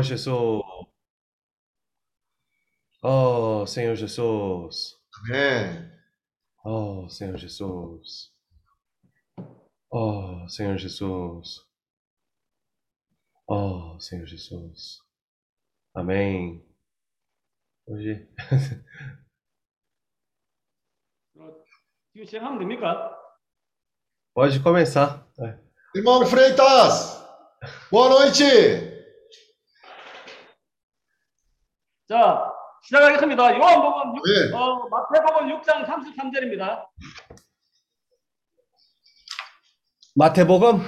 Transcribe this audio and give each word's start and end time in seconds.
Senhor 0.00 0.02
Jesus. 0.02 0.62
Oh, 3.02 3.66
Senhor 3.66 3.94
Jesus. 3.94 4.96
Amém. 5.20 5.92
Oh, 6.64 7.06
Senhor 7.10 7.36
Jesus. 7.36 8.32
Oh, 9.92 10.48
Senhor 10.48 10.78
Jesus. 10.78 11.60
Oh, 13.46 13.98
Senhor 14.00 14.26
Jesus. 14.26 15.02
Amém. 15.94 16.64
Hoje. 17.86 18.26
지금 22.14 22.24
시작하면 22.24 22.58
됩니까? 22.58 23.14
Pode 24.34 24.58
começar. 24.60 25.28
É. 25.38 25.58
Irmão 25.94 26.24
Freitas, 26.26 27.22
boa 27.90 28.08
noite. 28.08 28.89
자, 32.11 32.43
시작하겠습니다. 32.83 33.57
요한복음 33.57 34.17
6, 34.17 34.51
네. 34.51 34.57
어, 34.57 34.85
마태복음 34.89 35.47
6장 35.47 35.85
33절입니다. 35.87 36.83
Matebogam. 40.19 40.81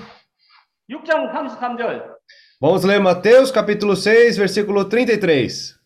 6장 0.89 1.31
33절. 1.31 2.13
Vamos 2.59 2.83
ler 2.83 2.99
Mateus 2.99 3.53
capítulo 3.53 3.95
6, 3.95 4.37
versículo 4.37 4.89
33. 4.89 5.79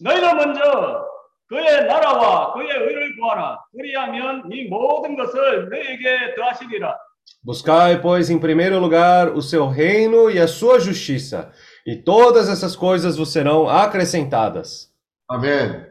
너희는 0.00 0.36
먼저 0.38 1.04
그의 1.48 1.84
나라와 1.84 2.54
그의 2.54 2.70
의를 2.70 3.16
구하라. 3.18 3.66
그리하면 3.72 4.50
이 4.50 4.64
모든 4.64 5.14
것을 5.14 5.68
너희에게 5.68 6.34
더하시리라. 6.36 6.96
Buscai, 7.44 8.00
pois, 8.00 8.30
em 8.30 8.38
primeiro 8.38 8.78
lugar 8.78 9.28
o 9.34 9.42
seu 9.42 9.68
reino 9.68 10.30
e 10.30 10.38
a 10.38 10.46
sua 10.48 10.80
justiça, 10.80 11.52
e 11.85 11.95
todas 11.95 12.49
essas 12.49 12.75
coisas 12.75 13.17
vos 13.17 13.31
serão 13.31 13.67
acrescentadas. 13.67 14.91
아멘. 15.27 15.87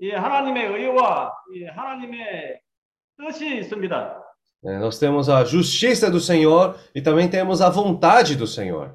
이 0.00 0.10
하나님의 0.10 0.66
의와 0.66 1.32
이 1.54 1.64
하나님의 1.64 2.60
뜻이 3.16 3.58
있습니다. 3.58 4.24
É, 4.64 4.78
nós 4.78 4.98
temos 4.98 5.28
a 5.28 5.44
justiça 5.44 6.10
do 6.10 6.18
Senhor 6.18 6.76
e 6.94 7.00
também 7.00 7.28
temos 7.28 7.60
a 7.60 7.70
vontade 7.70 8.36
do 8.36 8.46
Senhor. 8.46 8.90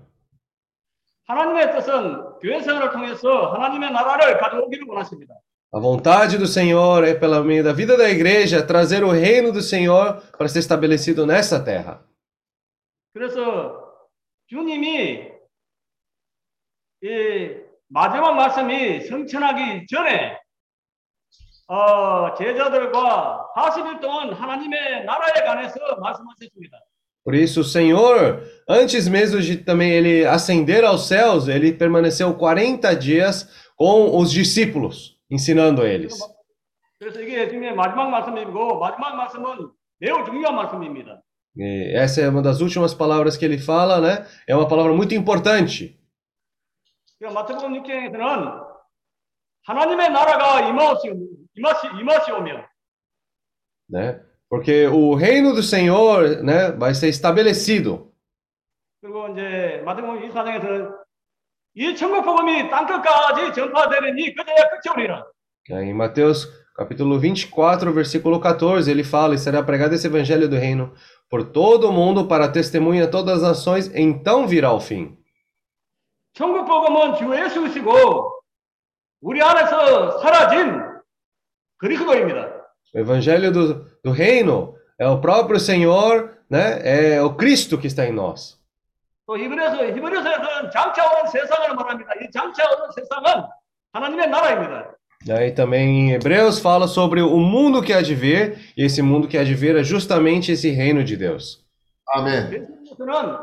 하나님의 1.27 1.71
뜻은 1.71 2.39
교회 2.41 2.59
생활을 2.61 2.91
통해서 2.91 3.53
하나님의 3.53 3.91
나라를 3.91 4.37
가져오기를 4.39 4.85
원하십니다. 4.87 5.33
A 5.73 5.79
vontade 5.79 6.37
do 6.37 6.45
Senhor 6.45 7.03
é, 7.03 7.15
pela 7.15 7.41
meio 7.43 7.63
da 7.63 7.73
vida 7.73 7.97
da 7.97 8.09
igreja, 8.09 8.61
trazer 8.61 9.03
o 9.03 9.11
reino 9.11 9.51
do 9.51 9.61
Senhor 9.61 10.21
para 10.37 10.47
ser 10.47 10.59
estabelecido 10.59 11.25
nessa 11.25 11.63
terra. 11.63 12.05
그래서 13.13 13.79
주님이 14.47 15.31
이 17.03 17.55
마지막 17.89 18.33
말씀이 18.33 19.01
성천하기 19.01 19.87
전에 19.87 20.37
어, 21.67 22.33
제자들과 22.35 23.47
40일 23.55 24.01
동안 24.01 24.33
하나님의 24.33 25.05
나라에 25.05 25.45
관해서 25.45 25.75
말씀하셨습니다. 26.01 26.77
Por 27.23 27.35
isso, 27.35 27.61
o 27.61 27.63
Senhor, 27.63 28.43
antes 28.67 29.07
mesmo 29.07 29.39
de 29.39 29.55
também 29.57 29.91
ele 29.91 30.25
ascender 30.25 30.83
aos 30.83 31.07
céus, 31.07 31.47
ele 31.47 31.71
permaneceu 31.71 32.33
40 32.33 32.93
dias 32.95 33.47
com 33.77 34.17
os 34.17 34.29
discípulos, 34.29 35.17
ensinando 35.31 35.85
eles. 35.85 36.13
그래서 36.99 37.21
이게 37.21 37.47
지금 37.49 37.75
마지막 37.75 38.09
말씀이고 38.09 38.79
마지막 38.79 39.15
말씀은 39.15 39.71
매우 39.99 40.25
중요한 40.25 40.55
말씀입니다. 40.55 41.21
E 41.55 41.93
essa 41.95 42.21
é 42.21 42.29
uma 42.29 42.41
das 42.41 42.61
últimas 42.61 42.93
palavras 42.93 43.37
que 43.37 43.45
ele 43.45 43.57
fala, 43.57 44.01
né? 44.01 44.25
É 44.47 44.55
uma 44.55 44.67
palavra 44.67 44.93
muito 44.93 45.13
importante. 45.13 45.96
그러니까 47.19 47.41
마태복음 47.41 47.83
6장에서는 47.83 48.67
하나님의 49.65 50.09
나라가 50.11 50.61
임하시, 50.67 51.13
임하시, 51.55 51.87
임하시오며 51.99 52.67
né? 53.89 54.19
Porque 54.49 54.87
o 54.87 55.15
reino 55.15 55.53
do 55.53 55.63
Senhor, 55.63 56.43
né, 56.43 56.71
vai 56.71 56.93
ser 56.93 57.09
estabelecido. 57.09 58.11
그리고 59.01 59.27
이제 59.29 59.81
마태복음 59.85 60.29
24장에서는 60.29 61.03
이 61.75 61.95
천국 61.95 62.23
복음이 62.23 62.69
땅끝까지 62.69 63.53
전파되느니 63.53 64.35
그제야 64.35 64.69
끝이 64.69 64.93
오리라. 64.93 65.25
Né? 65.69 65.85
Em 65.85 65.93
Mateus 65.93 66.47
capítulo 66.75 67.19
24, 67.19 67.91
versículo 67.91 68.39
14, 68.39 68.89
ele 68.89 69.03
fala: 69.03 69.35
E 69.35 69.39
será 69.39 69.63
pregado 69.63 69.95
esse 69.95 70.07
evangelho 70.07 70.47
do 70.47 70.55
reino 70.55 70.93
por 71.29 71.51
todo 71.51 71.89
o 71.89 71.91
mundo 71.91 72.27
para 72.27 72.47
testemunha 72.47 73.05
a 73.05 73.07
todas 73.07 73.37
as 73.37 73.41
nações, 73.41 73.91
então 73.95 74.47
virá 74.47 74.71
o 74.71 74.79
fim. 74.79 75.16
천국 76.37 76.65
복음은 76.65 77.15
주 77.15 77.35
예수이시고 77.35 78.31
우리 79.21 79.41
안에서 79.41 80.19
사라진 80.19 80.81
그리스도입니다. 81.77 82.63
O 82.95 82.99
evangelho 82.99 83.51
do, 83.51 83.85
do 84.03 84.11
reino 84.11 84.75
é 84.99 85.07
o 85.07 85.19
próprio 85.19 85.59
Senhor, 85.59 86.37
né? 86.49 86.79
É 86.83 87.21
o 87.21 87.35
Cristo 87.35 87.77
que 87.77 87.87
está 87.87 88.05
em 88.05 88.11
nós. 88.11 88.61
또 89.25 89.37
히브리서 89.37 89.85
히브리서에서는 89.95 90.71
장차 90.71 91.09
오는 91.09 91.31
세상을 91.31 91.75
말합니다. 91.75 92.11
이 92.21 92.31
장차 92.31 92.63
오는 92.69 92.91
세상은 92.91 93.47
하나님의 93.93 94.29
나라입니다. 94.29 94.95
Né? 95.25 95.47
E 95.47 95.51
também 95.51 96.09
em 96.09 96.11
Hebreus 96.11 96.59
fala 96.59 96.87
sobre 96.87 97.21
o 97.21 97.37
mundo 97.37 97.81
que 97.81 97.93
há 97.93 98.01
de 98.01 98.13
vir, 98.13 98.59
e 98.75 98.83
esse 98.83 99.01
mundo 99.01 99.27
que 99.27 99.37
há 99.37 99.43
de 99.43 99.55
vir 99.55 99.77
é 99.77 99.83
justamente 99.83 100.51
esse 100.51 100.69
reino 100.71 101.03
de 101.03 101.15
Deus. 101.15 101.63
아멘. 102.07 102.51
예수님께서는 102.51 103.37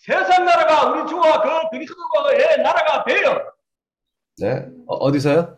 세상 0.00 0.44
나라가 0.44 0.90
우리 0.90 1.08
주와 1.08 1.40
그 1.42 1.70
그리스도의 1.70 2.62
나라가 2.62 3.04
되어 3.04 3.52
Né? 4.38 4.68
Ó- 4.86 5.06
Odisseia? 5.08 5.56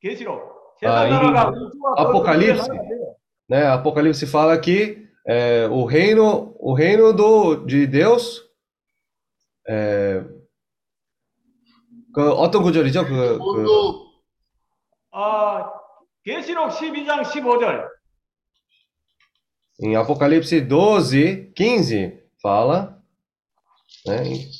계시록 0.00 0.76
세상 0.80 0.96
아, 0.96 1.06
이 1.06 1.10
나라가 1.10 1.48
우리 1.50 1.70
주와 1.72 1.94
그 1.94 2.00
아포칼립스. 2.02 2.68
그리스도의 2.68 2.78
나라가 2.78 2.88
되어 2.88 3.16
né? 3.48 3.66
Apocalipse 3.78 4.26
fala 4.26 4.58
que 4.60 5.06
é, 5.28 5.66
o 5.70 5.84
reino, 5.84 6.54
o 6.58 6.72
reino 6.74 7.12
do, 7.12 7.64
de 7.66 7.86
Deus. 7.86 8.44
É, 9.68 10.22
그 12.14 12.32
어떤 12.32 12.62
구절이죠? 12.62 13.04
그, 13.04 13.08
그 13.10 13.42
모두 13.42 14.06
아, 15.12 15.70
계시록 16.24 16.70
12장 16.70 17.22
15절 17.22 17.88
em 19.82 19.94
Apocalipse 19.96 20.66
12, 20.68 21.52
15 21.54 22.19
fala, 22.40 23.02
né? 24.06 24.24
em 24.26 24.50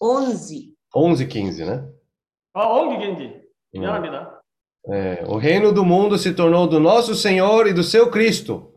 11. 0.00 0.76
11, 0.94 1.26
15, 1.26 1.64
né? 1.64 1.92
아, 2.54 2.66
옮기긴지 2.66 3.48
미안합니다. 3.72 4.40
É, 4.88 5.24
o 5.26 5.36
reino 5.36 5.72
do 5.72 5.84
mundo 5.84 6.16
se 6.18 6.34
tornou 6.34 6.66
do 6.66 6.80
nosso 6.80 7.14
Senhor 7.14 7.66
e 7.66 7.74
do 7.74 7.82
seu 7.82 8.10
Cristo. 8.10 8.70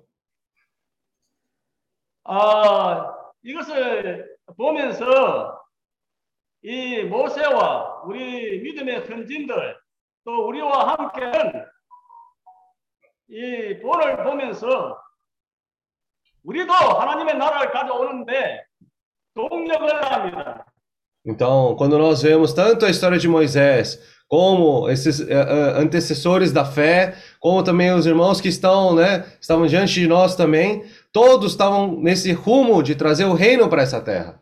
아, 2.26 3.14
이것을 3.42 4.38
보면서 4.56 5.60
이 6.62 7.04
모세와 7.04 8.04
우리 8.06 8.62
믿음의 8.62 9.06
선진들 9.08 9.78
또 10.24 10.48
우리와 10.48 10.94
함께는 10.94 11.66
이 13.30 13.80
본을 13.82 14.24
보면서 14.24 14.98
우리도 16.48 16.74
하나님의 16.74 17.38
나라를 17.38 17.72
가져오는데 17.72 18.66
동력을 19.34 20.06
합니다. 20.06 20.66
Então, 21.26 21.76
quando 21.78 21.98
nós 21.98 22.22
vemos 22.22 22.54
tanto 22.54 22.86
a 22.86 22.90
história 22.90 23.18
de 23.18 23.30
Moisés, 23.30 23.98
como 24.28 24.90
esses 24.90 25.22
eh, 25.22 25.28
eh, 25.30 25.80
antecessores 25.80 26.52
da 26.52 26.66
fé, 26.66 27.16
como 27.40 27.64
também 27.64 27.94
os 27.94 28.06
irmãos 28.06 28.42
que 28.42 28.50
estão, 28.50 28.94
né, 28.94 29.26
estavam 29.40 29.66
diante 29.68 29.94
de 29.94 30.08
nós 30.08 30.36
também, 30.36 30.84
todos 31.14 31.52
estavam 31.52 32.00
nesse 32.02 32.34
rumo 32.34 32.84
de 32.84 32.96
trazer 32.96 33.26
o 33.26 33.34
reino 33.34 33.70
para 33.70 33.84
essa 33.84 34.02
terra. 34.02 34.42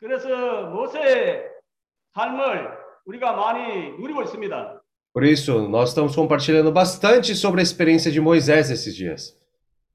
그래서 0.00 0.28
모세의 0.70 1.42
삶을 2.14 2.70
우리가 3.06 3.32
많이 3.32 3.98
누리고 3.98 4.22
있습니다. 4.22 4.80
Por 5.12 5.24
isso, 5.24 5.68
nós 5.68 5.90
estamos 5.90 6.16
compartilhando 6.16 6.72
bastante 6.72 7.34
sobre 7.36 7.60
a 7.60 7.62
experiência 7.62 8.10
de 8.10 8.20
Moisés 8.20 8.70
esses 8.70 8.94
dias. 8.96 9.36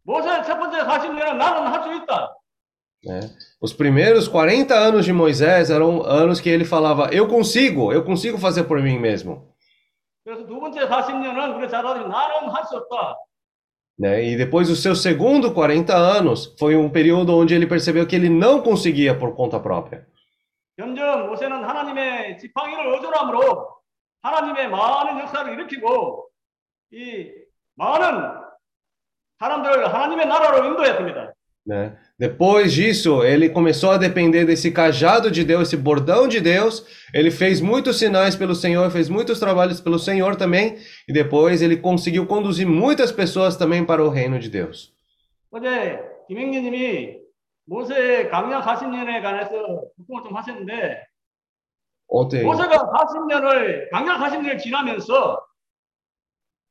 모세의 0.04 0.44
첫 0.44 0.58
번째 0.60 0.80
40년은 0.80 1.36
나는 1.38 1.68
할 1.68 1.84
수 1.84 1.94
있다. 2.04 2.36
Né? 3.06 3.22
Os 3.62 3.74
primeiros 3.74 4.28
40 4.28 4.74
anos 4.76 5.06
de 5.06 5.14
Moisés 5.14 5.70
eram 5.70 6.02
anos 6.04 6.42
que 6.42 6.50
ele 6.50 6.66
falava: 6.66 7.10
Eu 7.14 7.28
consigo, 7.28 7.94
eu 7.94 8.04
consigo 8.04 8.38
fazer 8.38 8.64
por 8.64 8.82
mim 8.82 9.00
mesmo. 9.00 9.54
그래서 10.26 10.46
두 10.46 10.60
번째 10.60 10.88
40년은 10.88 11.56
우리 11.58 11.70
자라들이 11.70 12.08
나는 12.08 12.50
할 12.50 12.66
수 12.66 12.76
없다. 12.78 13.16
Né? 14.00 14.24
E 14.24 14.36
depois 14.38 14.68
dos 14.68 14.82
seus 14.82 15.02
segundos 15.02 15.52
40 15.54 15.94
anos, 15.94 16.56
foi 16.58 16.76
um 16.76 16.90
período 16.90 17.36
onde 17.38 17.54
ele 17.54 17.68
percebeu 17.68 18.06
que 18.08 18.16
ele 18.16 18.30
não 18.30 18.62
conseguia 18.62 19.18
por 19.18 19.36
conta 19.36 19.60
própria. 19.60 20.06
점점 20.78 21.28
모세는 21.28 21.64
하나님의 21.64 22.38
지팡이를 22.38 22.94
의존함으로 22.96 23.70
하나님의 24.22 24.70
많은 24.70 25.20
역사를 25.20 25.52
일으키고 25.54 26.30
이 26.94 27.32
많은 27.76 28.43
né? 31.66 31.98
Depois 32.18 32.74
disso, 32.74 33.24
ele 33.24 33.48
começou 33.50 33.92
a 33.92 33.98
depender 33.98 34.44
desse 34.44 34.72
cajado 34.72 35.30
de 35.30 35.44
Deus, 35.44 35.68
esse 35.68 35.78
bordão 35.78 36.28
de 36.28 36.42
Deus. 36.42 36.86
Ele 37.14 37.32
fez 37.32 37.62
muitos 37.62 38.00
sinais 38.00 38.36
pelo 38.36 38.56
Senhor, 38.56 38.90
fez 38.90 39.08
muitos 39.08 39.40
trabalhos 39.40 39.80
pelo 39.80 40.00
Senhor 40.00 40.36
também, 40.36 40.78
e 41.08 41.14
depois 41.14 41.62
ele 41.62 41.78
conseguiu 41.78 42.26
conduzir 42.26 42.68
muitas 42.68 43.12
pessoas 43.12 43.56
também 43.56 43.86
para 43.86 44.04
o 44.04 44.10
reino 44.10 44.40
de 44.40 44.50
Deus. 44.50 44.94
어제 45.52 46.00
김행진님이 46.28 47.18
모세의 47.66 48.30
강약 48.30 48.64
40년에 48.66 49.22
관해서 49.22 49.82
부통을 49.98 50.24
좀 50.24 50.36
하셨는데 50.36 51.06
Ontem, 52.08 52.44
모세가 52.44 52.78
40년을 52.78 53.90
강약 53.92 54.20
40년을 54.20 54.60
지나면서 54.60 55.40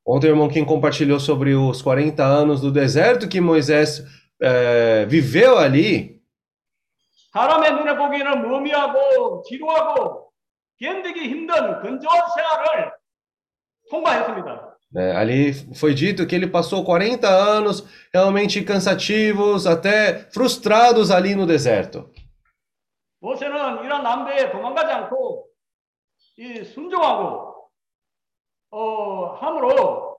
ontem 0.06 0.28
o 0.28 0.30
irmão 0.30 0.48
Kim 0.48 0.64
compartilhou 0.64 1.20
sobre 1.20 1.54
os 1.54 1.82
40 1.82 2.22
anos 2.24 2.60
do 2.60 2.70
deserto 2.70 3.28
que 3.28 3.40
Moisés 3.40 4.02
eh, 4.40 5.06
viveu 5.06 5.58
ali. 5.58 6.18
사람의 7.32 7.72
눈에 7.72 7.96
보기에는 7.96 8.48
무미하고 8.48 9.42
지루하고 9.46 10.32
견디기 10.80 11.28
힘든 11.28 11.80
건조한 11.82 12.22
생활을 12.34 12.92
통과했습니다. 13.90 14.78
né? 14.90 15.12
Ali 15.14 15.52
foi 15.74 15.94
dito 15.94 16.26
que 16.26 16.34
ele 16.34 16.46
passou 16.46 16.82
40 16.84 17.28
anos 17.28 17.84
realmente 18.12 18.62
cansativos, 18.62 19.66
até 19.66 20.30
frustrados 20.32 21.10
ali 21.10 21.34
no 21.34 21.46
deserto. 21.46 22.10
모세는 23.20 23.84
이런 23.84 24.02
남대에 24.02 24.50
도망가지 24.52 24.92
않고 24.92 25.48
이 26.38 26.62
순종하고 26.64 27.51
어 28.75 29.35
함으로 29.35 30.17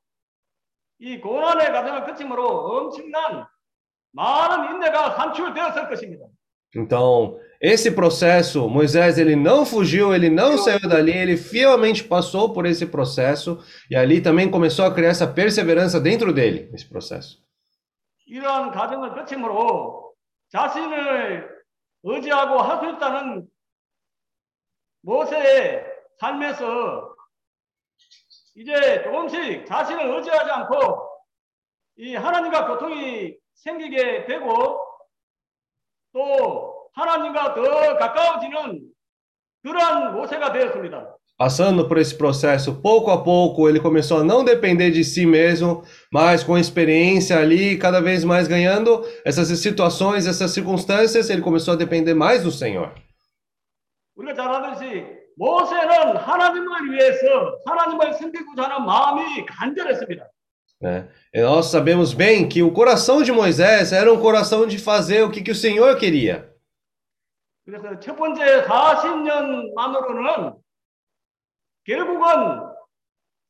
이 1.01 1.19
고난의 1.21 1.73
과정을 1.73 2.05
거침으로 2.07 2.47
엄청난 2.47 3.47
많은 4.13 4.75
인내가 4.75 5.17
산출되었을 5.17 5.89
것입니다. 5.89 6.25
Então, 6.77 7.39
esse 7.61 7.91
processo, 7.91 8.69
Moisés 8.69 9.19
ele 9.19 9.37
não 9.37 9.65
fugiu, 9.65 10.13
ele 10.15 10.29
não 10.29 10.57
saiu 10.59 10.89
dali, 10.89 11.13
ele 11.13 11.37
fielmente 11.37 12.03
passou 12.05 12.53
por 12.53 12.67
esse 12.67 12.87
processo 12.87 13.59
e 13.91 13.97
ali 13.97 14.21
também 14.21 14.51
começou 14.51 14.85
a 14.85 14.93
criar 14.93 15.11
essa 15.11 15.27
perseverança 15.27 16.01
dentro 16.01 16.33
dele, 16.33 16.71
esse 16.73 16.89
processo. 16.89 17.43
이러한 18.27 18.71
과정을 18.73 19.15
거침으로 19.15 20.15
자신을 20.51 21.49
의지하고 22.05 22.61
할 22.61 22.81
수 22.81 22.97
있다는 22.97 23.49
모세의 25.03 25.85
삶에서 26.19 27.14
이제 28.56 29.04
조금씩 29.04 29.66
자신을 29.66 30.16
의지하지 30.16 30.52
않고 30.52 31.10
이 31.98 32.16
하나님과 32.16 32.68
교통이 32.68 33.36
생기게 33.56 34.26
되고 34.26 34.80
또 36.14 36.90
하나님과 36.94 37.54
더 37.54 37.98
가까워지는 37.98 38.82
그러한 39.64 40.14
모세가 40.14 40.52
되었습니다. 40.54 41.16
Passando 41.38 41.88
por 41.88 41.98
esse 41.98 42.14
processo, 42.18 42.82
pouco 42.82 43.12
a 43.12 43.24
pouco, 43.24 43.70
ele 43.70 43.80
começou 43.80 44.18
a 44.20 44.24
não 44.26 44.44
depender 44.44 44.92
de 44.92 45.06
si 45.06 45.26
mesmo, 45.26 45.84
mas 46.12 46.44
com 46.44 46.58
experiência 46.58 47.40
ali, 47.40 47.78
cada 47.78 48.02
vez 48.02 48.26
mais 48.26 48.46
ganhando 48.46 49.06
essas 49.24 49.48
situações, 49.60 50.28
essas 50.28 50.52
circunstâncias, 50.52 51.30
ele 51.30 51.42
começou 51.42 51.76
a 51.76 51.78
depender 51.78 52.14
mais 52.14 52.44
do 52.44 52.52
Senhor. 52.52 52.94
우리가 54.18 54.34
잘 54.36 54.52
아듯이 54.52 55.06
모세는 55.37 56.17
하나님을 56.17 56.93
위해서 56.93 57.59
하나님을 57.67 58.15
섬기고자 58.15 58.65
하는 58.65 58.87
마음이 58.87 59.47
간절했습니다. 59.47 60.29
Né? 60.81 61.09
E 61.33 61.41
nós 61.41 61.71
sabemos 61.71 62.13
bem 62.13 62.49
que 62.49 62.63
o 62.63 62.71
coração 62.73 63.23
de 63.23 63.33
Moisés 63.33 63.93
era 63.93 64.13
um 64.13 64.21
coração 64.21 64.67
de 64.67 64.79
fazer 64.79 65.23
o 65.23 65.31
que, 65.31 65.43
que 65.43 65.51
o 65.51 65.55
Senhor 65.55 65.97
queria. 65.97 66.53
그래서 67.65 67.99
첫 68.01 68.17
번째 68.17 68.65
40년만으로는 68.65 70.59
결국은 71.87 72.75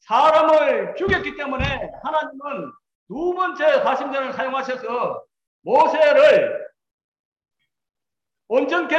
사람을 0.01 0.95
죽였기 0.97 1.37
때문에 1.37 1.91
하나님은 2.05 2.73
두 3.09 3.35
번째 3.35 3.83
40년을 3.83 4.33
사용하셔서 4.33 5.25
모세를 5.63 6.65
온전케 8.47 8.97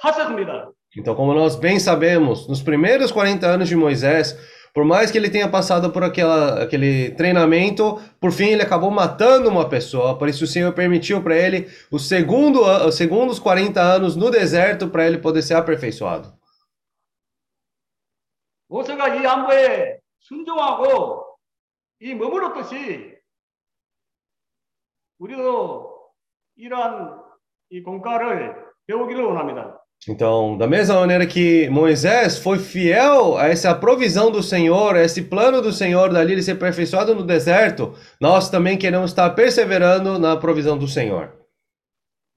하셨습니다. 0.00 0.71
Então, 0.95 1.15
como 1.15 1.33
nós 1.33 1.55
bem 1.55 1.79
sabemos, 1.79 2.47
nos 2.47 2.61
primeiros 2.61 3.11
40 3.11 3.45
anos 3.45 3.69
de 3.69 3.75
Moisés, 3.75 4.37
por 4.73 4.85
mais 4.85 5.09
que 5.09 5.17
ele 5.17 5.29
tenha 5.29 5.49
passado 5.49 5.91
por 5.91 6.03
aquela, 6.03 6.63
aquele 6.63 7.11
treinamento, 7.11 7.99
por 8.19 8.31
fim 8.31 8.49
ele 8.49 8.61
acabou 8.61 8.91
matando 8.91 9.49
uma 9.49 9.67
pessoa. 9.67 10.17
Por 10.17 10.29
isso 10.29 10.43
o 10.43 10.47
Senhor 10.47 10.71
permitiu 10.73 11.21
para 11.21 11.35
ele 11.35 11.67
os, 11.91 12.07
segundo, 12.07 12.61
os 12.61 12.95
segundos 12.95 13.39
40 13.39 13.81
anos 13.81 14.15
no 14.15 14.29
deserto 14.29 14.87
para 14.87 15.05
ele 15.05 15.17
poder 15.17 15.41
ser 15.41 15.55
aperfeiçoado. 15.55 16.37
모세가 18.69 19.15
이 19.15 19.25
안보에 19.25 19.99
순종하고 20.19 21.37
이 22.01 22.13
머물렀듯이 22.13 23.17
우리도 25.19 26.11
이러한 26.55 27.23
이 27.69 27.81
공과를 27.81 28.55
배우기를 28.85 29.23
원합니다. 29.23 29.80
Então, 30.09 30.57
da 30.57 30.67
mesma 30.67 31.01
maneira 31.01 31.27
que 31.27 31.69
Moisés 31.69 32.39
foi 32.39 32.59
fiel 32.59 33.37
a 33.37 33.47
essa 33.47 33.75
provisão 33.75 34.31
do 34.31 34.41
Senhor, 34.41 34.95
a 34.95 35.03
esse 35.03 35.23
plano 35.23 35.61
do 35.61 35.73
Senhor 35.73 36.13
dali 36.13 36.31
ele 36.31 36.41
ser 36.41 36.53
aperfeiçoado 36.53 37.13
no 37.13 37.23
deserto, 37.23 37.93
nós 38.21 38.49
também 38.49 38.77
queremos 38.77 39.11
estar 39.11 39.29
perseverando 39.31 40.17
na 40.17 40.37
provisão 40.37 40.77
do 40.77 40.87
Senhor. 40.87 41.35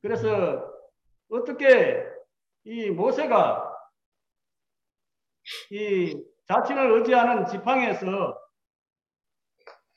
그래서 0.02 0.64
어떻게 1.30 2.04
이 2.64 2.90
모세가 2.90 3.70
이 5.70 6.16
자신을 6.48 6.90
의지하는 6.92 7.46
지팡이에서 7.46 8.36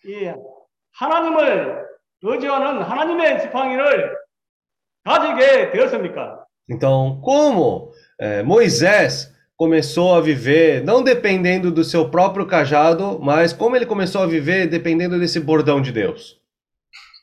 이 0.05 0.31
하나님을 0.91 1.87
의지하는 2.21 2.83
하나님의 2.83 3.41
지팡이를 3.41 4.15
가지게 5.03 5.71
되었습니까? 5.71 6.36
Então, 6.69 7.19
como 7.21 7.91
eh, 8.19 8.41
Moisés 8.43 9.33
começou 9.57 10.15
a 10.15 10.21
viver 10.21 10.83
não 10.83 11.03
dependendo 11.03 11.71
do 11.71 11.83
seu 11.83 12.09
próprio 12.09 12.45
cajado, 12.47 13.19
mas 13.19 13.53
como 13.53 13.75
ele 13.75 13.85
começou 13.85 14.21
a 14.23 14.25
viver 14.27 14.67
dependendo 14.67 15.19
desse 15.19 15.39
bordão 15.39 15.81
de 15.81 15.91
Deus? 15.91 16.41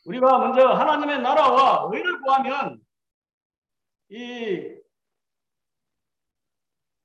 우리가 0.07 0.39
먼저 0.39 0.67
하나님의 0.69 1.21
나라와 1.21 1.89
의를 1.93 2.21
구하면 2.23 2.81
이 4.11 4.77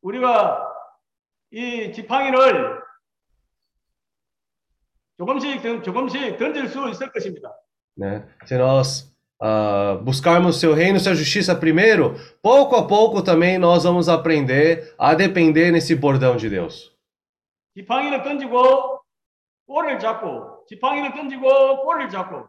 우리가 0.01 0.71
이 1.51 1.91
지팡이를 1.93 2.79
조금씩 5.17 5.61
던- 5.61 5.83
조금씩 5.83 6.37
던질 6.37 6.67
수 6.69 6.89
있을 6.89 7.11
것입니다. 7.11 7.51
né? 7.97 8.25
Se 8.45 8.55
nós 8.57 9.13
ah, 9.41 9.99
buscarmos 10.01 10.59
seu 10.59 10.73
reino, 10.73 10.99
sua 10.99 11.13
justiça 11.13 11.55
primeiro, 11.55 12.15
pouco 12.41 12.75
a 12.75 12.87
pouco 12.87 13.21
também 13.21 13.57
nós 13.57 13.83
vamos 13.83 14.07
aprender 14.09 14.93
a 14.97 15.13
depender 15.13 15.71
nesse 15.71 15.95
bordão 15.95 16.35
de 16.37 16.49
Deus. 16.49 16.93
지팡이를 17.75 18.23
던지고 18.23 19.01
꼬리를 19.67 19.99
잡고 19.99 20.65
지팡이를 20.67 21.13
던지고 21.13 21.83
꼬리를 21.83 22.09
잡고 22.09 22.47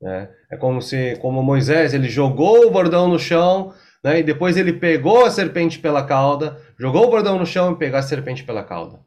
Né? 0.00 0.30
É 0.48 0.56
como 0.56 0.80
se, 0.80 1.16
como 1.20 1.42
Moisés, 1.42 1.92
ele 1.92 2.08
jogou 2.08 2.66
o 2.66 2.70
bordão 2.70 3.08
no 3.08 3.18
chão, 3.18 3.74
né? 4.04 4.20
E 4.20 4.22
depois 4.22 4.56
ele 4.56 4.72
pegou 4.72 5.24
a 5.24 5.30
serpente 5.30 5.80
pela 5.80 6.06
cauda, 6.06 6.62
jogou 6.78 7.06
o 7.06 7.10
bordão 7.10 7.36
no 7.36 7.44
chão 7.44 7.72
e 7.72 7.76
pegou 7.76 7.98
a 7.98 8.02
serpente 8.02 8.44
pela 8.44 8.62
cauda. 8.62 9.00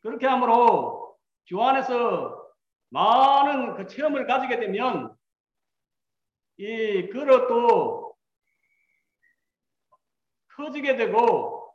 그렇게 0.00 0.26
함으로 0.26 1.16
주 1.44 1.60
안에서 1.60 2.46
많은 2.90 3.74
그 3.74 3.86
체험을 3.88 4.26
가지게 4.26 4.60
되면 4.60 5.10
이 6.62 7.08
그릇도 7.08 8.14
커지게 10.56 10.96
되고 10.96 11.72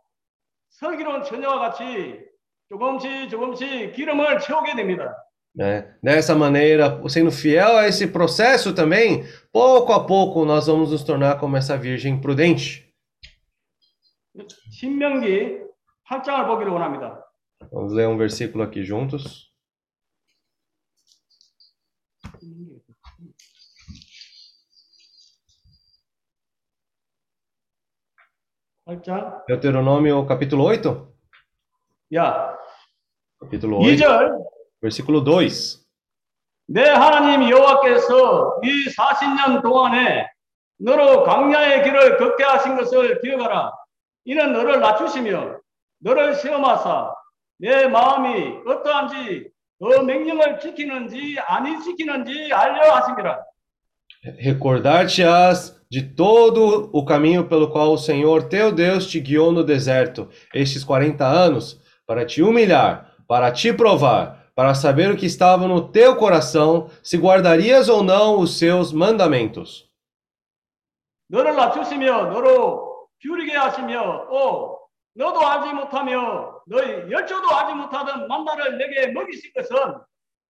슬기로운 0.70 1.24
처녀와 1.24 1.60
같이 1.60 2.20
조금씩 2.70 3.30
조금씩 3.30 3.94
기름을 3.94 4.39
채우게 4.39 4.75
됩니다. 4.75 5.15
Né? 5.56 5.96
Dessa 6.01 6.34
maneira, 6.34 7.00
sendo 7.08 7.32
fiel 7.32 7.77
a 7.77 7.88
esse 7.88 8.08
processo 8.08 8.74
também, 8.74 9.24
pouco 9.51 9.94
a 9.94 10.03
pouco 10.03 10.44
nós 10.46 10.65
vamos 10.65 10.92
nos 10.92 11.03
tornar 11.03 11.39
como 11.39 11.56
essa 11.56 11.77
virgem 11.77 12.20
prudente. 12.20 12.92
신명기 14.72 15.62
8장을 16.10 16.48
보기를 16.48 16.72
원합니다. 16.72 17.24
Vamos 17.72 17.94
ler 17.94 18.08
um 18.08 18.18
versículo 18.18 18.63
aqui 18.63 18.84
juntos. 18.84 19.53
팔장 28.99 29.45
Deuteronômio 29.47 30.26
capítulo 30.26 30.64
8? 30.64 30.80
야, 32.14 32.57
Capítulo 33.38 33.80
8, 33.85 33.97
2절 33.97 34.33
versículo 34.80 35.23
2. 35.23 35.85
내 36.68 36.88
하나님 36.88 37.50
여호와께서 37.50 38.61
이 38.64 38.87
40년 38.88 39.62
동안에 39.62 40.26
너로 40.78 41.25
광야의 41.25 41.83
길을 41.85 42.16
걷게 42.16 42.45
하신 42.45 42.76
것을 42.76 43.21
기억하라. 43.21 43.73
이는 44.25 44.54
너를 44.54 44.80
낮추시며 44.80 45.59
너를 46.00 46.35
시험하사 46.37 47.12
내 47.59 47.88
마음이 47.88 48.61
어떠한지 48.66 49.50
그 49.78 49.85
명령을 50.00 50.61
지키는지 50.61 51.37
아니 51.47 51.78
지키는지 51.83 52.50
알려 52.54 52.95
하심이라. 52.95 53.38
Recordar-te-ás 54.25 55.77
de 55.89 56.01
todo 56.01 56.89
o 56.92 57.06
caminho 57.06 57.46
pelo 57.46 57.70
qual 57.70 57.94
o 57.94 57.98
Senhor 57.98 58.44
teu 58.44 58.72
Deus 58.72 59.08
te 59.08 59.20
guiou 59.20 59.51
no 59.51 59.63
deserto 59.63 60.30
estes 60.53 60.84
40 60.84 61.25
anos, 61.25 61.80
para 62.06 62.25
te 62.25 62.42
humilhar, 62.42 63.13
para 63.27 63.51
te 63.51 63.72
provar, 63.72 64.51
para 64.56 64.74
saber 64.75 65.12
o 65.12 65.18
que 65.18 65.25
estava 65.25 65.68
no 65.68 65.89
teu 65.89 66.15
coração, 66.15 66.89
se 67.01 67.18
guardarias 67.18 67.89
ou 67.89 68.03
não 68.03 68.39
os 68.39 68.58
seus 68.58 68.92
mandamentos. 68.92 69.89
너를 71.30 71.56
낮추시며 71.56 72.25
너로 72.25 73.08
기울이게 73.20 73.56
하시며 73.56 74.27
또 74.30 74.80
너도 75.15 75.48
알지 75.48 75.74
못하며 75.74 76.62
너희 76.68 77.12
열조도 77.12 77.50
알지 77.50 77.74
못하던 77.74 78.27
만나를 78.27 78.77
내게 78.77 79.08
먹이신 79.08 79.51
것은 79.56 79.77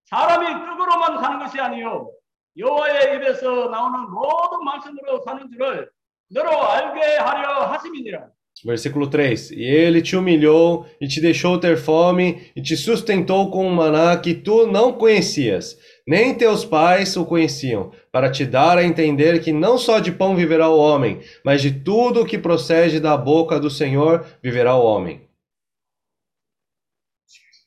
사람이 0.05 0.45
떡으로만 0.45 1.21
사는 1.21 1.39
것이 1.39 1.59
아니요 1.59 2.09
여호와의 2.57 3.15
입에서 3.15 3.69
나오는 3.69 4.09
모든 4.11 4.63
말씀으로 4.63 5.21
사는 5.25 5.49
줄을 5.51 5.89
너로 6.29 6.49
알게 6.49 7.17
하려 7.17 7.65
하심이니라. 7.71 8.27
Versículo 8.65 9.09
3: 9.09 9.51
E 9.51 9.63
ele 9.63 10.01
te 10.01 10.15
humilhou 10.15 10.85
e 11.01 11.07
te 11.07 11.19
deixou 11.19 11.59
ter 11.59 11.75
fome 11.75 12.51
e 12.55 12.61
te 12.61 12.77
sustentou 12.77 13.49
com 13.49 13.67
um 13.67 13.73
maná 13.73 14.15
que 14.15 14.35
tu 14.35 14.67
não 14.67 14.93
conhecias, 14.93 15.77
nem 16.07 16.37
teus 16.37 16.63
pais 16.63 17.17
o 17.17 17.25
conheciam, 17.25 17.91
para 18.11 18.31
te 18.31 18.45
dar 18.45 18.77
a 18.77 18.83
entender 18.83 19.41
que 19.41 19.51
não 19.51 19.77
só 19.77 19.99
de 19.99 20.11
pão 20.11 20.35
viverá 20.35 20.69
o 20.69 20.77
homem, 20.77 21.19
mas 21.43 21.61
de 21.61 21.71
tudo 21.71 22.21
o 22.21 22.25
que 22.25 22.37
procede 22.37 22.99
da 22.99 23.17
boca 23.17 23.59
do 23.59 23.71
Senhor 23.71 24.23
viverá 24.41 24.75
o 24.75 24.85
homem. 24.85 25.27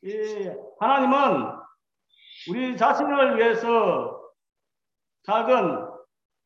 이 0.07 0.49
하나님은 0.79 1.53
우리 2.49 2.77
자신을 2.77 3.37
위해서 3.39 4.20
살던 5.24 5.92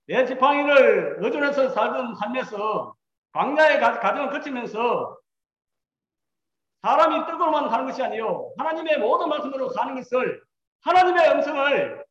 내 0.08 0.25
지팡이를 0.25 1.17
의존해서 1.22 1.70
살던 1.70 2.15
삶에서 2.15 2.96
광야의 3.34 3.79
가- 3.79 4.00
과정을 4.00 4.29
거치면서 4.32 5.17
사람이 6.82 7.25
떡으로만 7.25 7.70
사는 7.70 7.86
것이 7.86 8.03
아니요 8.03 8.53
하나님의 8.58 9.00
모든 9.00 9.27
말씀으로 9.29 9.70
사는 9.70 9.96
것을 9.96 10.44
하나님의 10.84 11.32
음성을 11.32 12.05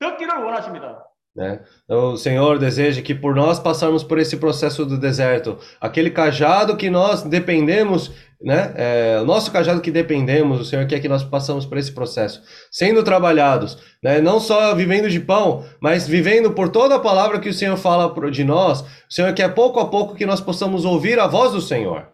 듣기를 0.00 0.42
원하십니다. 0.44 1.06
Né? 1.35 1.63
Então, 1.83 2.13
o 2.13 2.17
Senhor 2.17 2.57
deseja 2.57 2.99
que 3.03 3.13
por 3.13 3.35
nós 3.35 3.59
passarmos 3.59 4.03
por 4.03 4.17
esse 4.17 4.37
processo 4.37 4.83
do 4.83 4.99
deserto, 4.99 5.59
aquele 5.79 6.09
cajado 6.09 6.75
que 6.75 6.89
nós 6.89 7.21
dependemos, 7.21 8.11
né? 8.41 8.73
É, 8.75 9.19
o 9.21 9.25
nosso 9.25 9.51
cajado 9.51 9.79
que 9.79 9.91
dependemos, 9.91 10.59
o 10.59 10.65
Senhor 10.65 10.87
quer 10.87 10.99
que 10.99 11.07
nós 11.07 11.23
passamos 11.23 11.63
por 11.63 11.77
esse 11.77 11.91
processo, 11.91 12.41
sendo 12.71 13.03
trabalhados, 13.03 13.77
né? 14.01 14.19
Não 14.19 14.39
só 14.39 14.73
vivendo 14.73 15.11
de 15.11 15.19
pão, 15.19 15.63
mas 15.79 16.07
vivendo 16.07 16.53
por 16.53 16.69
toda 16.69 16.95
a 16.95 16.99
palavra 16.99 17.39
que 17.39 17.49
o 17.49 17.53
Senhor 17.53 17.77
fala 17.77 18.11
pro- 18.11 18.31
de 18.31 18.43
nós. 18.43 18.81
O 18.81 19.13
Senhor 19.13 19.31
quer 19.35 19.53
pouco 19.53 19.79
a 19.79 19.87
pouco 19.91 20.15
que 20.15 20.25
nós 20.25 20.41
possamos 20.41 20.85
ouvir 20.85 21.19
a 21.19 21.27
voz 21.27 21.51
do 21.51 21.61
Senhor. 21.61 22.07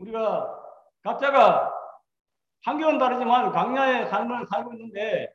우리가 0.00 0.48
각자가 1.02 1.70
환경은 2.64 2.98
다르지만 2.98 3.52
광야의 3.52 4.08
삶을 4.08 4.46
살고 4.50 4.72
있는데 4.72 5.28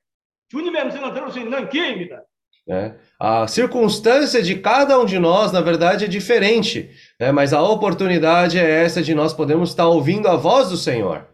주님의 0.50 0.86
음성을 0.86 1.14
들을 1.14 1.32
수 1.32 1.40
있는 1.40 1.70
기회입니다. 1.70 2.24
Né? 2.68 3.00
A 3.20 3.48
circunstância 3.48 4.44
de 4.44 4.60
cada 4.60 5.00
um 5.00 5.06
de 5.06 5.18
nós, 5.18 5.52
na 5.52 5.60
verdade, 5.60 6.06
é 6.06 6.08
diferente, 6.08 6.92
né? 7.20 7.32
mas 7.32 7.52
a 7.52 7.62
oportunidade 7.64 8.60
é 8.60 8.84
essa 8.84 9.02
de 9.02 9.16
nós 9.16 9.34
podermos 9.34 9.70
estar 9.70 9.88
ouvindo 9.88 10.28
a 10.28 10.36
voz 10.36 10.70
do 10.70 10.78
Senhor. 10.78 11.28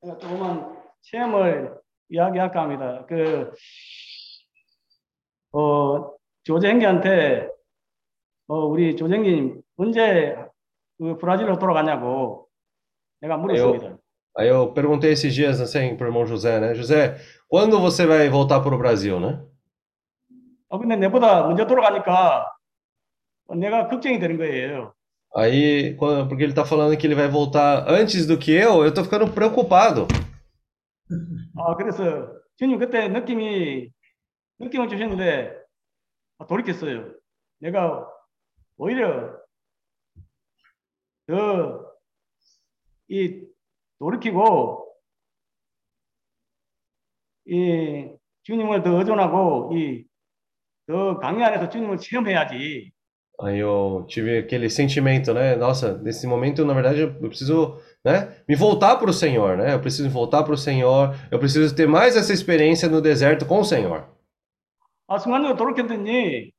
제가 0.00 0.16
조금만 0.18 0.76
체험을 1.02 1.74
이야기할까 2.08 2.62
합니다. 2.62 3.04
그, 3.08 3.52
어, 5.52 6.14
조정기한테, 6.44 7.48
어, 8.48 8.66
우리 8.66 8.96
조정기님, 8.96 9.60
언제 9.76 10.36
그 10.98 11.16
브라질로 11.16 11.58
돌아가냐고 11.58 12.48
내가 13.20 13.36
물었습니다. 13.36 13.98
Aí 14.36 14.46
eu 14.48 14.72
perguntei 14.72 15.12
esses 15.12 15.34
dias 15.34 15.60
assim 15.60 15.96
pro 15.96 16.06
irmão 16.06 16.24
José, 16.24 16.60
né? 16.60 16.74
José, 16.74 17.16
quando 17.48 17.80
você 17.80 18.06
vai 18.06 18.28
voltar 18.28 18.60
para 18.60 18.74
o 18.74 18.78
Brasil, 18.78 19.18
né? 19.18 19.42
어, 20.73 20.79
근데 20.79 20.95
내보다 20.95 21.45
먼저 21.45 21.67
돌아가니까 21.67 22.51
어, 23.45 23.53
내가 23.53 23.87
걱정이 23.89 24.17
되는 24.17 24.37
거예요. 24.37 24.95
Aí, 25.35 25.95
porque 25.97 26.43
ele 26.43 26.53
tá 26.53 26.65
falando 26.65 26.97
que 26.97 27.05
ele 27.05 27.13
vai 27.13 27.27
voltar 27.27 27.87
antes 27.87 28.25
do 28.25 28.39
que 28.39 28.51
eu, 28.51 28.83
eu 28.83 28.91
tô 28.91 29.03
ficando 29.03 29.31
preocupado. 29.31 30.07
아, 31.57 31.75
그래서 31.75 32.27
주님 32.57 32.79
그때 32.79 33.07
느낌이, 33.07 33.91
느낌을 34.59 34.89
주셨는데, 34.89 35.55
아, 36.39 36.47
돌이켰어요. 36.47 37.13
내가 37.59 38.07
오히려 38.77 39.37
더, 41.27 41.93
이, 43.09 43.43
돌이키고, 43.99 44.91
이, 47.45 48.09
주님을 48.41 48.81
더 48.81 48.97
의존하고, 48.97 49.71
이, 49.77 50.05
더 50.86 51.18
강의 51.18 51.44
안에서 51.44 51.68
주님을 51.68 51.98
체험해야지. 51.98 52.92
Aí 53.40 53.60
eu 53.60 54.04
tive 54.08 54.38
aquele 54.38 54.68
sentimento, 54.68 55.32
né? 55.32 55.54
Nossa, 55.54 55.96
nesse 55.98 56.26
momento, 56.26 56.64
na 56.64 56.74
verdade, 56.74 57.02
eu 57.02 57.14
preciso, 57.28 57.78
né, 58.04 58.34
me 58.48 58.56
voltar 58.56 58.96
para 58.96 59.08
o 59.08 59.12
Senhor, 59.12 59.56
né? 59.56 59.74
Eu 59.74 59.80
preciso 59.80 60.10
voltar 60.10 60.42
para 60.42 60.54
o 60.54 60.56
Senhor. 60.56 61.14
Eu 61.30 61.38
preciso 61.38 61.72
ter 61.72 61.86
mais 61.86 62.16
essa 62.16 62.32
experiência 62.32 62.88
no 62.88 63.00
deserto 63.00 63.46
com 63.46 63.60
o 63.60 63.64
Senhor. 63.64 64.08
아, 65.06 65.18
순간적으로 65.18 65.56
돌이켰더니, 65.56 66.50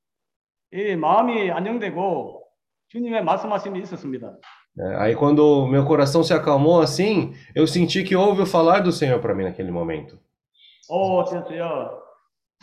이 0.71 0.95
마음이 0.95 1.51
안정되고, 1.51 2.45
주님의 2.87 3.23
말씀하심이 3.25 3.81
있었습니다. 3.81 4.37
né? 4.75 4.95
Aí 4.99 5.15
quando 5.15 5.67
meu 5.67 5.83
coração 5.85 6.23
se 6.23 6.33
acalmou 6.33 6.81
assim, 6.81 7.33
eu 7.53 7.67
senti 7.67 8.03
que 8.03 8.15
houve 8.15 8.43
o 8.43 8.45
falar 8.45 8.79
do 8.79 8.91
Senhor 8.91 9.19
para 9.19 9.35
mim 9.35 9.43
naquele 9.43 9.69
momento. 9.69 10.17
오, 10.89 11.23
됐어요. 11.25 12.01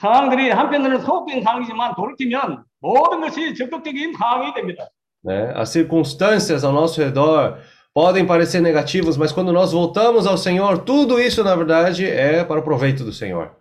상황들이 0.02 0.50
한편으로는 0.50 1.02
소극적인 1.02 1.44
상황이지만 1.44 1.94
돌이키면 1.96 2.64
모든 2.80 3.22
것이 3.22 3.54
적극적인 3.54 4.14
상황이 4.18 4.54
됩니다. 4.54 4.90
né? 5.24 5.54
As 5.56 5.70
circunstâncias 5.70 6.64
ao 6.64 6.74
nosso 6.74 7.00
redor 7.00 7.60
podem 7.94 8.26
parecer 8.26 8.60
negativas, 8.62 9.16
mas 9.16 9.32
quando 9.32 9.54
nós 9.54 9.72
voltamos 9.72 10.26
ao 10.26 10.38
Senhor, 10.38 10.80
tudo 10.80 11.20
isso 11.20 11.44
na 11.44 11.56
verdade 11.56 12.10
é 12.10 12.44
para 12.44 12.60
o 12.60 12.64
proveito 12.64 13.04
do 13.04 13.14
Senhor. 13.14 13.52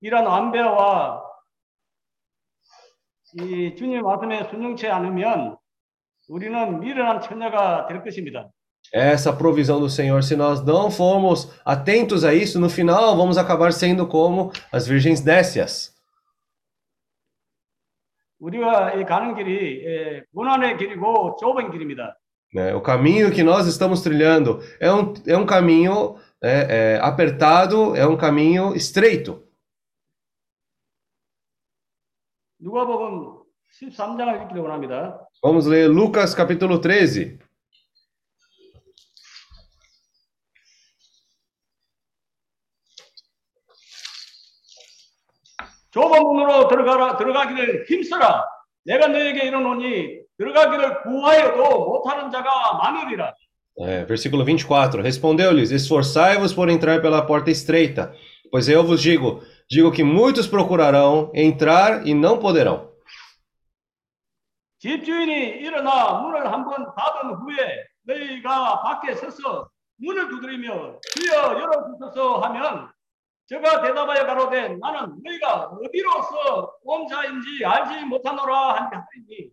이런 0.00 0.26
안배와 0.26 1.22
이 3.34 3.74
주님의 3.76 4.02
말씀에 4.02 4.48
순종치 4.50 4.88
않으면 4.88 5.56
우리는 6.28 6.80
미련한 6.80 7.20
처녀가 7.20 7.86
될 7.86 8.02
것입니다. 8.02 8.48
essa 8.92 9.32
provisão 9.32 9.80
do 9.80 9.88
Senhor. 9.88 10.22
Se 10.22 10.36
nós 10.36 10.64
não 10.64 10.90
formos 10.90 11.52
atentos 11.64 12.24
a 12.24 12.34
isso, 12.34 12.58
no 12.58 12.68
final 12.68 13.16
vamos 13.16 13.38
acabar 13.38 13.72
sendo 13.72 14.06
como 14.06 14.52
as 14.72 14.86
virgens 14.86 15.20
décias. 15.20 15.92
Né? 22.52 22.74
O 22.74 22.80
caminho 22.80 23.32
que 23.32 23.42
nós 23.42 23.66
estamos 23.66 24.02
trilhando 24.02 24.60
é 24.80 24.92
um, 24.92 25.14
é 25.26 25.36
um 25.36 25.46
caminho 25.46 26.16
é, 26.42 26.96
é, 26.96 27.00
apertado, 27.00 27.96
é 27.96 28.06
um 28.06 28.16
caminho 28.16 28.74
estreito. 28.74 29.42
Vamos 35.42 35.66
ler 35.66 35.88
Lucas 35.88 36.34
capítulo 36.34 36.78
13. 36.78 37.38
좁은 45.92 46.22
문으로 46.22 46.68
들어가라 46.68 47.16
들어가기를 47.16 47.86
힘써라. 47.88 48.44
내가 48.84 49.08
너에게 49.08 49.46
이르노니 49.46 50.20
들어가기를 50.38 51.02
구하여도 51.02 51.84
못하는 51.86 52.30
자가 52.30 52.74
많으리라. 52.78 53.34
É, 53.78 54.04
versículo 54.04 54.44
24. 54.44 55.00
Respondeu-lhes: 55.00 55.70
Esforçai-vos 55.70 56.52
por 56.52 56.68
entrar 56.68 57.00
pela 57.00 57.24
porta 57.24 57.50
estreita, 57.50 58.12
pois 58.50 58.68
eu 58.68 58.84
vos 58.84 59.00
digo: 59.00 59.42
digo 59.68 59.90
que 59.90 60.04
muitos 60.04 60.46
procurarão 60.46 61.30
entrar 61.34 62.06
e 62.06 62.12
não 62.12 62.38
poderão. 62.38 62.92
집주인이 64.80 65.62
일어나 65.62 66.20
문을 66.20 66.52
한번 66.52 66.92
닫은 66.96 67.34
후에 67.36 67.86
너희가 68.02 68.82
밖에 68.82 69.14
서서 69.14 69.70
문을 69.98 70.28
두드리며 70.28 70.98
주여 71.14 71.60
열어주소서 71.60 72.40
하면 72.40 72.90
저가 73.47 73.81
대답하여 73.81 74.25
가로되 74.25 74.75
나는 74.75 75.15
너희가 75.23 75.69
어디로서 75.71 76.73
온 76.83 77.07
자인지 77.07 77.63
알지 77.65 78.05
못하노라 78.05 78.73
하니 78.75 79.51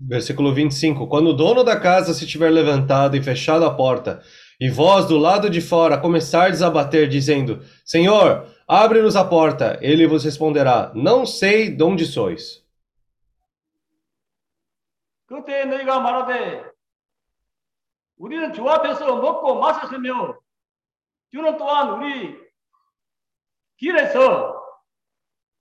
Versículo 0.00 0.52
25: 0.52 1.08
Quando 1.08 1.30
o 1.30 1.32
dono 1.32 1.64
da 1.64 1.80
casa 1.80 2.14
se 2.14 2.24
tiver 2.24 2.50
levantado 2.50 3.16
e 3.16 3.22
fechado 3.22 3.66
a 3.66 3.74
porta, 3.74 4.22
e 4.60 4.70
vós 4.70 5.06
do 5.06 5.18
lado 5.18 5.50
de 5.50 5.60
fora 5.60 5.98
começardes 5.98 6.62
a 6.62 6.70
bater, 6.70 7.08
dizendo: 7.08 7.64
Senhor, 7.84 8.46
abre-nos 8.68 9.16
a 9.16 9.24
porta, 9.24 9.76
ele 9.82 10.06
vos 10.06 10.24
responderá: 10.24 10.92
Não 10.94 11.26
sei 11.26 11.74
de 11.74 11.82
onde 11.82 12.06
sois. 12.06 12.64
그때 15.26 15.64
너희가 15.64 16.00
말하되 16.00 16.64
우리는 18.16 18.52
주 18.52 18.66
앞에서 18.68 19.16
먹고 19.16 19.58
마셨으며 19.58 20.38
주는 21.30 21.56
또한 21.58 21.90
우리 21.90 22.34
길에서 23.78 24.54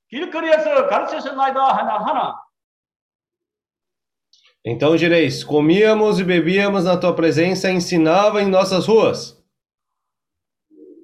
길거리에서 0.10 0.88
가르치셨나이다 0.88 1.60
하나 1.62 1.98
하나 1.98 2.48
Então 4.66 4.98
direis: 4.98 5.46
Comíamos 5.46 6.20
e 6.20 6.26
bebíamos 6.26 6.84
na 6.84 6.98
tua 6.98 7.14
presença 7.16 7.70
e 7.70 7.76
ensinava 7.76 8.42
em 8.42 8.50
nossas 8.50 8.86
ruas. 8.86 9.38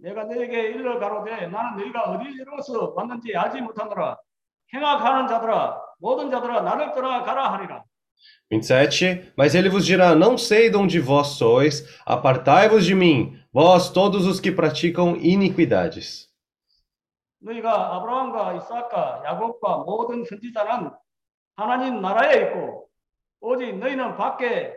내가 0.02 0.26
너에게 0.26 0.72
일러 0.72 1.00
가로되 1.00 1.48
나는 1.48 1.78
너희가 1.78 2.12
어디로서 2.12 2.92
왔는지 2.94 3.34
알지 3.34 3.62
못하노라 3.62 4.18
행악하는 4.74 5.30
자들아 5.30 5.80
모든 6.00 6.30
자들아 6.30 6.62
나를 6.62 6.94
떠나 6.94 7.24
가라 7.24 7.54
하리라 7.54 7.86
27. 8.50 9.34
Mas 9.38 9.56
ele 9.56 9.70
vos 9.70 9.86
dirá: 9.86 10.14
Não 10.14 10.38
sei 10.38 10.70
de 10.70 10.76
onde 10.76 11.00
vós 11.00 11.38
sois, 11.38 11.84
apartai-vos 12.06 12.86
de 12.86 12.94
mim, 12.94 13.40
vós 13.54 13.90
todos 13.92 14.28
os 14.28 14.42
que 14.42 14.52
praticam 14.52 15.16
iniquidades. 15.16 16.27
너희가 17.41 17.97
아브라함과 17.97 18.55
이삭과 18.55 19.23
야곱과 19.25 19.79
모든 19.79 20.25
선지자는 20.25 20.91
하나님 21.57 22.01
나라에 22.01 22.43
있고 22.43 22.89
오직 23.41 23.79
너희는 23.79 24.17
밖에 24.17 24.77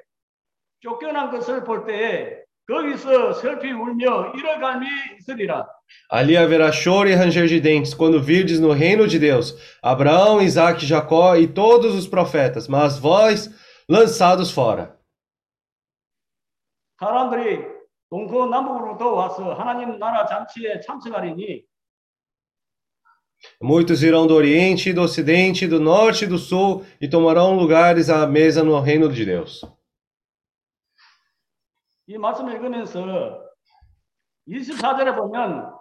쫓겨난 0.82 1.32
것을 1.32 1.64
볼 1.64 1.86
때에 1.86 2.42
거기서 2.68 3.34
슬피 3.34 3.72
울며 3.72 4.34
이럴 4.36 4.60
감이 4.60 4.88
있으리라. 5.20 5.68
Ali 6.10 6.38
haverá 6.38 6.72
choro 6.72 7.10
e 7.10 7.14
ranger 7.14 7.48
de 7.48 7.60
dentes, 7.60 7.94
quando 7.94 8.22
virdes 8.22 8.60
no 8.62 8.72
reino 8.72 9.08
de 9.08 9.20
Deus 9.20 9.54
Abraão, 9.84 10.42
Isaque, 10.42 10.86
Jacó 10.86 11.36
e 11.36 11.48
todos 11.48 11.94
os 11.96 12.08
profetas, 12.08 12.68
mas 12.68 12.98
vós 12.98 13.50
lançados 13.90 14.52
fora. 14.52 14.98
사람들이 16.98 17.66
동서남북으로부터 18.10 19.12
와서 19.12 19.54
하나님 19.54 19.98
나라 19.98 20.26
잔치에 20.28 20.80
참석하리니 20.82 21.64
Muitos 23.61 24.03
irão 24.03 24.27
do 24.27 24.35
Oriente, 24.35 24.93
do 24.93 25.03
Ocidente, 25.03 25.67
do 25.67 25.81
Norte 25.81 26.25
e 26.25 26.29
do 26.29 26.39
Sul 26.39 26.85
e 27.01 27.09
tomarão 27.09 27.57
lugares 27.57 28.11
à 28.11 28.27
mesa 28.27 28.63
no 28.63 28.79
reino 28.81 29.09
de 29.11 29.25
Deus. 29.25 29.61
이 32.09 32.17
말씀을 32.19 32.55
읽으면서 32.55 33.43
24절에 34.49 35.17
보면 35.17 35.75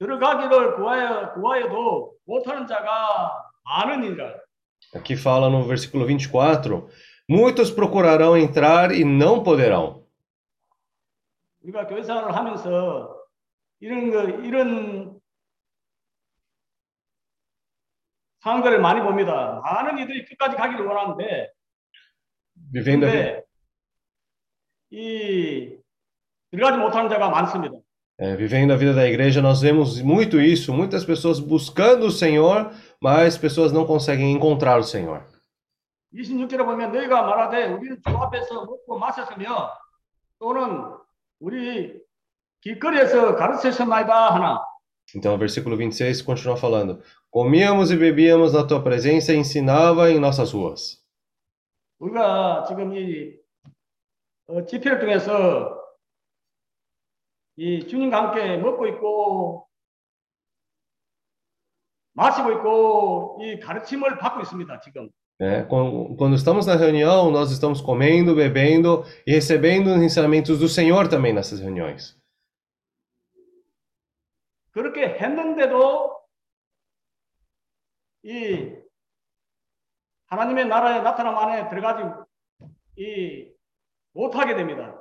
들어가기를 0.00 0.76
구하여, 0.76 1.32
구하여도 1.34 2.14
못하는 2.24 2.66
자가 2.66 3.32
많으니라. 3.64 4.40
Aqui 4.94 5.14
fala 5.14 5.48
no 5.48 5.64
versículo 5.64 6.06
24: 6.06 6.88
Muitos 7.28 7.70
procurarão 7.70 8.36
entrar 8.36 8.90
e 8.92 9.04
não 9.04 9.42
poderão. 9.42 10.04
우리가 11.62 11.86
교회 11.86 12.02
생활을 12.02 12.34
하면서 12.34 13.16
이런 13.80 14.10
거 14.10 14.22
이런 14.44 15.01
상황들을 18.43 18.79
많이 18.81 19.01
봅니다. 19.01 19.61
많은 19.63 19.97
이들이 19.99 20.25
끝까지 20.25 20.57
가기를 20.57 20.85
원하는데. 20.85 21.51
근데 22.73 23.43
이 24.91 25.77
들어가지 26.51 26.77
못하는 26.77 27.09
자가 27.09 27.29
많습니다. 27.29 27.77
É, 28.19 28.35
vivendo 28.35 28.71
a 28.71 28.77
vida 28.77 28.93
da 28.93 29.07
igreja, 29.07 29.41
nós 29.41 29.59
vemos 29.59 29.99
muito 29.99 30.39
isso, 30.39 30.71
muitas 30.71 31.03
pessoas 31.03 31.39
buscando 31.39 32.05
o 32.05 32.11
Senhor, 32.11 32.71
mas 33.01 33.37
pessoas 33.39 33.71
não 33.71 33.87
conseguem 33.87 34.31
encontrar 34.31 34.77
o 34.77 34.83
Senhor. 34.83 35.25
26절에 36.13 36.63
보면 36.63 36.91
너희가 36.91 37.23
말하되 37.23 37.65
우리는 37.65 37.99
주 38.05 38.15
앞에서 38.15 38.65
먹고 38.65 38.99
마셨으며 38.99 39.71
또는 40.37 40.93
우리 41.39 41.99
길거리에서 42.61 43.35
가르치셨나이다 43.35 44.35
하나 44.35 44.61
Então, 45.15 45.33
o 45.33 45.37
versículo 45.37 45.75
26 45.75 46.21
continua 46.23 46.55
falando: 46.55 47.01
Comíamos 47.32 47.90
e 47.90 47.96
bebíamos 47.96 48.52
na 48.54 48.66
tua 48.66 48.82
presença 48.82 49.32
e 49.32 49.36
ensinava 49.36 50.10
em 50.10 50.18
nossas 50.18 50.52
ruas. 50.52 50.98
우리가 52.00 52.64
지금 52.68 52.94
이 52.94 53.36
어, 54.46 54.64
집회를 54.64 55.00
통해서 55.00 55.78
이 57.56 57.86
주님과 57.86 58.16
함께 58.16 58.56
먹고 58.56 58.86
있고 58.86 59.68
마시고 62.12 62.52
있고 62.52 63.38
이 63.42 63.58
가르침을 63.58 64.18
받고 64.18 64.42
있습니다. 64.42 64.80
지금 64.80 65.10
né? 65.40 65.64
Quando 65.68 66.16
quando 66.16 66.34
estamos 66.34 66.66
na 66.66 66.74
reunião, 66.74 67.30
nós 67.30 67.50
estamos 67.52 67.80
comendo, 67.80 68.34
bebendo 68.34 69.04
e 69.26 69.32
recebendo 69.32 69.88
os 69.88 70.02
ensinamentos 70.02 70.58
do 70.58 70.68
Senhor 70.68 71.08
também 71.08 71.32
nessas 71.32 71.60
reuniões. 71.60 72.16
그렇게 74.72 75.16
했는데도 75.20 76.16
이 78.22 78.72
하나님의 80.26 80.66
나라의 80.66 81.02
나타남 81.02 81.36
안에 81.38 81.68
들어가지 81.68 82.02
이 82.96 83.48
못하게 84.12 84.54
됩니다. 84.56 84.94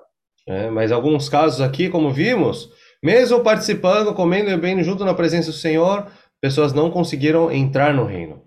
né? 0.47 0.69
Mas 0.69 0.91
alguns 0.91 1.28
casos 1.30 1.60
aqui, 1.62 1.89
como 1.89 2.12
vimos, 2.12 2.69
mesmo 3.04 3.43
participando, 3.43 4.13
comendo 4.13 4.50
e 4.50 4.56
bebendo 4.56 4.82
junto 4.84 5.04
na 5.04 5.13
presença 5.13 5.52
do 5.52 5.58
Senhor, 5.58 6.08
pessoas 6.41 6.73
não 6.73 6.89
conseguiram 6.89 7.52
entrar 7.52 7.93
no 7.93 8.06
reino. 8.06 8.41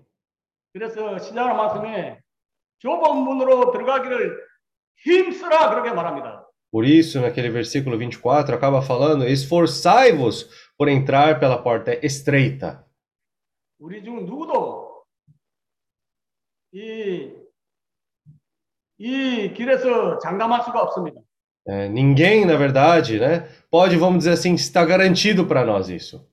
그래서 0.72 1.18
신약의 1.18 1.57
말씀에 1.57 2.20
좁은 2.79 3.16
문으로 3.16 3.72
들어가기를 3.72 4.38
힘쓰라 5.05 5.70
그렇게 5.70 5.90
말합니다. 5.90 6.46
Por 6.72 6.85
isso, 6.85 7.20
naquele 7.20 7.50
versículo 7.50 7.98
24, 7.98 8.55
acaba 8.55 8.81
falando: 8.81 9.26
Esforçai-vos 9.26 10.48
por 10.79 10.88
entrar 10.88 11.40
pela 11.40 11.59
porta 11.59 11.98
estreita. 12.00 12.84
우리 13.79 14.03
중 14.05 14.26
누구도 14.26 15.05
이, 16.72 17.33
이 18.98 19.53
길에서 19.55 20.18
장담할 20.18 20.62
수가 20.62 20.83
없습니다. 20.83 21.20
É, 21.66 21.88
ninguém, 21.88 22.46
na 22.46 22.57
verdade, 22.57 23.20
né, 23.20 23.46
pode, 23.70 23.96
vamos 23.96 24.18
dizer 24.18 24.33
assim, 24.33 24.55
estar 24.55 24.85
garantido 24.87 25.46
para 25.46 25.64
nós 25.64 25.88
isso. 25.88 26.26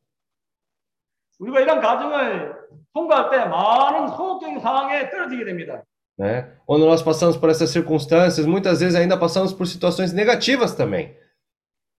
우리가 1.40 1.60
이런 1.60 1.80
과정을 1.82 2.68
통과할 2.94 3.30
때 3.30 3.46
많은 3.46 4.08
소극적인 4.16 4.60
상황에 4.60 5.10
떨어지게 5.10 5.46
됩니다. 5.46 5.84
Né? 6.18 6.58
Quando 6.66 6.88
nós 6.88 7.04
passamos 7.04 7.38
por 7.38 7.50
essas 7.50 7.70
circunstâncias, 7.70 8.48
muitas 8.48 8.80
vezes 8.80 8.96
ainda 8.96 9.18
passamos 9.18 9.54
por 9.54 9.68
situações 9.68 10.14
negativas 10.14 10.76
também. 10.76 11.16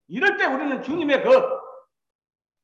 이럴 0.09 0.37
때 0.37 0.47
우리는 0.47 0.83
주님의 0.83 1.23
것, 1.23 1.45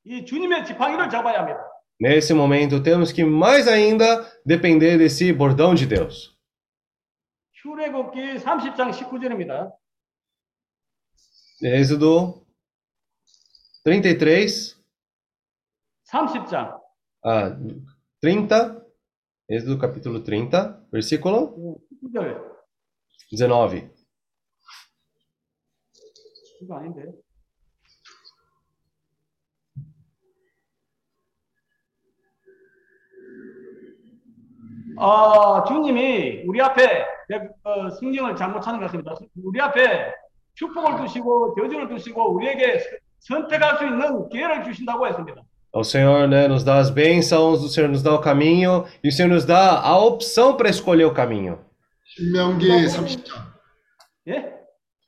이 0.05 0.25
주님의 0.25 0.65
지팡이를 0.65 1.09
잡아야 1.11 1.41
합니다. 1.41 1.68
Nesse 2.01 2.35
momento, 2.35 2.83
temos 2.83 3.13
que 3.13 3.25
mais 3.25 3.69
ainda 3.69 4.23
depender 4.45 4.99
desse 4.99 5.33
bordão 5.33 5.75
de 5.75 5.87
Deus. 5.87 6.35
출애굽기 7.53 8.39
30장 8.45 8.91
19절입니다. 8.91 9.73
Êxodo 11.63 12.45
33, 13.85 14.77
30장 16.13 16.79
ah, 17.25 17.57
30, 18.21 18.85
Êxodo 19.49 19.79
capítulo 19.79 20.21
30, 20.23 20.89
versículo 20.93 21.81
19절. 22.03 22.55
19. 23.31 23.91
이거 26.63 26.77
아닌데. 26.77 27.13
아, 34.98 35.64
주님이 35.68 36.44
우리 36.48 36.62
앞에 36.62 37.06
어, 37.64 37.90
성경을 37.90 38.36
잘못 38.36 38.62
찾은 38.62 38.80
것 38.80 38.86
같습니다. 38.86 39.16
우리 39.44 39.62
앞에 39.62 40.14
축복을 40.56 40.98
두시고 40.98 41.56
저주를 41.56 41.88
두시고 41.90 42.36
우리에게 42.36 42.80
선택할 43.20 43.78
수 43.78 43.86
있는 43.86 44.30
기회를 44.30 44.64
주신다고 44.64 45.08
했습니다. 45.08 45.42
O 45.72 45.84
Senhor 45.84 46.28
né, 46.28 46.48
nos 46.48 46.64
dá 46.64 46.78
as 46.78 46.90
bênçãos, 46.90 47.62
o 47.64 47.70
Senhor 47.70 47.90
nos 47.90 48.02
dá 48.02 48.16
o 48.16 48.20
caminho 48.20 48.86
e 49.04 49.10
o 49.10 49.12
Senhor 49.12 49.30
nos 49.30 49.46
dá 49.46 49.80
a 49.80 50.00
opção 50.00 50.58
para 50.58 50.68
escolher 50.70 51.06
o 51.06 51.14
caminho. 51.14 51.60
신명기 52.06 52.68
30장. 52.88 53.46
예? 54.30 54.52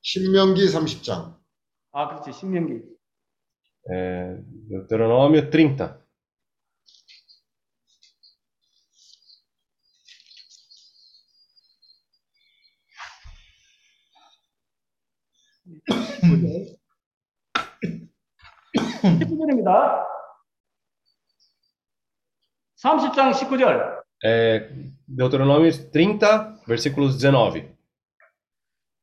신명기 0.03 0.67
30장. 0.67 1.35
아, 1.91 2.07
그렇지. 2.09 2.31
신명기. 2.31 2.79
É, 3.89 4.37
Deuteronômio 4.69 5.49
30. 5.49 6.00
십구절입니다 19.01 20.07
30장 22.81 23.31
19절. 23.31 24.01
É, 24.23 24.69
Deuteronômio 25.07 25.71
30, 25.71 26.65
versículos 26.65 27.17
19. 27.19 27.75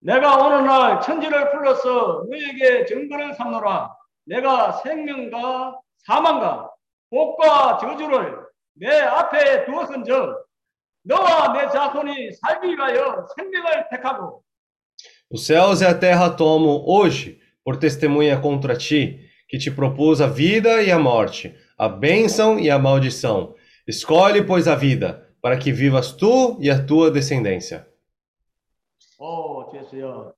내가 0.01 0.37
어느 0.37 0.67
날 0.67 1.01
천지를 1.01 1.51
불러서 1.51 2.25
너에게 2.29 2.87
증거를 2.87 3.35
삼노라. 3.35 3.95
내가 4.27 4.73
생명과 4.73 5.81
사망과 5.99 6.71
복과 7.11 7.79
저주를 7.79 8.47
내 8.75 9.01
앞에 9.01 9.65
두었은즉 9.65 10.47
너와 11.03 11.53
내 11.53 11.69
자손이 11.69 12.33
살기 12.33 12.69
위하여 12.69 13.27
생명을 13.37 13.89
택하고 13.91 14.43
Os 15.30 15.46
céus 15.46 15.82
e 15.82 15.86
a 15.86 15.94
terra 15.94 16.30
tomam 16.30 16.84
hoje 16.86 17.40
por 17.64 17.78
testemunha 17.78 18.40
contra 18.40 18.76
ti, 18.76 19.20
que 19.48 19.58
te 19.58 19.72
propus 19.72 20.22
a 20.22 20.28
vida 20.28 20.82
e 20.84 20.92
a 20.92 21.00
morte, 21.00 21.56
a 21.78 21.88
bênção 21.88 22.60
e 22.60 22.70
a 22.70 22.78
maldição. 22.78 23.56
Escolhe, 23.88 24.44
pois, 24.44 24.68
a 24.68 24.76
vida, 24.76 25.36
para 25.42 25.58
que 25.58 25.72
vivas 25.72 26.12
tu 26.12 26.58
e 26.60 26.70
a 26.70 26.86
tua 26.86 27.12
descendência. 27.12 27.88
오, 29.20 29.72
됐어요. 29.72 30.34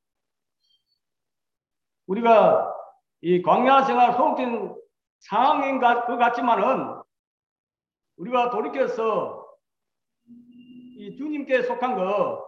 우리가 2.08 2.72
이 3.22 3.42
광야 3.42 3.84
생활 3.84 4.14
소극된 4.14 4.76
상황인 5.20 5.80
것 5.80 6.06
같지만은 6.06 7.02
우리가 8.18 8.52
돌이켜서 8.52 9.44
이 10.28 11.16
주님께 11.18 11.64
속한 11.64 11.96
거 11.96 12.46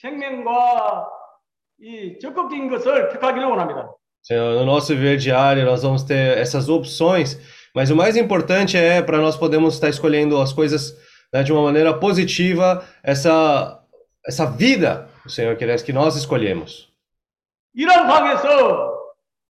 생명과 0.00 1.15
이 1.80 2.18
적극적인 2.20 2.70
것을 2.70 3.08
택하기를 3.10 3.48
원합니다. 3.48 3.94
Senhor, 4.22 4.54
no 4.54 4.64
nosso 4.64 4.94
viver 4.94 5.16
diário, 5.16 5.64
nós 5.64 5.82
vamos 5.82 6.04
ter 6.04 6.38
essas 6.38 6.68
opções, 6.68 7.36
mas 7.74 7.90
o 7.90 7.96
mais 7.96 8.16
importante 8.16 8.76
é 8.76 9.02
para 9.02 9.18
nós 9.18 9.36
podermos 9.36 9.74
estar 9.74 9.88
escolhendo 9.88 10.40
as 10.40 10.52
coisas 10.52 10.96
né, 11.32 11.42
de 11.42 11.52
uma 11.52 11.62
maneira 11.62 11.92
positiva, 11.98 12.84
essa, 13.02 13.82
essa 14.24 14.46
vida, 14.46 15.08
o 15.26 15.28
Senhor 15.28 15.56
quer 15.56 15.82
que 15.82 15.92
nós 15.92 16.14
escolhemos. 16.14 16.92
이런 17.74 18.06
상황에서 18.06 18.92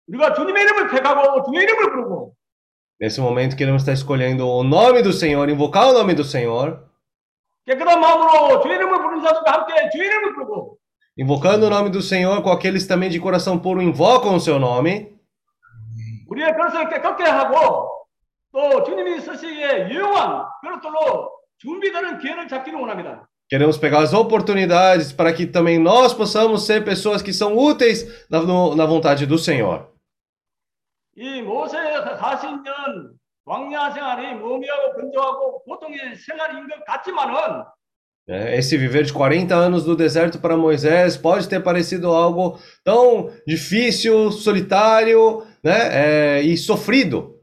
우리가 0.09 0.33
주님의 0.35 0.62
이름을 0.62 0.90
택하고 0.90 1.42
주의 1.44 1.64
이름을 1.64 1.90
부르고 1.90 2.35
Nesse 3.00 3.20
momento, 3.20 3.57
queremos 3.57 3.83
estar 3.83 3.92
escolhendo 3.92 4.46
o 4.46 4.62
nome 4.62 5.02
do 5.02 5.12
Senhor, 5.12 5.48
invocar 5.50 5.88
o 5.88 5.92
nome 5.92 6.14
do 6.14 6.22
Senhor, 6.22 6.78
깨끗한 7.66 8.00
마음으로 8.00 8.61
주의 8.62 8.76
이름을 8.76 9.02
부르는 9.02 9.24
자들과 9.24 9.52
함께 9.52 9.90
주의 9.90 10.07
이름을 10.07 10.35
부르고 10.35 10.78
invocando 11.16 11.66
o 11.66 11.70
nome 11.70 11.90
do 11.90 12.00
Senhor 12.02 12.42
com 12.42 12.50
aqueles 12.50 12.87
também 12.87 13.11
de 13.11 13.20
coração 13.20 13.59
puro 13.59 13.83
invocam 13.83 14.35
o 14.37 14.40
seu 14.40 14.59
nome. 14.59 15.12
우리의 16.28 16.52
그릇을 16.55 16.88
깨끗게 16.88 17.24
하고 17.24 17.88
또 18.52 18.83
주님이 18.85 19.20
쓰시기에 19.20 19.88
유용한 19.90 20.44
그릇들로 20.62 21.31
준비되는 21.59 22.18
기회를 22.18 22.48
잡기를 22.48 22.78
원합니다. 22.81 23.28
Queremos 23.50 23.76
pegar 23.78 24.00
as 24.00 24.14
oportunidades 24.14 25.12
para 25.12 25.31
que 25.35 25.46
também 25.46 25.78
nós 25.78 26.14
possamos 26.14 26.64
ser 26.66 26.85
pessoas 26.85 27.20
que 27.20 27.35
são 27.35 27.55
úteis 27.57 28.26
na, 28.31 28.40
no- 28.40 28.74
na 28.74 28.87
vontade 28.87 29.26
do 29.26 29.37
Senhor. 29.37 29.92
이 31.16 31.42
모세의 31.42 32.00
40년 32.16 33.12
광야 33.44 33.90
생활이 33.92 34.35
무미하고 34.35 34.94
건조하고 34.94 35.62
고통의 35.64 36.16
생활인 36.16 36.66
것 36.66 36.83
같지만은 36.87 37.35
né? 37.35 37.64
né? 38.27 38.57
Esse 38.57 38.77
viver 38.77 39.03
de 39.03 39.13
40 39.13 39.55
anos 39.55 39.85
no 39.85 39.95
deserto 39.95 40.39
para 40.39 40.57
Moisés 40.57 41.15
pode 41.15 41.47
ter 41.47 41.63
parecido 41.63 42.07
algo 42.07 42.59
tão 42.83 43.31
difícil, 43.47 44.31
solitário 44.31 45.45
né? 45.63 46.37
É, 46.37 46.41
e 46.41 46.57
sofrido. 46.57 47.37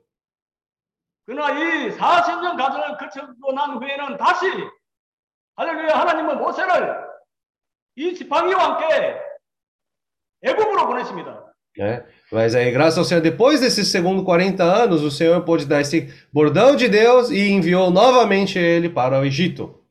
É, 11.79 12.05
mas 12.31 12.55
aí, 12.55 12.71
graças 12.71 12.99
ao 12.99 13.05
Senhor, 13.05 13.21
depois 13.21 13.61
desses 13.61 13.89
segundo 13.89 14.23
40 14.23 14.63
anos, 14.63 15.03
o 15.03 15.11
Senhor 15.11 15.43
pôde 15.45 15.67
dar 15.67 15.81
esse 15.81 16.13
bordão 16.33 16.77
de 16.77 16.89
Deus 16.89 17.31
e 17.31 17.51
enviou 17.51 17.91
novamente 17.91 18.59
ele 18.59 18.89
para 18.89 19.19
o 19.19 19.25
Egito. 19.25 19.84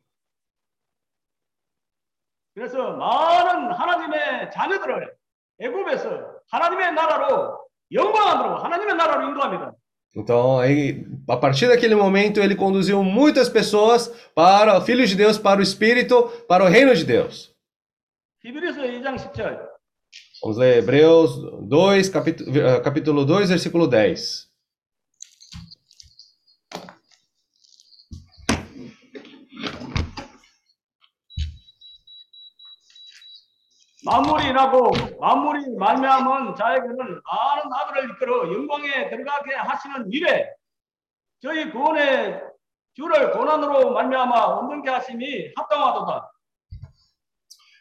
많은 3.03 3.73
하나님의 3.73 4.51
자녀들을 4.53 5.13
애굽에서 5.61 6.11
하나님의 6.51 6.93
나라로 6.93 7.59
영광으로 7.93 8.57
하나님의 8.59 8.97
나라로 8.97 9.29
인도합니다. 9.29 9.73
Então, 10.17 10.59
aí, 10.59 11.05
a 11.29 11.37
partir 11.37 11.69
daquele 11.69 11.95
momento, 11.95 12.41
ele 12.41 12.57
conduziu 12.57 13.05
muitas 13.05 13.49
pessoas 13.49 14.09
para, 14.35 14.81
filhos 14.81 15.11
de 15.11 15.17
Deus, 15.17 15.39
para 15.39 15.61
o 15.61 15.63
Espírito, 15.63 16.31
para 16.49 16.65
o 16.65 16.67
reino 16.67 16.95
de 16.95 17.05
Deus. 17.05 17.55
히브리서 18.43 18.81
2장 18.81 19.17
10절. 19.17 19.79
Vamos 20.43 20.57
ler 20.57 20.79
Hebreus 20.79 21.37
2, 21.69 22.09
capítulo, 22.09 22.57
eh, 22.57 22.81
capítulo 22.81 23.25
2, 23.25 23.51
versículo 23.51 23.87
10. 23.87 24.49
만물이 34.05 34.47
일하고 34.47 34.93
만물이 35.21 35.77
말미암은 35.77 36.55
자에게는 36.55 36.97
많은 36.97 37.63
아들을 37.73 38.11
이끌어 38.11 38.53
영광에 38.53 39.11
들어가게 39.11 39.55
하시는 39.55 40.07
일에 40.13 40.51
저희 41.41 41.71
구원의 41.71 42.41
주를 42.95 43.33
고난으로 43.33 43.93
말미암아 43.93 44.47
온전케 44.59 44.91
하심이 44.91 45.53
합당하도다. 45.57 46.33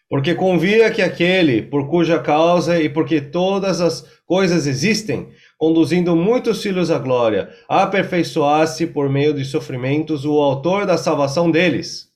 Porque 0.10 0.36
convia 0.36 0.90
que 0.90 1.02
aquele, 1.02 1.62
por 1.63 1.90
cuja 1.90 2.24
causa 2.24 2.80
e 2.80 2.88
porque 2.88 3.20
todas 3.20 3.82
as 3.82 4.04
coisas 4.26 4.66
existem, 4.66 5.30
conduzindo 5.58 6.16
muitos 6.16 6.63
filhos 6.63 6.90
à 6.90 6.98
glória, 6.98 7.50
aperfeiçoasse 7.68 8.88
por 8.88 9.10
meio 9.10 9.34
de 9.34 9.44
sofrimentos 9.44 10.24
o 10.24 10.40
autor 10.42 10.86
da 10.86 10.98
salvação 10.98 11.52
deles. 11.52 12.08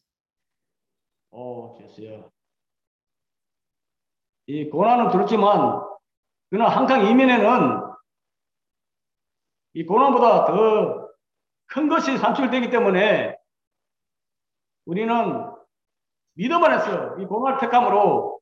이 4.47 4.69
고난은 4.69 5.11
그렇지만 5.11 5.83
그러나 6.51 6.69
항상 6.71 7.07
이면에는 7.07 7.83
이 9.75 9.85
고난보다 9.85 10.47
더 10.47 11.07
큰 11.69 11.89
것이 11.89 12.17
산출되기 12.19 12.71
때문에 12.71 13.37
우리는 14.85 15.15
믿음 16.35 16.63
안에서 16.63 17.17
이 17.19 17.27
고난을 17.27 17.59
택함으로 17.61 18.41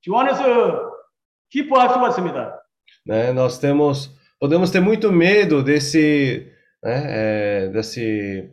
주 0.00 0.16
안에서 0.16 0.92
기뻐할 1.50 1.90
수가 1.90 2.08
있습니다. 2.08 2.62
né? 3.06 3.32
Nós 3.32 3.58
temos, 3.58 4.10
podemos 4.40 4.70
ter 4.70 4.80
muito 4.80 5.12
medo 5.12 5.62
desse, 5.62 6.52
né, 6.82 7.66
é, 7.66 7.68
desse, 7.68 8.50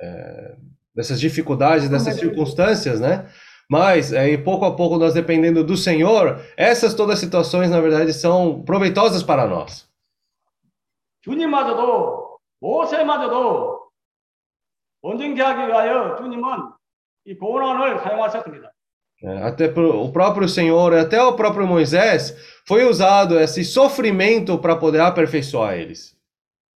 é, 0.00 0.56
dessas 0.94 1.20
dificuldades, 1.20 1.88
dessas 1.88 2.16
circunstâncias, 2.16 3.00
né? 3.00 3.26
Mas 3.69 4.13
aí, 4.13 4.37
pouco 4.37 4.65
a 4.65 4.75
pouco, 4.75 4.97
nós 4.97 5.13
dependendo 5.13 5.63
do 5.63 5.77
Senhor, 5.77 6.41
essas 6.57 6.95
todas 6.95 7.15
as 7.15 7.19
situações, 7.19 7.69
na 7.69 7.79
verdade, 7.79 8.13
são 8.13 8.63
proveitosas 8.63 9.21
para 9.21 9.45
nós. 9.45 9.87
주님마저도 11.21 12.39
모세마저도 12.61 13.89
온전케 15.01 15.41
하기 15.41 15.67
위하여 15.67 16.15
주님은 16.17 16.73
이 17.25 17.35
고난을 17.37 17.99
사용하셨습니다. 17.99 18.71
né? 19.21 19.43
Até 19.43 19.67
pro, 19.67 20.01
o 20.01 20.11
próprio 20.11 20.47
Senhor, 20.47 20.93
até 20.93 21.21
o 21.21 21.35
próprio 21.35 21.67
Moisés, 21.67 22.35
foi 22.67 22.85
usado 22.85 23.39
esse 23.39 23.63
sofrimento 23.63 24.57
para 24.57 24.75
poder 24.77 25.01
aperfeiçoar 25.01 25.75
eles. 25.77 26.17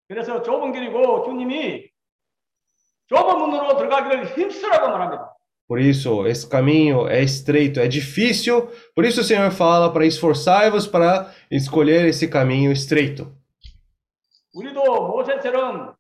그래서 0.08 0.42
좁은 0.44 0.74
길이고 0.74 1.24
주님이 1.24 1.90
좁은 3.08 3.40
문으로 3.40 3.78
들어가기를 3.78 4.38
힘쓰라고 4.38 4.90
말합니다. 4.90 5.27
Por 5.68 5.80
isso, 5.80 6.28
esse 6.28 6.48
caminho 6.48 7.08
é 7.08 7.22
estreito, 7.24 7.80
é 7.80 7.88
difícil. 7.88 8.70
Por 8.96 9.06
isso, 9.06 9.22
o 9.22 9.24
Senhor 9.24 9.50
fala 9.52 9.92
para 9.92 10.06
esforçai-vos 10.06 10.86
para 10.86 11.32
escolher 11.50 12.06
esse 12.06 12.28
caminho 12.28 12.72
estreito. 12.72 13.32
우리도 14.54 15.08
모세처럼 15.08 15.96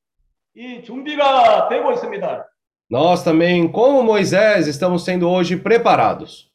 이 0.55 0.83
준비가 0.83 1.67
되고 1.69 1.91
있습니다. 1.91 2.45
Nós 2.91 3.23
também, 3.23 3.71
como 3.71 4.03
Moisés, 4.03 4.67
estamos 4.67 5.03
sendo 5.03 5.27
hoje 5.27 5.55
preparados. 5.57 6.51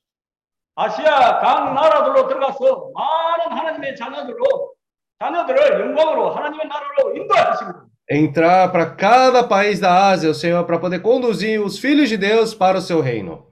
아시아 0.76 1.40
각 1.40 1.74
나라들로 1.74 2.28
들어가서 2.28 2.92
많은 2.94 3.58
하나님의 3.58 3.96
자녀들로 3.96 4.74
자녀들을 5.18 5.80
영광으로 5.80 6.30
하나님의 6.30 6.68
나라로 6.68 7.16
인도할 7.16 7.50
것입니다. 7.50 7.84
Entrar 8.10 8.72
para 8.72 8.94
cada 8.94 9.44
país 9.44 9.78
da 9.80 10.08
Ásia, 10.08 10.30
o 10.30 10.34
Senhor, 10.34 10.64
para 10.64 10.78
poder 10.78 11.00
conduzir 11.00 11.60
os 11.60 11.78
filhos 11.78 12.08
de 12.08 12.16
Deus 12.16 12.54
para 12.54 12.78
o 12.78 12.80
seu 12.80 13.00
reino. 13.00 13.46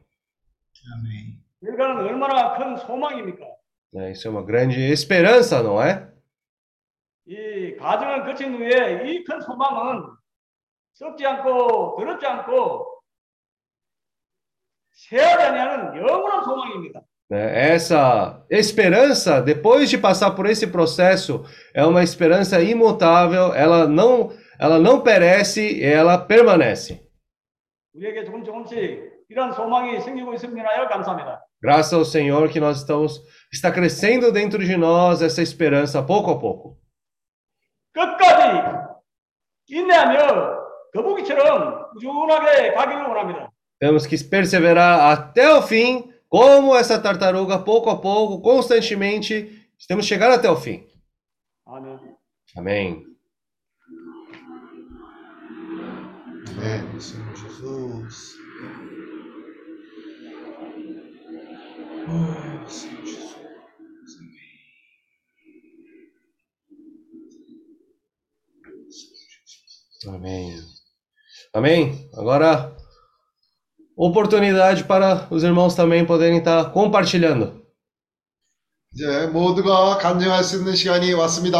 아멘. 0.95 1.37
이거는 1.63 1.97
얼마나 2.07 2.57
큰 2.57 2.77
소망입니까? 2.77 3.45
né? 3.93 4.13
Isso 4.13 4.29
é 4.29 4.31
uma 4.31 4.43
grande 4.43 4.81
esperança, 4.93 5.63
não 5.63 5.83
é? 5.83 6.09
이 7.29 7.77
가정을 7.77 8.25
거친 8.25 8.55
후에 8.55 9.05
이 9.11 9.25
큰 9.25 9.41
소망은 9.41 10.05
썩지 10.95 11.27
않고 11.27 11.97
더럽지 11.99 12.25
않고 12.25 12.87
세하지 14.93 15.43
아니하는 15.45 15.97
영원한 15.97 16.45
소망입니다. 16.45 17.01
Né? 17.29 17.73
Essa 17.75 18.45
esperança, 18.49 19.43
depois 19.43 19.91
de 19.91 19.99
passar 19.99 20.31
por 20.37 20.47
esse 20.47 20.69
processo, 20.69 21.45
é 21.75 21.85
uma 21.85 22.03
esperança 22.05 22.63
imutável, 22.63 23.53
ela 23.55 23.89
não, 23.89 24.31
ela 24.62 24.78
não 24.78 25.02
perece, 25.02 25.84
ela 25.84 26.20
permanece. 26.20 27.04
Graças 31.60 31.94
ao 31.94 32.06
Senhor 32.06 32.48
que 32.50 32.60
nós 32.60 32.78
estamos 32.78 33.22
está 33.52 33.72
crescendo 33.72 34.32
dentro 34.32 34.64
de 34.64 34.78
nós 34.78 35.24
essa 35.24 35.42
esperança 35.42 36.04
pouco 36.04 36.30
a 36.30 36.40
pouco. 36.40 36.78
Temos 43.80 44.06
que 44.06 44.24
perseverar 44.24 45.12
até 45.12 45.52
o 45.56 45.64
fim, 45.64 46.14
como 46.30 46.76
essa 46.76 47.02
tartaruga, 47.02 47.58
pouco 47.58 47.90
a 47.90 48.00
pouco, 48.00 48.42
constantemente, 48.42 49.68
estamos 49.78 50.06
chegando 50.06 50.36
até 50.36 50.52
o 50.52 50.56
fim. 50.56 50.88
Amém. 51.66 52.16
Amém. 52.56 53.11
아멘. 56.51 57.01
Senhor 57.01 57.37
Jesus. 57.37 58.37
Oh, 62.09 62.69
Senhor 62.69 63.05
Jesus. 63.05 63.37
Amém. 70.07 70.63
Amém. 71.53 72.11
Agora, 72.15 72.77
oportunidade 73.97 74.85
para 74.85 75.27
os 75.33 75.43
irmãos 75.43 75.75
também 75.75 76.05
poderem 76.05 76.39
estar 76.39 76.73
compartilhando. 76.73 77.65
이제 78.93 79.27
모두가 79.27 79.99
간증할 79.99 80.43
수 80.43 80.57
있는 80.57 80.75
시간이 80.75 81.13
왔습니다. 81.13 81.59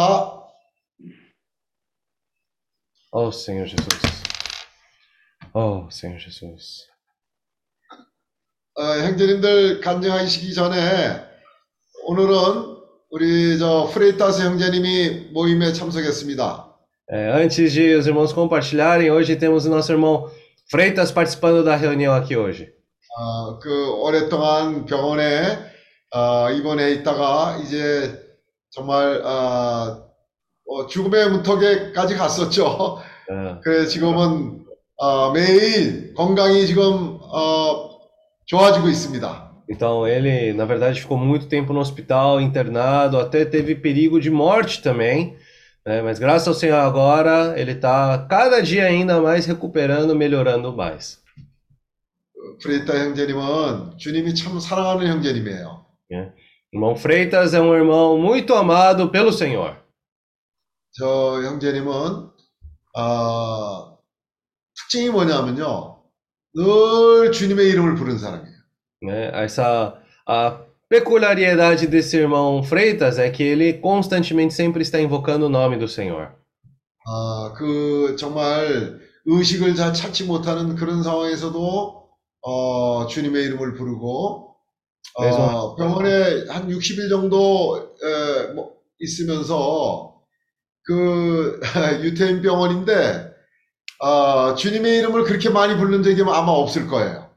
Oh, 3.11 3.31
Senhor 3.31 3.67
Jesus. 3.67 4.10
Oh, 5.54 5.86
Senhor 5.90 6.18
Jesus. 6.18 6.86
어, 8.74 8.82
형제님들 8.82 9.80
간증하시기 9.82 10.54
전에 10.54 11.22
오늘은 12.06 12.78
우리 13.10 13.58
저 13.58 13.90
프레이타스 13.92 14.42
형제님이 14.42 15.30
모임에 15.32 15.74
참석했습니다. 15.74 16.68
É, 17.10 17.32
antes 17.42 17.70
de 17.74 17.94
os 17.94 18.06
irmãos 18.06 18.32
compartilharem, 18.32 19.10
hoje 19.10 19.36
temos 19.36 19.66
o 19.66 19.68
nosso 19.68 19.92
irmão 19.92 20.30
Freitas 20.70 21.12
participando 21.12 21.62
da 21.62 21.76
reunião 21.76 22.14
aqui 22.14 22.34
hoje. 22.34 22.72
어, 23.18 23.58
그 23.58 23.92
오랫동안 24.00 24.86
병원에 24.86 25.58
어, 26.14 26.50
입원해 26.50 26.92
있다가 26.92 27.58
이제 27.62 28.18
정말 28.70 29.20
어, 29.22 30.08
어, 30.66 30.86
죽음의 30.86 31.28
문턱에까지 31.30 32.14
갔었죠. 32.16 33.02
É, 33.28 33.60
그래 33.62 33.86
지금은 33.86 34.61
어, 35.01 35.31
매일 35.31 36.13
건강이 36.13 36.65
지금 36.67 37.19
어, 37.21 37.99
좋아지고 38.45 38.87
있습니다. 38.89 39.47
Então 39.69 40.07
ele, 40.07 40.53
na 40.53 40.65
verdade, 40.65 41.01
ficou 41.01 41.17
muito 41.17 41.47
tempo 41.47 41.73
no 41.73 41.81
hospital, 41.81 42.39
internado, 42.39 43.19
até 43.19 43.43
teve 43.43 43.75
perigo 43.75 44.19
de 44.19 44.29
morte 44.29 44.81
também. 44.81 45.35
né? 45.85 46.01
Mas 46.01 46.19
graças 46.19 46.47
ao 46.47 46.53
Senhor 46.53 46.77
agora, 46.77 47.53
ele 47.57 47.71
está 47.71 48.25
cada 48.29 48.61
dia 48.61 48.85
ainda 48.85 49.21
mais 49.21 49.45
recuperando, 49.45 50.15
melhorando 50.15 50.73
mais. 50.75 51.25
프레이타 52.61 52.97
형제님은 52.97 53.97
주님이 53.97 54.33
참 54.33 54.59
사랑하는 54.59 55.07
형제님이에요. 55.07 55.85
Irmão 56.73 56.95
Freitas 56.95 57.53
é 57.53 57.61
um 57.61 57.73
irmão 57.73 58.17
muito 58.17 58.53
amado 58.55 59.09
pelo 59.09 59.31
Senhor. 59.31 59.75
저 60.91 61.43
형제님은 61.43 62.31
아, 62.95 63.90
특징이 64.92 65.08
뭐냐면요. 65.08 65.96
늘 66.54 67.32
주님의 67.32 67.70
이름을 67.70 67.94
부른 67.94 68.18
사람이에요. 68.18 68.52
né? 69.04 69.30
Essa 69.32 69.98
a 70.28 70.58
peculiaridade 70.88 71.86
desse 71.86 72.18
irmão 72.18 72.62
Freitas 72.62 73.18
é 73.18 73.30
que 73.30 73.42
ele 73.42 73.80
constantemente 73.80 74.52
sempre 74.52 74.82
está 74.82 75.00
invocando 75.00 75.46
o 75.46 75.48
nome 75.48 75.78
do 75.78 75.88
Senhor. 75.88 76.28
아, 77.06 77.54
그 77.56 78.14
정말 78.18 79.00
의식을 79.24 79.74
잘 79.74 79.94
찾지 79.94 80.24
못하는 80.24 80.76
그런 80.76 81.02
상황에서도 81.02 82.08
어, 82.42 83.06
주님의 83.06 83.44
이름을 83.44 83.74
부르고 83.74 84.54
어, 85.14 85.76
병원에 85.76 86.44
한 86.48 86.68
60일 86.68 87.08
정도 87.08 87.94
에, 88.02 88.52
뭐, 88.52 88.74
있으면서 89.00 90.20
그 90.84 91.60
유태인 92.04 92.42
병원인데 92.42 93.31
아, 94.04 94.54
주님의 94.56 94.98
이름을 94.98 95.22
그렇게 95.22 95.48
많이 95.48 95.76
부른 95.76 96.02
적이 96.02 96.22
아마 96.22 96.50
없을 96.50 96.88
거예요. 96.88 97.30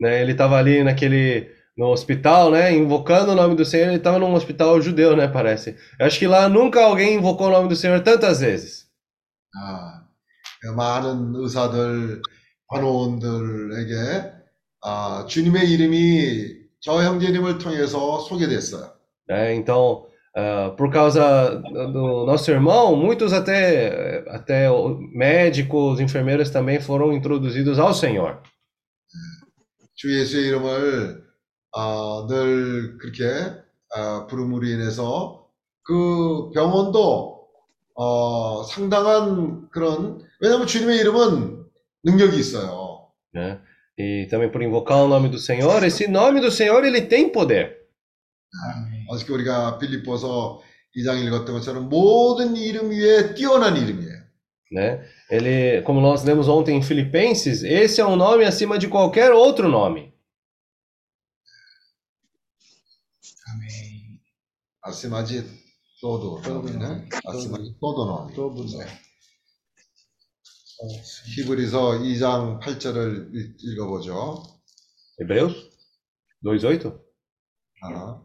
Né? 0.00 0.22
Ele 0.22 0.32
estava 0.32 0.56
ali 0.56 0.82
naquele 0.82 1.50
no 1.76 1.90
hospital, 1.90 2.50
né? 2.52 2.72
Invocando 2.72 3.32
o 3.32 3.34
nome 3.34 3.56
do 3.56 3.64
Senhor. 3.64 3.88
Ele 3.88 3.96
estava 3.96 4.18
num 4.18 4.32
hospital 4.32 4.80
judeu, 4.80 5.16
né? 5.16 5.26
Parece. 5.28 5.76
Eu 5.98 6.06
acho 6.06 6.18
que 6.18 6.26
lá 6.26 6.48
nunca 6.48 6.82
alguém 6.84 7.16
invocou 7.16 7.48
o 7.48 7.50
nome 7.50 7.68
do 7.68 7.76
Senhor 7.76 8.00
tantas 8.02 8.40
vezes. 8.40 8.88
아, 9.56 10.06
많은 10.76 11.34
의사들, 11.34 12.22
간호원들에게 12.70 14.32
아, 14.82 15.26
주님의 15.28 15.68
이름이 15.70 16.60
저 16.80 17.02
형제님을 17.02 17.58
통해서 17.58 18.20
소개됐어요. 18.20 18.92
né? 19.28 19.54
Então, 19.54 20.06
ah, 20.35 20.73
por 20.77 20.91
causa 20.91 21.55
do 21.55 22.25
nosso 22.25 22.51
irmão, 22.51 22.95
muitos 22.95 23.31
até 23.33 24.23
até 24.29 24.67
médicos, 25.13 25.99
enfermeiras 25.99 26.49
também 26.49 26.79
foram 26.79 27.13
introduzidos 27.13 27.79
ao 27.79 27.93
Senhor. 27.93 28.41
주 29.95 30.11
예수의 30.19 30.47
이름을 30.47 31.23
아, 31.73 32.25
늘 32.27 32.97
그렇게 32.97 33.23
아, 33.93 34.27
부름으로 34.27 34.67
인해서 34.67 35.47
그 35.83 36.51
병원도 36.53 37.47
어, 37.95 38.63
상당한 38.63 39.69
그런 39.71 40.19
왜냐하면 40.41 40.67
주님의 40.67 40.99
이름은 40.99 41.63
능력이 42.03 42.37
있어요. 42.37 43.09
né? 43.33 43.59
E 43.97 44.27
também 44.29 44.49
por 44.49 44.61
invocar 44.61 44.97
o 44.97 45.07
nome 45.07 45.29
do 45.29 45.37
Senhor, 45.37 45.83
esse 45.83 46.07
nome 46.07 46.41
do 46.41 46.51
Senhor 46.51 46.83
ele 46.83 47.01
tem 47.01 47.29
poder. 47.29 47.78
아멘. 48.63 49.05
어저께 49.09 49.33
우리가 49.33 49.77
빌립보서 49.79 50.61
2장 50.95 51.25
읽었던 51.25 51.53
것처럼 51.55 51.89
모든 51.89 52.55
이름 52.55 52.91
위에 52.91 53.33
뛰어난 53.35 53.75
이름이에요. 53.77 54.25
né? 54.71 55.05
Ele, 55.29 55.81
como 55.83 56.01
nós 56.01 56.23
lemos 56.23 56.47
ontem 56.47 56.77
em 56.77 56.83
Filipenses, 56.83 57.63
esse 57.63 58.01
é 58.01 58.05
um 58.05 58.15
nome 58.15 58.45
acima 58.45 58.77
de 58.77 58.87
qualquer 58.87 59.31
outro 59.31 59.67
nome. 59.69 60.11
아멘. 63.47 64.19
아스마지 64.81 65.45
또도 66.01 66.41
너미는 66.41 67.09
아스마지 67.25 67.75
또도 67.79 68.05
너미. 68.05 68.33
또부터. 68.35 68.79
히브리서 71.35 71.99
2장 71.99 72.59
8절을 72.59 73.31
읽어보죠. 73.59 74.43
Hebreus 75.19 75.55
2:8. 76.43 76.99
아. 77.82 78.20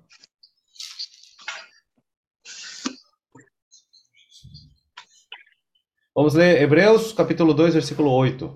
Vamos 6.13 6.33
ler 6.33 6.61
Hebreus 6.61 7.13
capítulo 7.13 7.53
2, 7.53 7.71
versículo 7.71 8.11
8, 8.15 8.49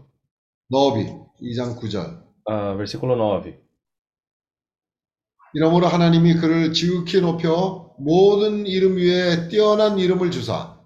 너비 0.70 1.06
2장 1.42 1.76
9절. 1.80 2.24
ah, 2.48 2.76
versículo 2.76 3.16
9. 3.16 3.60
이러므로 5.54 5.88
하나님이 5.88 6.36
그를 6.36 6.74
지극히 6.74 7.20
높여 7.22 7.96
모든 7.98 8.66
이름 8.66 8.98
위에 8.98 9.48
뛰어난 9.50 9.98
이름을 10.00 10.32
주사 10.32 10.80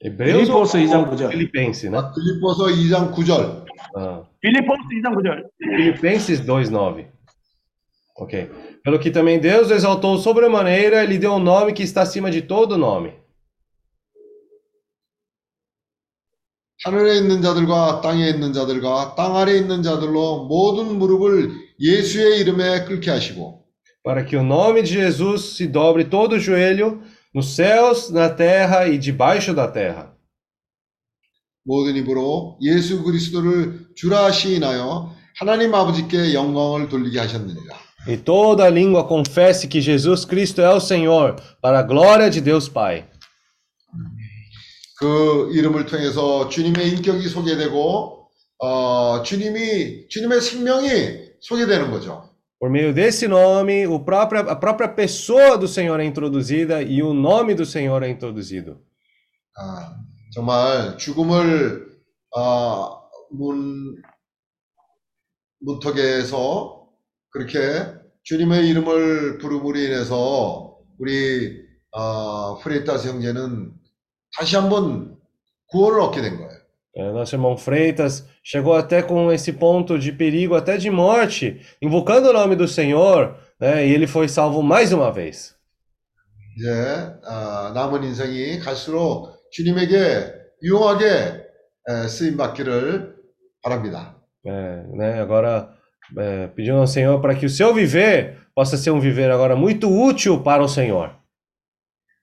빌립보서 0.00 0.78
2장 0.78 1.10
9절. 1.10 1.30
Filipenses, 1.30 1.86
né? 1.86 2.00
빌립보서 2.14 2.66
2장 2.66 3.14
9절. 3.14 3.66
Ah, 3.96 4.31
빌립보서 4.41 4.81
2장 4.89 5.13
9절. 5.15 5.49
Filipenses 5.75 6.41
2:9. 6.41 7.07
Ok. 8.15 8.49
Pelo 8.83 8.99
que 8.99 9.11
também 9.11 9.39
Deus 9.39 9.69
o 9.69 9.73
exaltou 9.73 10.17
sobremaneira, 10.17 11.03
ele 11.03 11.17
deu 11.17 11.33
um 11.33 11.39
nome 11.39 11.73
que 11.73 11.83
está 11.83 12.01
acima 12.01 12.31
de 12.31 12.41
todo 12.41 12.77
nome. 12.77 13.13
하늘에 16.85 17.17
있는 17.17 17.41
자들과 17.41 18.01
땅에 18.01 18.29
있는 18.29 18.53
자들과 18.53 19.15
땅 19.15 19.35
아래에 19.35 19.57
있는 19.57 19.81
자들로 19.81 20.45
모든 20.45 20.97
무릎을 20.97 21.51
예수의 21.79 22.39
이름에 22.41 22.85
꿇게 22.85 23.09
하시고 23.09 23.65
para 24.03 24.23
que 24.23 24.37
o 24.37 24.41
nome 24.41 24.83
de 24.83 24.93
Jesus 24.93 25.57
se 25.57 25.67
dobre 25.67 26.05
todo 26.05 26.35
o 26.35 26.39
joelho 26.39 27.01
nos 27.33 27.55
céus, 27.55 28.09
na 28.09 28.29
terra 28.29 28.87
e 28.87 28.97
debaixo 28.97 29.53
da 29.53 29.67
terra. 29.67 30.10
모든 31.63 31.95
입으로 31.95 32.57
예수 32.61 33.03
그리스도를 33.03 33.87
주라 33.95 34.31
시인하여 34.31 35.13
하나님 35.39 35.73
아버지께 35.75 36.33
영광을 36.33 36.89
돌리게 36.89 37.19
하셨느니라. 37.19 37.87
E 38.07 38.15
toda 38.15 38.69
língua 38.69 39.05
confesse 39.05 39.67
que 39.67 39.81
Jesus 39.81 40.25
Cristo 40.25 40.61
é 40.61 40.69
o 40.69 40.79
Senhor, 40.79 41.35
para 41.61 41.79
a 41.79 41.83
glória 41.83 42.29
de 42.29 42.39
Deus 42.41 42.69
Pai. 42.69 43.05
그 44.99 45.51
이름을 45.53 45.85
통해서 45.85 46.47
주님의 46.49 46.89
인격이 46.89 47.27
소개되고 47.27 48.29
어, 48.59 49.21
주님이 49.23 50.07
주님의 50.07 50.41
생명이 50.41 50.89
소개되는 51.41 51.91
거죠. 51.91 52.27
Por 52.59 52.71
meio 52.71 52.91
desse 52.91 53.27
nome, 53.27 53.85
o 53.85 53.99
próprio, 53.99 54.49
a 54.49 54.55
própria 54.55 54.89
pessoa 54.89 55.57
do 55.59 55.67
Senhor 55.67 55.99
é 55.99 56.05
introduzida 56.05 56.81
e 56.81 57.03
o 57.03 57.13
nome 57.13 57.53
do 57.53 57.65
Senhor 57.65 58.01
é 58.01 58.09
introduzido. 58.09 58.79
아, 59.55 59.95
정말 60.32 60.96
죽음을 60.96 61.92
아, 62.34 62.98
문 63.30 64.02
문턱에서 65.60 66.88
그렇게 67.30 67.58
주님의 68.24 68.66
이름을 68.68 69.38
부름으로 69.38 69.78
인해서 69.78 70.78
우리 70.98 71.62
아, 71.92 72.56
프레이타스 72.62 73.08
형제는 73.08 73.72
다시 74.38 74.56
한번 74.56 75.18
구원을 75.68 76.00
얻게 76.00 76.22
된 76.22 76.38
거예요. 76.38 76.62
É, 76.94 77.10
nosso 77.10 77.34
irmão 77.34 77.56
Freitas 77.56 78.22
chegou 78.44 78.74
até 78.74 79.02
com 79.02 79.32
esse 79.32 79.50
ponto 79.54 79.98
de 79.98 80.12
perigo, 80.12 80.54
até 80.54 80.76
de 80.76 80.90
morte, 80.90 81.58
invocando 81.80 82.28
o 82.28 82.34
nome 82.34 82.54
do 82.54 82.68
Senhor, 82.68 83.34
né, 83.58 83.86
e 83.86 83.94
ele 83.94 84.06
foi 84.06 84.28
salvo 84.28 84.62
mais 84.62 84.92
uma 84.92 85.10
vez. 85.10 85.54
이제 86.54 86.68
아, 87.24 87.72
남은 87.74 88.04
인생이 88.04 88.58
갈수록 88.58 89.41
주님에게 89.51 90.33
유용하게 90.63 91.05
에, 91.89 92.07
쓰임 92.07 92.37
받기를 92.37 93.15
바랍니다. 93.61 94.15
É, 94.45 94.83
né, 94.95 95.19
agora, 95.21 95.69
é, 96.17 96.47
pedindo 96.47 96.77
ao 96.77 96.87
Senhor 96.87 97.19
para 97.21 97.35
que 97.35 97.45
o 97.45 97.49
seu 97.49 97.73
viver 97.73 98.37
possa 98.55 98.77
ser 98.77 98.91
um 98.91 98.99
viver 98.99 99.29
agora 99.31 99.55
muito 99.55 99.87
útil 99.89 100.41
para 100.43 100.63
o 100.63 100.67
Senhor. 100.67 101.11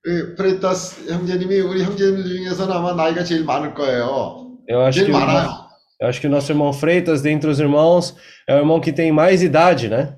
이 0.06 0.34
프레타스 0.36 1.10
형제님이 1.10 1.60
우리 1.60 1.82
형제님들 1.82 2.24
중에서는 2.24 2.74
아마 2.74 2.92
나이가 2.92 3.24
제일 3.24 3.44
많을 3.44 3.72
거예요. 3.72 4.58
Eu 4.68 4.82
acho 4.82 5.00
제일 5.00 5.06
que, 5.06 5.12
많아요. 5.12 5.64
eu 6.00 6.08
acho 6.08 6.20
que 6.20 6.26
o 6.26 6.30
nosso 6.30 6.52
irmão 6.52 6.72
Freitas, 6.74 7.22
dentre 7.22 7.48
os 7.48 7.58
irmãos, 7.58 8.14
é 8.46 8.54
o 8.54 8.58
irmão 8.58 8.80
que 8.80 8.92
tem 8.92 9.10
mais 9.10 9.42
idade, 9.42 9.88
né? 9.88 10.16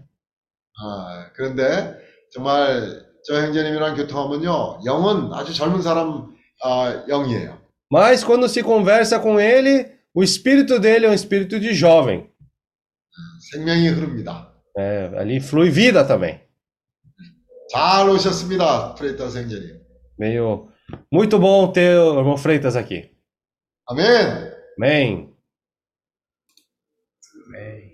아, 0.79 1.31
그런데 1.37 1.97
정말 2.33 3.05
저 3.25 3.41
형제님이랑 3.41 3.95
교통하면요, 3.95 4.81
영은 4.85 5.33
아주 5.33 5.55
젊은 5.55 5.83
사람 5.83 6.35
아, 6.63 7.05
영이에요. 7.09 7.61
Mas 7.91 8.25
quando 8.25 8.49
se 8.49 8.63
conversa 8.63 9.19
com 9.21 9.39
ele, 9.39 9.91
o 10.15 10.23
espírito 10.23 10.79
dele 10.79 11.07
é 11.07 11.11
um 11.11 11.15
espírito 11.15 11.61
de 11.61 11.75
jovem. 11.75 12.31
생명이 13.53 13.89
흐릅니다. 13.89 14.53
É, 14.77 15.11
ali 15.17 15.41
flui 15.41 15.71
vida 15.71 16.05
também. 16.05 16.41
잘 17.73 18.09
오셨습니다, 18.09 18.95
프레타스 18.95 19.39
형제님. 19.39 19.81
Meio 20.19 20.69
muito 21.13 21.39
bom 21.39 21.71
ter 21.73 21.99
o 21.99 22.19
irmão 22.19 22.37
Freitas 22.37 22.77
aqui. 22.77 23.11
아멘. 23.87 24.53
Amém. 24.79 25.35
Amém. 27.47 27.91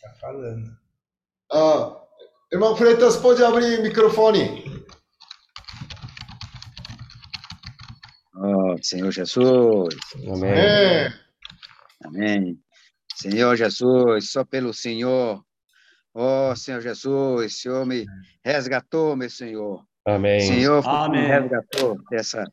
Tá 0.00 0.14
falando. 0.20 0.70
아, 1.52 1.96
irmão 2.52 2.76
Freitas 2.76 3.16
pode 3.16 3.42
abrir 3.42 3.80
o 3.80 3.82
microfone. 3.82 4.63
Oh, 8.35 8.75
Senhor 8.81 9.11
Jesus. 9.11 9.95
Amém. 10.27 10.51
É. 10.51 11.13
Amém. 12.03 12.59
Senhor 13.15 13.55
Jesus, 13.55 14.29
só 14.29 14.43
pelo 14.43 14.73
Senhor. 14.73 15.43
Ó 16.13 16.51
oh, 16.51 16.55
Senhor 16.55 16.81
Jesus, 16.81 17.61
Senhor 17.61 17.85
me 17.85 18.05
resgatou, 18.43 19.15
meu 19.15 19.29
Senhor. 19.29 19.85
Amém. 20.05 20.41
Senhor 20.41 20.85
Amém. 20.87 21.21
me 21.21 21.27
resgatou 21.27 21.97
dessa, 22.09 22.43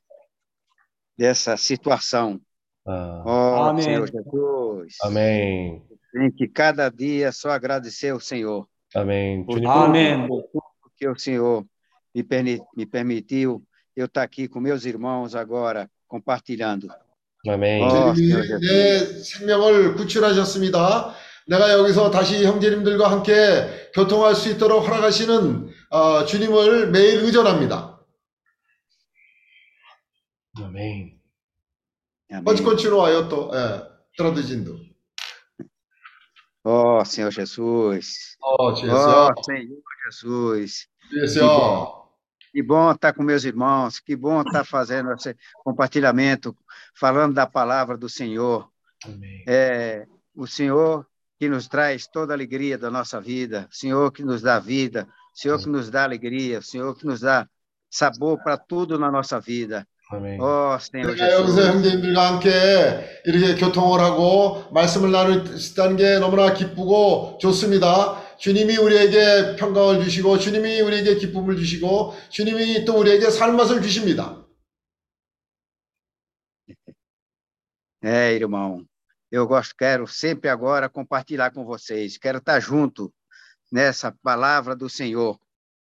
dessa 1.18 1.56
situação. 1.56 2.40
Ah. 2.86 3.22
Oh, 3.26 3.62
Amém. 3.64 3.82
Senhor 3.82 4.08
Jesus. 4.10 4.96
Amém. 5.02 5.82
Tem 6.12 6.30
que 6.30 6.46
cada 6.46 6.88
dia 6.88 7.32
só 7.32 7.50
agradecer 7.50 8.10
ao 8.10 8.20
Senhor. 8.20 8.68
Amém. 8.94 9.44
Por 9.44 9.64
Amém. 9.66 10.26
Porque 10.28 10.52
por 10.52 10.62
tudo 10.62 10.92
que 10.96 11.08
o 11.08 11.18
Senhor 11.18 11.66
me, 12.14 12.86
permitiu 12.86 13.64
eu 13.95 14.05
estar 14.05 14.21
aqui 14.23 14.47
com 14.47 14.59
meus 14.59 14.85
irmãos 14.85 15.35
agora, 15.35 15.89
compartilhando. 16.07 16.87
Amém. 17.47 17.83
어, 17.83 18.13
주님이 18.13 18.59
내 18.59 18.99
생명을 19.23 19.95
구출하셨습니다. 19.95 21.15
내가 21.47 21.71
여기서 21.71 22.11
다시 22.11 22.43
형제님들과 22.45 23.09
함께 23.09 23.89
교통할 23.93 24.35
수 24.35 24.49
있도록 24.49 24.85
허락하시는 24.85 25.69
어, 25.89 26.25
주님을 26.25 26.91
매일 26.91 27.19
의존합니다. 27.21 27.97
Amém. 30.57 31.19
Amém. 32.29 32.43
Pode 32.43 32.63
continuar, 32.63 33.11
eu 33.11 33.29
tô 33.29 33.53
é, 33.55 33.87
traduzindo. 34.17 34.77
Oh, 36.65 37.01
Senhor 37.05 37.31
Jesus. 37.31 38.35
어, 38.41 38.73
주여, 38.73 38.91
Oh, 38.91 39.43
Senhor 39.43 39.81
Jesus. 40.11 40.87
주여. 41.31 42.00
Que 42.51 42.63
bom 42.63 42.91
estar 42.91 43.13
com 43.13 43.23
meus 43.23 43.43
irmãos, 43.43 43.99
que 43.99 44.15
bom 44.15 44.41
estar 44.41 44.63
fazendo 44.63 45.13
esse 45.13 45.35
compartilhamento, 45.63 46.55
falando 46.95 47.33
da 47.33 47.45
palavra 47.45 47.97
do 47.97 48.09
Senhor. 48.09 48.69
Amém. 49.05 49.43
É 49.47 50.07
o 50.35 50.47
Senhor 50.47 51.05
que 51.39 51.49
nos 51.49 51.67
traz 51.67 52.07
toda 52.07 52.33
a 52.33 52.35
alegria 52.35 52.77
da 52.77 52.89
nossa 52.89 53.21
vida, 53.21 53.67
o 53.71 53.75
Senhor 53.75 54.11
que 54.11 54.23
nos 54.23 54.41
dá 54.41 54.59
vida, 54.59 55.07
o 55.35 55.39
Senhor 55.39 55.59
que 55.59 55.69
nos 55.69 55.89
dá 55.89 56.03
alegria, 56.03 56.59
o 56.59 56.63
Senhor 56.63 56.95
que 56.95 57.05
nos 57.05 57.19
dá 57.19 57.47
sabor 57.89 58.41
para 58.43 58.57
tudo 58.57 58.97
na 58.97 59.11
nossa 59.11 59.39
vida. 59.39 59.87
Amém. 60.09 60.39
Oh, 60.39 60.77
Senhor 60.79 61.15
내가 61.15 61.31
여기서 61.33 61.61
Jesus. 61.61 61.67
형제님들과 61.67 62.27
함께 62.27 63.21
이렇게 63.25 63.55
교통을 63.55 63.99
하고 63.99 64.63
말씀을 64.71 65.11
나눌 65.11 65.45
수 65.59 65.73
있다는 65.73 65.97
게 65.97 66.17
너무나 66.19 66.53
기쁘고 66.53 67.39
좋습니다. 67.41 68.20
주님이 68.41 68.77
우리에게 68.77 69.55
평강을 69.57 70.03
주시고 70.03 70.37
주님이 70.39 70.81
우리에게 70.81 71.15
기쁨을 71.17 71.55
주시고 71.57 72.13
주님이 72.29 72.85
또 72.85 72.99
우리에게 72.99 73.29
살맛을 73.29 73.81
주십니다. 73.81 74.43
É, 78.01 78.33
irmão, 78.33 78.85
eu 79.31 79.47
gosto, 79.47 79.75
quero 79.75 80.07
sempre 80.07 80.49
agora 80.49 80.87
compartilhar 80.89 81.51
com 81.51 81.65
vocês, 81.65 82.17
quero 82.17 82.37
estar 82.37 82.59
junto 82.59 83.11
nessa 83.71 84.11
palavra 84.23 84.75
do 84.75 84.87
Senhor, 84.87 85.37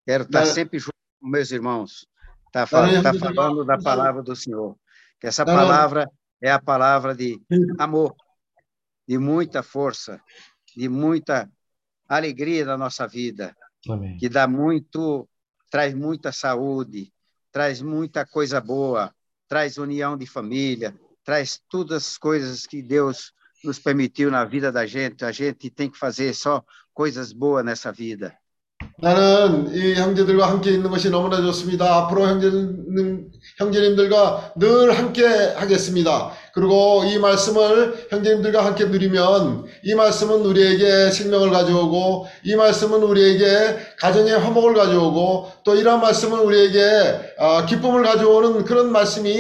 quero 0.08 0.24
estar 0.24 0.40
Né? 0.46 0.46
sempre 0.46 0.80
junto 0.80 0.96
com 1.22 1.28
meus 1.28 1.52
irmãos, 1.52 2.08
tá, 2.52 2.62
Né, 2.62 2.66
fa- 2.68 2.82
tá 3.04 3.14
irmão? 3.14 3.34
falando 3.36 3.66
da 3.66 3.78
palavra 3.78 4.24
do 4.24 4.36
Senhor, 4.36 4.76
que 5.20 5.28
essa 5.28 5.44
Né, 5.46 5.54
palavra 5.54 6.10
é 6.42 6.50
a 6.52 6.60
palavra 6.60 7.14
de 7.14 7.40
amor, 7.78 8.16
de 9.08 9.18
muita 9.18 9.62
força, 9.62 10.22
de 10.76 10.88
muita 10.88 11.50
alegria 12.09 12.65
na 12.65 12.77
nossa 12.77 13.07
vida, 13.07 13.57
Amém. 13.89 14.17
que 14.17 14.29
dá 14.29 14.47
muito, 14.47 15.29
traz 15.71 15.95
muita 15.95 16.33
saúde, 16.33 17.13
traz 17.51 17.81
muita 17.81 18.27
coisa 18.27 18.61
boa, 18.61 19.15
traz 19.49 19.79
união 19.79 20.17
de 20.17 20.27
família, 20.27 20.95
traz 21.25 21.61
todas 21.69 22.07
as 22.07 22.19
coisas 22.19 22.67
que 22.67 22.83
Deus 22.83 23.33
nos 23.63 23.79
permitiu 23.79 24.31
na 24.31 24.45
vida 24.45 24.71
da 24.71 24.87
gente. 24.87 25.25
A 25.25 25.33
gente 25.33 25.71
tem 25.71 25.91
que 25.91 25.99
fazer 25.99 26.35
só 26.35 26.63
coisas 26.93 27.33
boas 27.33 27.65
nessa 27.65 27.91
vida. 27.91 28.37
나는 29.05 29.71
이 29.75 29.95
형제들과 29.97 30.49
함께 30.49 30.71
있는 30.71 30.89
것이 30.89 31.11
너무나 31.11 31.37
좋습니다. 31.43 31.95
앞으로 31.97 32.27
형제님, 32.27 33.31
형제님들과 33.59 34.55
늘 34.57 34.97
함께 34.97 35.27
하겠습니다. 35.27 36.33
그리고 36.55 37.05
이 37.05 37.19
말씀을 37.19 38.07
형제님들과 38.09 38.65
함께 38.65 38.87
누리면 38.87 39.67
이 39.83 39.95
말씀은 39.95 40.41
우리에게 40.47 41.11
생명을 41.11 41.51
가져오고 41.51 42.27
이 42.45 42.57
말씀은 42.57 43.03
우리에게 43.03 43.77
가정의 44.01 44.39
화목을 44.39 44.73
가져오고 44.73 45.53
또 45.65 45.75
이러한 45.75 46.01
말씀은 46.01 46.39
우리에게 46.39 47.35
아, 47.39 47.67
기쁨을 47.67 48.05
가져오는 48.05 48.65
그런 48.65 48.91
말씀이 48.91 49.31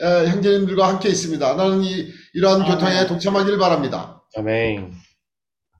에, 0.00 0.26
형제님들과 0.30 0.88
함께 0.88 1.08
있습니다. 1.08 1.54
나는 1.54 1.84
이, 1.84 2.08
이러한 2.34 2.62
아멘. 2.62 2.72
교통에 2.72 3.06
동참하기를 3.06 3.56
바랍니다. 3.58 4.20
Amém. 4.36 4.90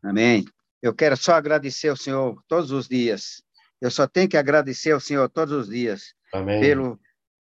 Amém. 0.05 0.45
Eu 0.83 0.93
quero 0.93 1.17
só 1.17 1.35
agradecer 1.35 1.89
ao 1.89 1.97
Senhor 1.97 2.43
todos 2.49 2.73
os 2.73 2.89
dias. 2.89 3.43
Eu 3.81 3.91
só 3.91 4.07
tenho 4.07 4.29
que 4.29 4.37
agradecer 4.37 4.91
ao 4.91 5.01
Senhor 5.01 5.29
todos 5.29 5.55
os 5.55 5.69
dias 5.69 6.13
Amém. 6.33 6.61
pelo, 6.61 7.01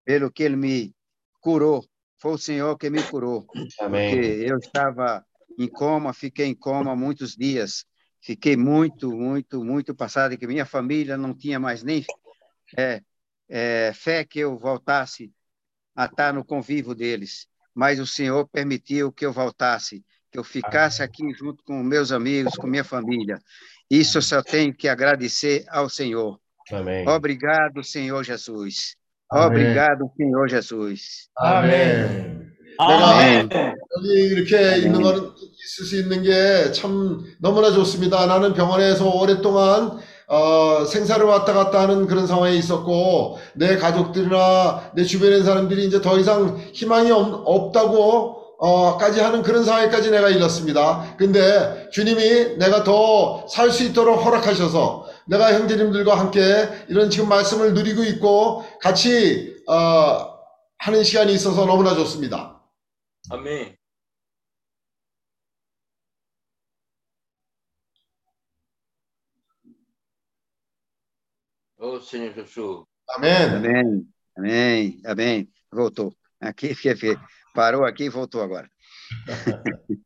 pelo 0.04 0.30
que 0.30 0.44
Ele 0.44 0.56
me 0.56 0.94
curou. 1.40 1.84
Foi 2.18 2.32
o 2.32 2.38
Senhor 2.38 2.78
que 2.78 2.88
me 2.88 3.02
curou. 3.02 3.44
Porque 3.44 3.74
Amém. 3.80 4.14
eu 4.14 4.56
estava 4.58 5.24
em 5.58 5.68
coma, 5.68 6.12
fiquei 6.12 6.46
em 6.46 6.54
coma 6.54 6.94
muitos 6.94 7.36
dias. 7.36 7.84
Fiquei 8.20 8.56
muito, 8.56 9.12
muito, 9.12 9.62
muito 9.62 9.94
passado, 9.94 10.38
que 10.38 10.46
minha 10.46 10.64
família 10.64 11.16
não 11.16 11.34
tinha 11.34 11.60
mais 11.60 11.82
nem 11.82 12.06
é, 12.76 13.02
é, 13.48 13.92
fé 13.94 14.24
que 14.24 14.38
eu 14.38 14.56
voltasse 14.56 15.30
a 15.94 16.06
estar 16.06 16.32
no 16.32 16.44
convívio 16.44 16.94
deles. 16.94 17.46
Mas 17.74 18.00
o 18.00 18.06
Senhor 18.06 18.48
permitiu 18.48 19.12
que 19.12 19.26
eu 19.26 19.32
voltasse, 19.32 20.04
que 20.34 20.38
eu 20.40 20.42
ficasse 20.44 21.00
aqui 21.00 21.32
junto 21.38 21.62
com 21.62 21.80
meus 21.80 22.10
amigos, 22.10 22.56
com 22.56 22.66
minha 22.66 22.82
família. 22.82 23.38
Isso 23.88 24.18
eu 24.18 24.22
só 24.22 24.42
tenho 24.42 24.74
que 24.74 24.88
agradecer 24.88 25.64
ao 25.70 25.88
Senhor. 25.88 26.40
Amém. 26.72 27.08
Obrigado, 27.08 27.84
Senhor 27.84 28.24
Jesus. 28.24 28.96
아멘. 29.30 29.46
Obrigado, 29.46 30.10
Senhor 30.16 30.48
Jesus. 30.48 31.28
아멘. 31.36 32.52
여기 33.96 34.08
이렇게 34.08 34.78
있는 34.78 35.00
거는 35.00 35.30
있을 35.64 35.84
수 35.86 35.96
있는 36.00 36.22
게 36.24 36.72
참 36.72 37.22
너무나 37.40 37.70
좋습니다. 37.70 38.26
나는 38.26 38.54
병원에서 38.54 39.08
오랫동안 39.08 40.00
어, 40.26 40.84
생사를 40.84 41.24
왔다 41.24 41.52
갔다 41.52 41.82
하는 41.82 42.08
그런 42.08 42.26
상황에 42.26 42.56
있었고 42.56 43.38
내 43.54 43.76
가족들이나 43.76 44.90
내 44.96 45.04
주변에 45.04 45.36
있는 45.36 45.46
사람들이 45.46 45.84
이제 45.86 46.00
더 46.00 46.18
이상 46.18 46.58
희망이 46.72 47.12
없, 47.12 47.70
다고 47.72 48.42
어, 48.64 48.96
까지 48.96 49.20
하는 49.20 49.42
그런 49.42 49.62
상황에까지 49.62 50.10
내가 50.10 50.30
이르렀습니다. 50.30 51.16
근데 51.18 51.90
주님이 51.90 52.56
내가 52.56 52.82
더 52.82 53.46
살 53.46 53.70
수 53.70 53.84
있도록 53.84 54.24
허락하셔서 54.24 55.06
내가 55.26 55.52
형제님들과 55.52 56.18
함께 56.18 56.40
이런 56.88 57.10
지금 57.10 57.28
말씀을 57.28 57.74
누리고 57.74 58.04
있고 58.04 58.64
같이 58.80 59.54
어, 59.68 60.38
하는 60.78 61.04
시간이 61.04 61.34
있어서 61.34 61.66
너무나 61.66 61.94
좋습니다. 61.94 62.62
Amém. 63.30 63.76
Ô 71.78 72.00
Senhor 72.00 72.32
Jesus, 72.34 72.86
아멘. 73.16 73.56
Amém, 73.56 74.06
amém, 74.38 75.00
amém. 75.04 75.48
Voltou. 75.70 76.12
Aqui, 76.40 76.74
quer 76.74 76.96
ver? 76.96 77.18
Parou 77.54 77.84
aqui 77.84 78.04
e 78.04 78.08
voltou 78.08 78.42
agora. 78.42 78.68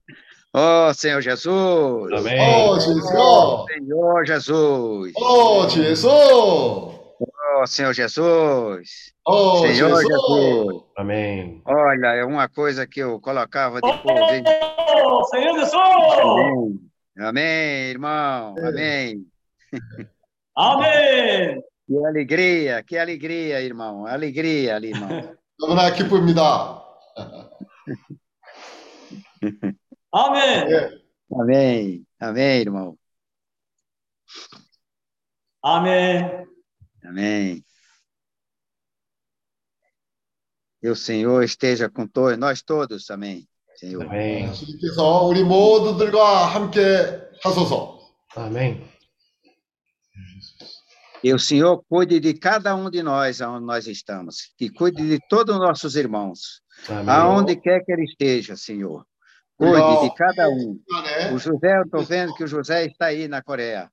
Ó 0.55 0.89
oh, 0.89 0.95
Senhor 0.95 1.21
Jesus! 1.23 2.13
Amém. 2.13 2.41
Ó 2.41 2.73
oh, 2.73 2.81
Jesus! 2.81 3.65
Senhor 3.73 4.27
Jesus! 4.27 5.13
Ó 5.17 5.61
oh, 5.63 5.69
Jesus! 5.69 6.05
Ó 6.05 7.63
oh, 7.63 7.67
Senhor 7.67 7.93
Jesus! 7.95 9.15
Ó 9.27 9.53
oh, 9.53 9.59
Senhor 9.61 9.75
Jesus. 9.75 10.03
Jesus! 10.03 10.83
Amém. 10.97 11.63
Olha, 11.65 12.09
é 12.15 12.25
uma 12.25 12.49
coisa 12.49 12.87
que 12.87 13.01
eu 13.01 13.19
colocava 13.21 13.81
depois. 13.81 14.43
Ó 14.47 15.21
Oh, 15.21 15.25
Senhor 15.25 15.55
Jesus! 15.59 15.73
Amém, 17.19 17.29
Amém 17.29 17.91
irmão! 17.91 18.55
É. 18.59 18.69
Amém! 18.69 19.27
Amém! 20.55 21.63
Que 21.87 22.07
alegria, 22.07 22.83
que 22.83 22.99
alegria, 22.99 23.63
irmão! 23.63 24.07
Alegria, 24.07 24.77
irmão! 24.77 25.09
Estamos 25.59 25.85
aqui 25.85 26.05
por 26.05 26.23
me 26.23 26.35
dar. 26.35 26.88
니다. 27.18 27.50
아멘. 30.12 30.72
예. 30.72 31.04
Amém, 31.36 32.06
amém, 32.20 32.62
irmão, 32.62 32.98
아멘. 35.62 36.46
amém. 37.04 37.66
Que 40.80 40.90
o 40.90 40.96
Senhor 40.96 41.44
esteja 41.44 41.90
com 41.90 42.06
todos, 42.06 42.38
nós 42.38 42.62
todos, 42.62 43.10
amém, 43.10 43.48
Senhor. 43.76 44.04
Amém. 44.04 44.54
주님께서 44.54 45.24
우리 45.24 45.44
모두들과 45.44 46.46
함께 46.46 46.80
하소서. 47.44 48.00
Amém. 48.36 48.88
E 51.24 51.34
o 51.34 51.40
Senhor 51.40 51.82
cuide 51.88 52.20
de 52.20 52.34
cada 52.34 52.76
um 52.76 52.90
de 52.90 53.02
nós 53.02 53.42
aonde 53.42 53.66
nós 53.66 53.88
estamos, 53.88 54.54
que 54.58 54.70
cuide 54.70 55.08
de 55.08 55.20
todos 55.30 55.56
os 55.56 55.62
nossos 55.62 55.96
irmãos, 55.96 56.62
Amém. 56.89 57.15
Aonde 57.15 57.57
quer 57.57 57.85
que 57.85 57.93
ele 57.93 58.05
esteja, 58.05 58.57
Senhor. 58.57 59.05
Cuide 59.57 60.03
de 60.03 60.15
cada 60.15 60.49
um. 60.49 60.81
É. 61.19 61.33
O 61.33 61.39
José, 61.39 61.79
eu 61.79 61.83
estou 61.83 62.03
vendo 62.05 62.35
que 62.35 62.45
o 62.45 62.49
José 62.49 62.87
está 62.87 63.07
aí 63.07 63.27
na 63.27 63.43
Coreia. 63.43 63.91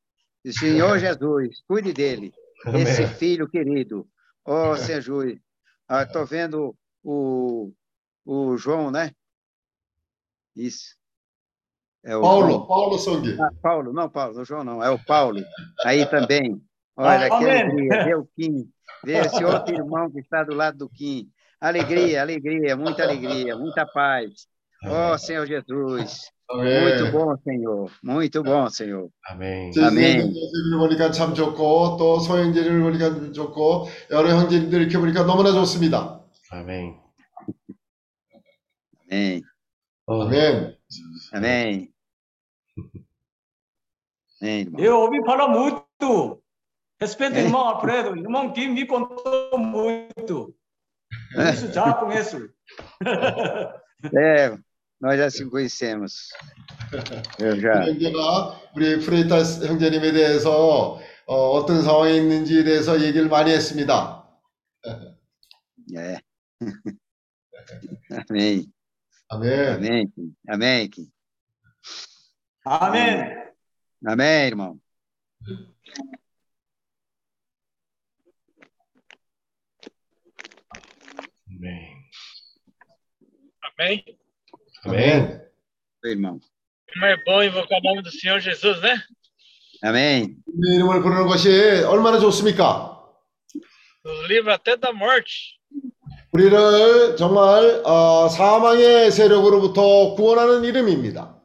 Senhor 0.52 1.00
Jesus, 1.00 1.64
cuide 1.68 1.92
dele, 1.92 2.32
esse 2.76 3.08
filho 3.08 3.50
querido. 3.50 4.08
Ó, 4.46 4.72
oh, 4.72 4.78
Senhor 4.78 5.02
Jesus, 5.02 5.40
estou 6.04 6.22
ah, 6.22 6.26
vendo 6.26 6.76
o, 7.04 7.72
o 8.24 8.56
João, 8.58 8.92
né? 8.92 9.12
Isso. 10.56 10.96
É 12.04 12.16
o 12.16 12.22
Paulo, 12.22 12.48
João. 12.48 12.68
Paulo 12.68 13.00
sangue. 13.00 13.42
Ah, 13.42 13.52
Paulo, 13.60 13.92
não, 13.92 14.08
Paulo, 14.08 14.40
o 14.40 14.46
João 14.46 14.64
não, 14.64 14.84
é 14.84 14.90
o 14.92 15.04
Paulo. 15.04 15.44
Aí 15.84 16.06
também. 16.06 16.62
Olha, 16.96 17.26
ah, 17.26 17.40
que 17.40 17.50
alegria, 17.50 18.04
vê 18.06 18.16
o 18.16 18.26
Kim, 18.36 18.72
vê 19.04 19.14
esse 19.18 19.44
outro 19.44 19.74
irmão 19.74 20.12
que 20.12 20.20
está 20.20 20.44
do 20.44 20.54
lado 20.54 20.78
do 20.78 20.90
Kim. 20.90 21.28
Alegria, 21.61 22.23
alegria, 22.23 22.77
muita 22.77 23.03
alegria, 23.05 23.57
muita 23.57 23.85
paz. 23.87 24.47
Oh, 24.87 25.19
Senhor 25.19 25.47
Jesus, 25.47 26.31
muito 26.51 27.05
아멘. 27.05 27.13
bom, 27.13 27.37
Senhor, 27.45 27.91
muito 28.03 28.43
bom, 28.43 28.69
Senhor. 28.71 29.11
Amém. 29.29 29.71
아멘. 29.77 30.33
선생님을 30.33 30.79
보니까 30.79 31.11
참 31.11 31.35
좋고 31.35 31.97
또 31.99 32.19
소형제를 32.21 32.81
보니까 32.81 33.33
좋고 33.33 33.89
여러 34.11 34.31
형제님들 34.31 34.81
이렇게 34.81 34.97
보니까 34.99 35.25
너무나 35.25 35.53
좋습니다. 35.53 36.23
Amém. 36.51 36.97
Amém, 39.13 39.43
Oh, 40.07 40.23
아멘. 40.25 40.77
amém. 41.35 41.89
Amém, 44.41 44.61
irmão. 44.63 44.81
Eu 44.81 44.97
ouvi 45.01 45.23
falar 45.25 45.49
muito. 45.49 46.43
Respeito, 46.99 47.37
É. 47.37 47.43
irmão 47.45 47.61
Alfredo. 47.69 48.17
Irmão 48.17 48.53
Kim 48.53 48.69
me 48.73 48.87
contou 48.87 49.59
muito. 49.59 50.55
Por 51.35 51.47
isso 51.55 51.73
já 51.73 51.93
conheço. 51.95 52.49
É, 54.17 54.57
nós 55.01 55.19
já 55.19 55.31
se 55.31 55.45
conhecemos. 55.49 56.31
Eu 57.39 57.61
já. 57.61 57.85
형제가 57.85 58.61
우리 58.75 59.01
프레이타 59.01 59.43
형제님에 59.43 60.13
대해서 60.13 61.01
어, 61.27 61.67
떤 61.67 61.83
상황에 61.83 62.17
있는지에 62.17 62.65
대해서 62.65 63.01
얘기를 63.01 63.29
많이 63.29 63.51
했습니다. 63.51 64.21
É. 65.97 66.21
Amém, 68.29 68.73
아멘. 69.29 69.75
amém, 69.75 70.11
Kim. 70.11 70.35
amém, 70.49 70.89
Kim. 70.89 71.11
아멘. 72.65 73.53
amém, 74.07 74.47
irmão. 74.47 74.81
Amém. 81.55 81.97
Amém? 83.63 84.05
Amém. 84.85 85.41
Oi, 86.05 86.11
irmão. 86.11 86.41
Como 86.93 87.07
é 87.07 87.17
bom 87.25 87.43
invocar 87.43 87.79
o 87.79 87.83
nome 87.83 88.03
do 88.03 88.11
Senhor 88.11 88.41
Jesus, 88.41 88.81
né? 88.81 89.03
Amém. 89.83 90.37
주님의 90.45 90.77
이름을 90.77 91.03
부르는 91.03 91.27
것이 91.27 91.85
얼마나 91.85 92.19
좋습니까? 92.19 92.99
Nos 94.05 94.29
livra 94.29 94.55
até 94.55 94.77
da 94.77 94.93
morte. 94.93 95.59
우리를 96.33 97.17
정말 97.17 97.83
어, 97.85 98.29
사망의 98.29 99.11
세력으로부터 99.11 100.15
구원하는 100.15 100.65
이름입니다. 100.65 101.37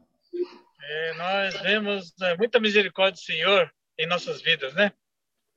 É, 0.88 1.13
nós 1.17 1.61
vemos 1.61 2.13
é, 2.21 2.38
muita 2.38 2.59
misericórdia 2.59 3.13
do 3.13 3.19
Senhor 3.19 3.71
em 3.97 4.07
nossas 4.07 4.41
vidas, 4.41 4.73
né? 4.76 4.91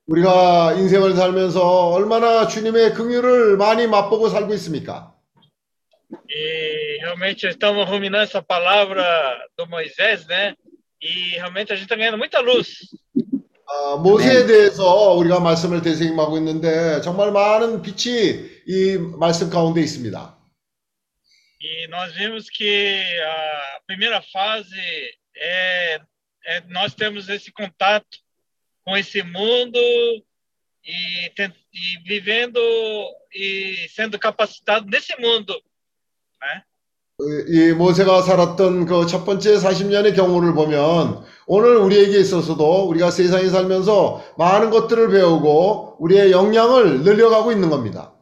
우리가 0.06 0.74
인생을 0.74 1.14
살면서 1.14 1.88
얼마나 1.90 2.46
주님의 2.46 2.94
긍휼을 2.94 3.56
많이 3.56 3.86
맛보고 3.86 4.28
살고 4.28 4.52
있습니까? 4.54 5.14
E 6.28 6.98
realmente 7.00 7.48
estamos 7.48 7.88
ruminando 7.88 8.24
essa 8.24 8.42
palavra 8.42 9.02
do 9.56 9.66
Moisés, 9.66 10.26
né? 10.26 10.54
E 11.00 11.36
realmente 11.36 11.72
a 11.72 11.76
gente 11.76 11.86
está 11.86 11.96
ganhando 11.96 12.18
muita 12.18 12.40
luz. 12.40 12.90
아, 13.66 13.96
모세에 13.96 14.46
대해서 14.46 15.14
우리가 15.14 15.40
말씀을 15.40 15.80
대생임하고 15.82 16.36
있는데 16.38 17.00
정말 17.00 17.32
많은 17.32 17.82
빛이 17.82 18.50
이 18.66 18.98
말씀 19.18 19.48
가운데 19.50 19.80
있습니다. 19.80 20.34
E 21.60 21.88
nós 21.88 22.12
vimos 22.14 22.50
que 22.50 23.02
a 23.22 23.80
primeira 23.86 24.20
fase 24.20 24.76
é, 25.34 25.98
é 26.46 26.60
nós 26.68 26.94
temos 26.94 27.30
esse 27.30 27.50
contato 27.50 28.23
com 28.85 28.97
esse 28.97 29.21
mundo 29.23 29.77
e, 30.83 31.29
ten- 31.35 31.53
e 31.73 31.97
vivendo 32.07 32.59
e 33.33 33.87
sendo 33.89 34.17
capacitado 34.19 34.85
nesse 34.87 35.15
mundo, 35.19 35.53
né? 36.41 36.63
이 37.49 37.73
모세가 37.73 38.21
살았던 38.21 38.85
그 38.85 39.05
첫 39.05 39.25
번째 39.25 39.55
40년의 39.57 40.15
경우를 40.15 40.53
보면 40.53 41.25
오늘 41.47 41.75
우리에게 41.75 42.17
있어서도 42.17 42.87
우리가 42.87 43.11
세상에 43.11 43.49
살면서 43.49 44.23
많은 44.37 44.69
것들을 44.69 45.09
배우고 45.11 45.97
우리의 45.99 46.31
역량을 46.31 47.01
늘려가고 47.01 47.51
있는 47.51 47.69
겁니다. 47.69 48.15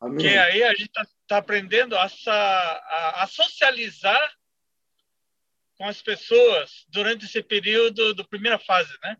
Que 0.00 0.06
Amém. 0.08 0.38
aí 0.38 0.64
a 0.64 0.74
gente 0.74 0.90
está 1.22 1.36
aprendendo 1.36 1.96
a, 1.96 2.08
sa- 2.08 2.80
a, 2.90 3.22
a 3.22 3.26
socializar 3.26 4.18
com 5.78 5.86
as 5.86 6.02
pessoas 6.02 6.84
durante 6.88 7.24
esse 7.26 7.40
período 7.42 8.14
do 8.14 8.24
primeira 8.26 8.58
fase, 8.58 8.90
né? 9.04 9.16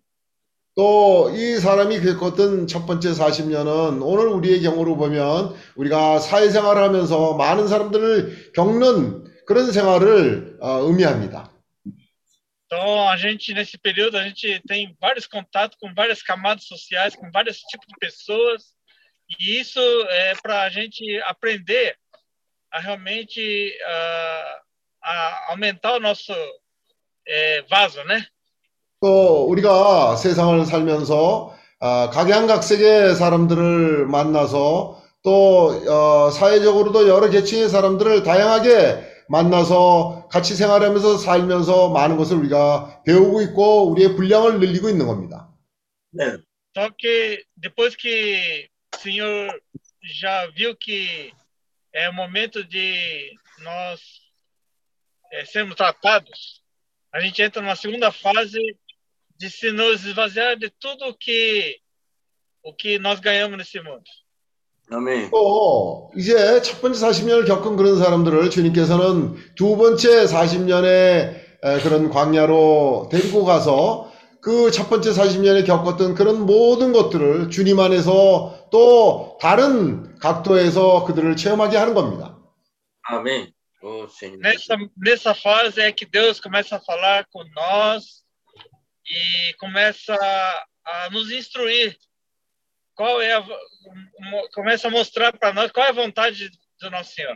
또 0.77 1.17
이 1.33 1.57
사람이 1.57 2.01
겪었던 2.01 2.67
첫 2.67 2.85
번째 2.85 3.09
40년은 3.09 3.99
오늘 4.05 4.27
우리의 4.27 4.61
경우로 4.61 4.95
보면 4.95 5.55
우리가 5.75 6.19
사회생활을 6.19 6.83
하면서 6.83 7.33
많은 7.33 7.67
사람들을 7.67 8.53
겪는 8.53 9.45
그런 9.47 9.71
생활을 9.71 10.57
어, 10.61 10.81
의미합니다. 10.83 11.51
Então, 12.69 13.07
a 13.09 13.15
gente, 13.15 13.53
nesse 13.53 13.77
período, 13.77 14.17
a 14.17 14.23
gente 14.23 14.61
tem 14.67 14.93
vários 14.99 15.25
contatos 15.25 15.77
com 15.79 15.93
várias 15.95 16.21
camadas 16.21 16.65
sociais, 16.65 17.15
com 17.15 17.31
vários 17.31 17.59
tipos 17.61 17.87
de 17.87 17.95
pessoas, 17.97 18.75
e 19.39 19.57
isso 19.57 19.79
é 20.09 20.35
para 20.35 20.63
a 20.63 20.69
gente 20.69 21.01
aprender 21.23 21.97
a 22.69 22.79
realmente 22.79 23.73
ah, 23.85 24.61
a 25.01 25.51
aumentar 25.51 25.93
o 25.93 25.99
nosso 25.99 26.33
eh, 27.25 27.63
vaso, 27.69 28.03
né? 28.03 28.27
또 29.01 29.45
우리가 29.49 30.15
세상을 30.15 30.65
살면서 30.65 31.55
아, 31.79 32.09
각양각색의 32.11 33.15
사람들을 33.15 34.07
만나서 34.07 35.01
또 35.23 35.67
어, 35.87 36.31
사회적으로도 36.31 37.07
여러 37.07 37.29
계층의 37.29 37.69
사람들을 37.69 38.23
다양하게 38.23 39.17
만나서 39.29 40.27
같이 40.31 40.55
생활하면서 40.55 41.17
살면서 41.17 41.89
많은 41.89 42.17
것을 42.17 42.37
우리가 42.37 43.03
배우고 43.05 43.41
있고 43.41 43.91
우리의 43.91 44.15
분량을 44.15 44.59
늘리고 44.59 44.89
있는 44.89 45.05
겁니다. 45.05 45.53
Amém. 46.13 46.43
Só 46.75 46.89
que 46.91 47.43
depois 47.55 47.95
que 47.95 48.69
o 48.95 48.99
senhor 48.99 49.61
já 50.21 50.47
viu 50.55 50.75
que 50.75 51.33
é 51.91 52.09
o 52.09 52.13
momento 52.13 52.63
de 52.63 53.35
nós 53.63 53.99
eh, 55.33 55.45
sermos 55.45 55.75
tratados, 55.75 56.61
a 57.11 57.19
gente 57.19 57.41
entra 57.41 57.61
numa 57.61 57.75
segunda 57.75 58.11
fase 58.11 58.59
de 59.39 59.49
se 59.49 59.71
nos 59.71 60.05
esvaziar 60.05 60.57
de 60.57 60.69
tudo 60.79 61.09
o 61.09 61.13
que 61.13 61.77
o 62.63 62.73
que 62.73 62.99
nós 62.99 63.19
ganhamos 63.19 63.57
nesse 63.57 63.79
mundo. 63.79 64.03
Amém. 64.89 65.29
또 65.29 66.11
이제 66.15 66.61
첫 66.61 66.81
번째 66.81 66.99
40년을 66.99 67.45
겪은 67.45 67.75
그런 67.75 67.97
사람들을 67.97 68.49
주님께서는 68.49 69.35
두 69.55 69.75
번째 69.77 70.25
40년의 70.25 71.81
그런 71.83 72.09
광야로 72.09 73.09
데리고 73.11 73.43
가서 73.43 74.11
그 74.41 74.71
첫 74.71 74.89
번째 74.89 75.11
40년에 75.11 75.65
겪었던 75.65 76.15
그런 76.15 76.45
모든 76.45 76.93
것들을 76.93 77.49
주님 77.49 77.79
안에서 77.79 78.69
또 78.71 79.37
다른 79.41 80.17
각도에서 80.19 81.03
그들을 81.05 81.35
체험하게 81.35 81.77
하는 81.77 81.93
겁니다. 81.93 82.37
Oh, 83.83 84.07
Senhor. 84.09 84.39
Nessa 84.41 84.75
nessa 84.97 85.33
fase 85.35 85.79
é 85.81 85.91
que 85.91 86.05
Deus 86.05 86.39
começa 86.41 86.77
a 86.77 86.79
falar 86.79 87.25
com 87.31 87.43
nós 87.55 88.23
e 89.09 89.53
começa 89.59 90.15
a 90.85 91.09
nos 91.09 91.31
instruir. 91.31 91.95
Qual 92.95 93.21
é 93.21 93.33
a, 93.33 93.45
começa 94.53 94.87
a 94.87 94.91
mostrar 94.91 95.31
para 95.37 95.53
nós 95.53 95.71
qual 95.71 95.85
é 95.85 95.89
a 95.89 95.93
vontade 95.93 96.49
do 96.81 96.89
nosso 96.89 97.13
Senhor. 97.13 97.35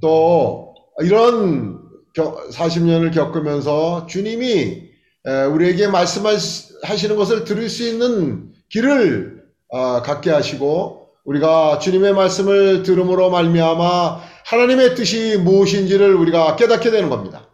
또 0.00 0.74
이런 1.00 1.80
40년을 2.14 3.14
겪으면서 3.14 4.06
주님이 4.06 4.90
에, 5.24 5.44
우리에게 5.44 5.86
말씀하시는 5.86 7.16
것을 7.16 7.44
들을 7.44 7.68
수 7.68 7.84
있는 7.84 8.52
길을 8.68 9.42
어, 9.68 10.02
갖게 10.02 10.30
하시고 10.30 11.08
우리가 11.24 11.78
주님의 11.78 12.14
말씀을 12.14 12.82
들음으로 12.82 13.30
말미암아 13.30 14.20
하나님의 14.44 14.96
뜻이 14.96 15.38
무엇인지를 15.38 16.14
우리가 16.14 16.56
깨닫게 16.56 16.90
되는 16.90 17.08
겁니다. 17.08 17.48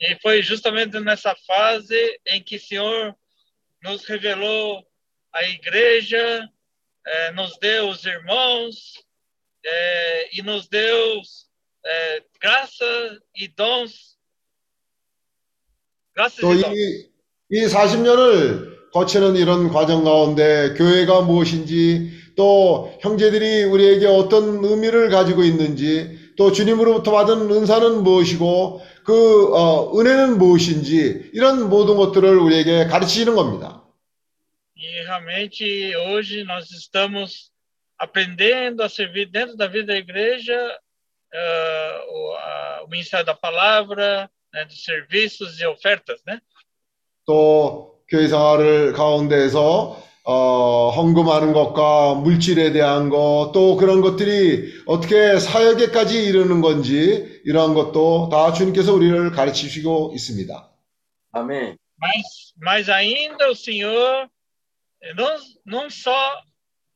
E 0.00 0.16
foi 0.20 0.42
justamente 0.42 1.00
nessa 1.00 1.34
fase 1.46 2.20
em 2.26 2.42
que 2.42 2.56
o 2.56 2.60
Senhor 2.60 3.16
nos 3.82 4.04
revelou 4.04 4.86
a 5.32 5.42
igreja, 5.44 6.48
eh, 7.06 7.32
nos 7.32 7.58
deu 7.58 7.88
os 7.88 8.04
irmãos 8.04 9.02
eh, 9.64 10.28
e 10.38 10.42
nos 10.42 10.68
deu 10.68 11.22
eh, 11.84 12.22
graça 12.40 13.20
e 13.34 13.48
dons. 13.48 14.16
Graças 16.14 16.40
또 16.40 16.54
e 16.54 16.62
dons. 16.62 17.16
이이 17.48 17.66
40년을 17.66 18.90
거치는 18.92 19.36
이런 19.36 19.68
과정 19.68 20.02
가운데 20.02 20.74
교회가 20.76 21.22
무엇인지 21.22 22.10
또 22.34 22.92
형제들이 23.00 23.64
우리에게 23.64 24.06
어떤 24.06 24.64
의미를 24.64 25.10
가지고 25.10 25.44
있는지 25.44 26.32
또 26.36 26.50
주님으로부터 26.50 27.12
받은 27.12 27.50
은사는 27.50 28.02
무엇이고 28.02 28.82
그 29.06 29.54
어, 29.54 29.96
은혜는 29.98 30.36
무엇인지 30.36 31.30
이런 31.32 31.68
모든 31.68 31.96
것들을 31.96 32.36
우리에게 32.38 32.86
가르치시는 32.86 33.36
겁니다. 33.36 33.82
E 34.76 35.04
realmente 35.06 35.94
hoje 35.96 36.42
nós 36.44 36.70
estamos 36.72 37.50
aprendendo 37.96 38.82
a 38.82 38.88
servir 38.88 39.30
dentro 39.30 39.56
da 39.56 39.68
vida 39.68 39.86
da 39.92 39.96
igreja 39.96 40.58
ah, 41.32 42.04
o, 42.08 42.34
a- 42.34 42.82
o 42.84 42.88
ministério 42.88 43.24
da 43.24 43.32
palavra, 43.34 44.28
né, 44.52 44.64
dos 44.66 44.82
serviços 44.84 45.58
e 45.60 45.66
ofertas, 45.66 46.20
né? 46.26 46.40
또 47.24 48.00
교회 48.08 48.28
생활을 48.28 48.92
가운데에서 48.92 50.02
어, 50.28 50.90
헌금하는 50.90 51.52
것과 51.52 52.14
물질에 52.14 52.72
대한 52.72 53.10
것, 53.10 53.52
또 53.54 53.76
그런 53.76 54.00
것들이 54.00 54.72
어떻게 54.84 55.38
사역에까지 55.38 56.20
이르는 56.24 56.60
건지 56.62 57.40
이러한 57.44 57.74
것도 57.74 58.28
다 58.28 58.52
주님께서 58.52 58.92
우리를 58.92 59.30
가르치시고 59.30 60.12
있습니다. 60.14 60.68
Amém. 61.32 61.76
Mas, 61.96 62.52
mas 62.60 62.88
ainda 62.88 63.48
o 63.48 63.54
Senhor 63.54 64.28
não, 65.14 65.36
não 65.64 65.88
só 65.88 66.42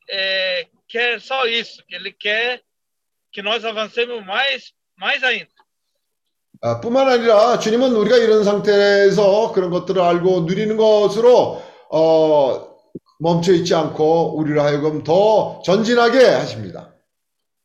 eh, 0.09 0.67
quer 0.89 1.21
só 1.21 1.47
isso, 1.47 1.81
Ele 1.89 2.11
quer 2.11 2.61
que 3.31 3.41
nós 3.41 3.63
avancemos 3.63 4.25
mais, 4.25 4.73
mais 4.99 5.23
ainda. 5.23 5.47
아, 6.63 6.81
뿐만 6.81 7.07
아니라 7.07 7.57
주님은 7.59 7.95
우리가 7.95 8.17
이런 8.17 8.43
상태에서 8.43 9.53
그런 9.53 9.71
것들을 9.71 9.99
알고 10.01 10.41
누리는 10.41 10.75
것으로 10.75 11.63
어, 11.89 12.70
멈춰 13.21 13.53
있지 13.53 13.75
않고 13.75 14.35
우리를 14.35 14.59
하여금 14.59 15.03
더 15.03 15.61
전진하게 15.63 16.25
하십니다. 16.25 16.91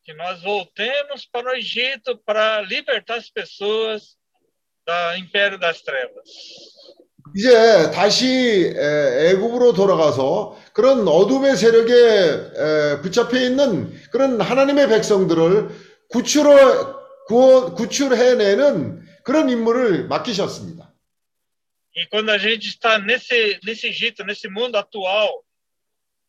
Que 0.04 0.14
nós 0.14 0.40
voltemos 0.42 1.26
para 1.32 1.50
o 1.50 1.56
Egito 1.56 2.16
para 2.24 2.60
libertar 2.60 3.16
as 3.16 3.28
pessoas 3.28 4.14
do 4.86 5.16
império 5.16 5.58
das 5.58 5.82
trevas. 5.82 6.28
이제 7.34 7.90
다시 7.90 8.72
에, 8.76 9.30
애굽으로 9.30 9.72
돌아가서 9.72 10.56
그런 10.72 11.08
어둠의 11.08 11.56
세력에 11.56 11.92
에, 11.92 13.00
붙잡혀 13.00 13.40
있는 13.40 13.92
그런 14.12 14.40
하나님의 14.40 14.88
백성들을 14.88 15.70
구출해 16.10 16.54
구원, 17.26 17.74
구출해내는 17.74 19.02
그런 19.24 19.48
임무를 19.48 20.06
맡기셨습니다. 20.06 20.92
E 21.96 22.06
quando 22.10 22.30
a 22.30 22.38
gente 22.38 22.68
está 22.68 22.98
nesse, 22.98 23.58
nesse 23.64 23.88
Egito, 23.88 24.22
nesse 24.22 24.48
mundo 24.48 24.76
atual, 24.76 25.45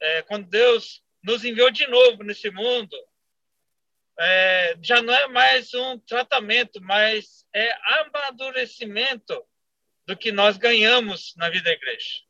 é, 0.01 0.21
quando 0.23 0.47
Deus 0.47 1.01
nos 1.23 1.43
enviou 1.43 1.71
de 1.71 1.87
novo 1.87 2.23
nesse 2.23 2.49
mundo, 2.49 2.95
é, 4.19 4.77
já 4.81 5.01
não 5.01 5.13
é 5.13 5.27
mais 5.27 5.73
um 5.73 5.99
tratamento, 5.99 6.79
mas 6.81 7.45
é 7.53 7.71
amadurecimento 7.99 9.43
do 10.07 10.15
que 10.15 10.31
nós 10.31 10.57
ganhamos 10.57 11.33
na 11.37 11.49
vida 11.49 11.65
da 11.65 11.71
igreja. 11.71 12.27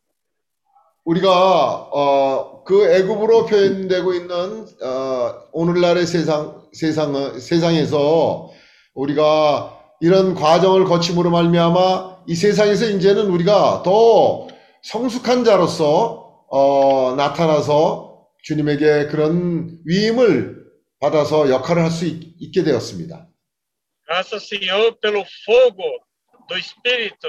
우리가 1.05 1.30
어, 1.32 2.65
그 2.65 2.86
애굽으로 2.91 3.45
표현되고 3.45 4.13
있는 4.13 4.68
어, 4.82 5.47
오늘날의 5.53 6.05
세상 6.05 6.68
세상 6.74 7.39
세상에서 7.39 8.51
우리가 8.93 9.78
이런 10.01 10.36
과정을 10.36 10.84
거침으로 10.84 11.30
말미암아 11.30 12.24
이 12.28 12.36
세상에서 12.36 12.89
이제는 12.89 13.28
우리가 13.28 13.84
더 13.86 14.47
성숙한 14.82 15.45
자로서 15.45 16.26
어, 16.47 17.15
나타나서 17.15 18.27
주님에게 18.43 19.07
그런 19.07 19.79
위임을 19.85 20.65
받아서 20.99 21.49
역할을 21.49 21.83
할 21.83 21.91
수 21.91 22.05
있게 22.05 22.63
되었습니다. 22.63 23.27
Graças 24.07 24.47
Senhor 24.47 24.95
pelo 25.01 25.23
fogo 25.45 25.83
do 26.47 26.57
Espírito 26.57 27.27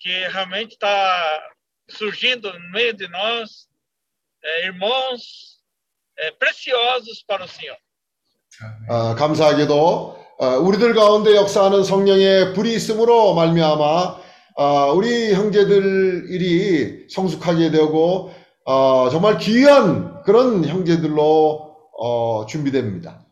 que 0.00 0.28
realmente 0.28 0.72
está 0.72 1.40
surgindo 1.88 2.52
no 2.52 2.70
meio 2.72 2.92
de 2.94 3.06
nós, 3.08 3.68
é, 4.42 4.66
irmãos 4.66 5.60
é, 6.18 6.30
preciosos 6.32 7.22
para 7.26 7.44
o 7.44 7.48
Senhor. 7.48 7.76
어, 8.88 9.14
감사하게도 9.14 10.24
어, 10.38 10.46
우리들 10.58 10.94
가운데 10.94 11.34
역사하는 11.36 11.84
성령의 11.84 12.54
불이 12.54 12.74
있음으로 12.74 13.34
말미암아 13.34 14.23
어, 14.55 14.91
우리 14.93 15.33
형제들이 15.33 17.07
성숙하게 17.09 17.71
되고 17.71 18.33
어, 18.65 19.09
정말 19.09 19.37
귀한 19.37 20.21
그런 20.23 20.65
형제들로 20.65 21.77
어, 21.97 22.45
준비됩니다. 22.45 23.25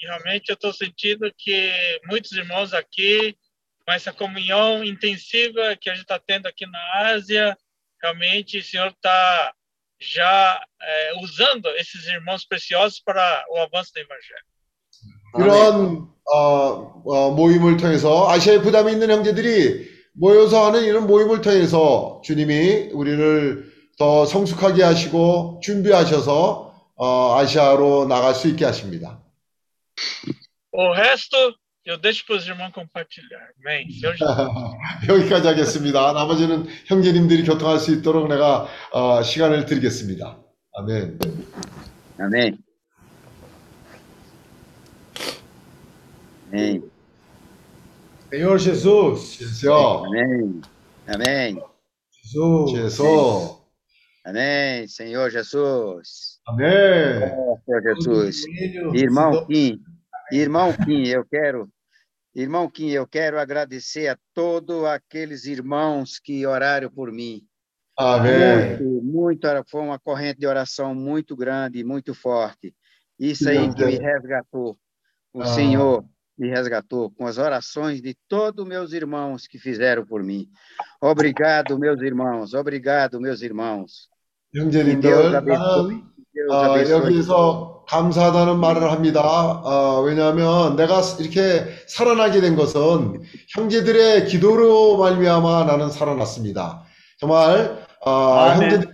E 0.00 0.06
realmente 0.06 0.50
eu 0.50 0.54
estou 0.54 0.72
sentindo 0.72 1.28
que 1.36 2.00
muitos 2.06 2.30
irmãos 2.32 2.72
aqui, 2.72 3.36
com 3.84 3.92
essa 3.92 4.12
comunhão 4.12 4.84
intensiva 4.84 5.74
que 5.74 5.90
a 5.90 5.94
gente 5.94 6.02
está 6.02 6.20
tendo 6.20 6.46
aqui 6.46 6.64
na 6.66 7.08
Ásia, 7.08 7.58
realmente 8.00 8.58
o 8.58 8.62
Senhor 8.62 8.90
está 8.90 9.52
já 10.00 10.64
é, 10.80 11.12
usando 11.20 11.66
esses 11.70 12.06
irmãos 12.06 12.44
preciosos 12.44 13.00
para 13.00 13.44
o 13.50 13.58
avanço 13.58 13.92
do 13.92 13.98
Evangelho. 13.98 14.46
이런 15.37 16.07
어, 16.25 17.01
어, 17.05 17.31
모임을 17.31 17.77
통해서 17.77 18.29
아시아에 18.29 18.61
부담이 18.61 18.91
있는 18.91 19.09
형제들이 19.09 19.91
모여서 20.13 20.67
하는 20.67 20.83
이런 20.83 21.07
모임을 21.07 21.41
통해서 21.41 22.21
주님이 22.23 22.89
우리를 22.93 23.71
더 23.97 24.25
성숙하게 24.25 24.83
하시고 24.83 25.59
준비하셔서 25.63 26.73
어, 26.95 27.35
아시아로 27.37 28.07
나갈 28.07 28.35
수 28.35 28.47
있게 28.47 28.65
하십니다. 28.65 29.19
O 30.71 30.91
resto 30.91 31.37
eu 31.85 31.97
deixo 31.97 32.25
para 32.25 32.37
os 32.37 32.47
irmãos 32.47 32.71
compartilhar. 32.73 33.51
Amém. 33.59 33.87
여기까지 35.09 35.47
하겠습니다. 35.47 36.13
나머지는 36.13 36.65
형제님들이 36.85 37.43
교통할 37.43 37.79
수 37.79 37.93
있도록 37.93 38.27
내가 38.29 38.67
어, 38.91 39.21
시간을 39.21 39.65
드리겠습니다. 39.65 40.39
아멘. 40.73 41.19
Amém. 42.19 42.57
Amém. 46.53 46.83
Senhor 48.29 48.59
Jesus. 48.59 49.37
Senhor. 49.59 50.05
Amém. 50.05 50.61
Amém. 51.07 51.63
Jesus. 52.21 52.71
Jesus. 52.71 53.57
Amém, 54.23 54.87
Senhor 54.87 55.31
Jesus. 55.31 56.39
Amém. 56.47 56.69
Oh, 57.35 57.57
Senhor 57.65 57.81
Jesus. 57.81 58.45
Irmão 58.93 59.47
Kim, 59.47 59.79
irmão 60.31 60.71
Kim, 60.85 61.07
eu 61.07 61.25
quero, 61.25 61.67
irmão 62.35 62.69
Kim, 62.69 62.89
eu 62.91 63.07
quero 63.07 63.39
agradecer 63.39 64.07
a 64.07 64.17
todos 64.33 64.85
aqueles 64.85 65.45
irmãos 65.45 66.19
que 66.19 66.45
oraram 66.45 66.89
por 66.89 67.11
mim. 67.11 67.41
Amém. 67.97 68.77
Muito, 68.79 69.03
muito, 69.03 69.47
foi 69.71 69.81
uma 69.81 69.99
corrente 69.99 70.39
de 70.39 70.45
oração 70.45 70.93
muito 70.93 71.35
grande, 71.35 71.83
muito 71.83 72.13
forte. 72.13 72.75
Isso 73.19 73.49
aí 73.49 73.73
que 73.73 73.85
me 73.85 73.97
resgatou. 73.97 74.77
O 75.33 75.41
ah. 75.41 75.47
Senhor 75.47 76.05
me 76.37 76.49
resgatou 76.49 77.11
com 77.11 77.27
as 77.27 77.37
orações 77.37 78.01
de 78.01 78.15
todos 78.27 78.65
meus 78.65 78.93
irmãos 78.93 79.47
que 79.47 79.59
fizeram 79.59 80.05
por 80.05 80.23
mim. 80.23 80.47
Obrigado, 81.01 81.77
meus 81.77 82.01
irmãos. 82.01 82.53
Obrigado, 82.53 83.19
meus 83.19 83.41
irmãos. 83.41 84.09
Que 84.51 84.59
Deus 84.59 84.65
형제님들, 84.65 85.35
abençoe. 85.35 86.03
Deus 86.33 86.51
아, 86.51 86.73
abençoe. 86.73 86.91
여기서 86.91 87.85
감사하다는 87.87 88.59
말을 88.59 88.91
합니다. 88.91 89.21
아, 89.23 90.01
왜냐하면 90.05 90.75
내가 90.75 91.01
이렇게 91.19 91.65
살아나게 91.87 92.41
된 92.41 92.55
것은 92.55 93.21
형제들의 93.55 94.25
기도로 94.27 94.97
말미암아 94.97 95.65
나는 95.65 95.89
살아났습니다. 95.89 96.83
정말 97.19 97.85
아, 98.05 98.53
아멘. 98.55 98.71
형제들 98.71 98.92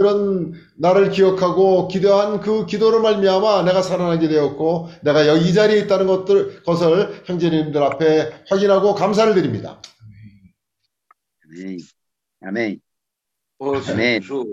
그런 0.00 0.54
나를 0.78 1.10
기억하고 1.10 1.86
기도한 1.86 2.40
그 2.40 2.64
기도로 2.64 3.02
말미암아 3.02 3.64
내가 3.64 3.82
살아나게 3.82 4.28
되었고 4.28 4.88
내가 5.02 5.26
여기 5.28 5.50
이 5.50 5.52
자리에 5.52 5.78
있다는 5.80 6.06
것들 6.06 6.62
것을 6.62 7.22
형제님들 7.26 7.82
앞에 7.82 8.30
확인하고 8.48 8.94
감사를 8.94 9.34
드립니다. 9.34 9.82
Amém. 11.44 11.78
Amém. 12.42 12.80
Oh, 13.58 13.78
Senhor 13.78 13.92
Amém. 13.92 14.20
Jesus. 14.22 14.46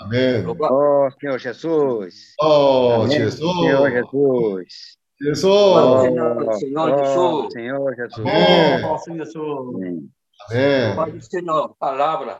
아멘. 0.00 0.44
Louva- 0.46 0.70
Oh, 0.70 1.10
Senhor 1.18 1.38
Jesus. 1.42 2.36
어, 2.40 3.02
Amém. 3.02 3.18
주에서 3.18 3.36
Senhor 3.50 3.90
Jesus. 3.90 4.96
주에서 5.18 5.48
Oh, 5.50 6.02
Senhor, 6.02 6.54
Senhor 6.54 6.86
oh, 6.86 7.02
Jesus. 7.02 7.52
Senhor 7.52 7.96
Jesus. 7.98 8.20
Amém. 8.20 8.84
어, 8.84 8.98
Senhor 8.98 9.26
Jesus. 9.26 9.74
Amém. 9.74 10.06
아멘. 10.52 10.94
Pai 10.94 11.10
do 11.10 11.18
Senhor, 11.20 11.74
palavra. 11.80 12.38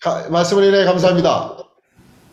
가- 0.00 0.28
말씀을 0.30 0.64
인해 0.64 0.84
감사합니다. 0.84 1.56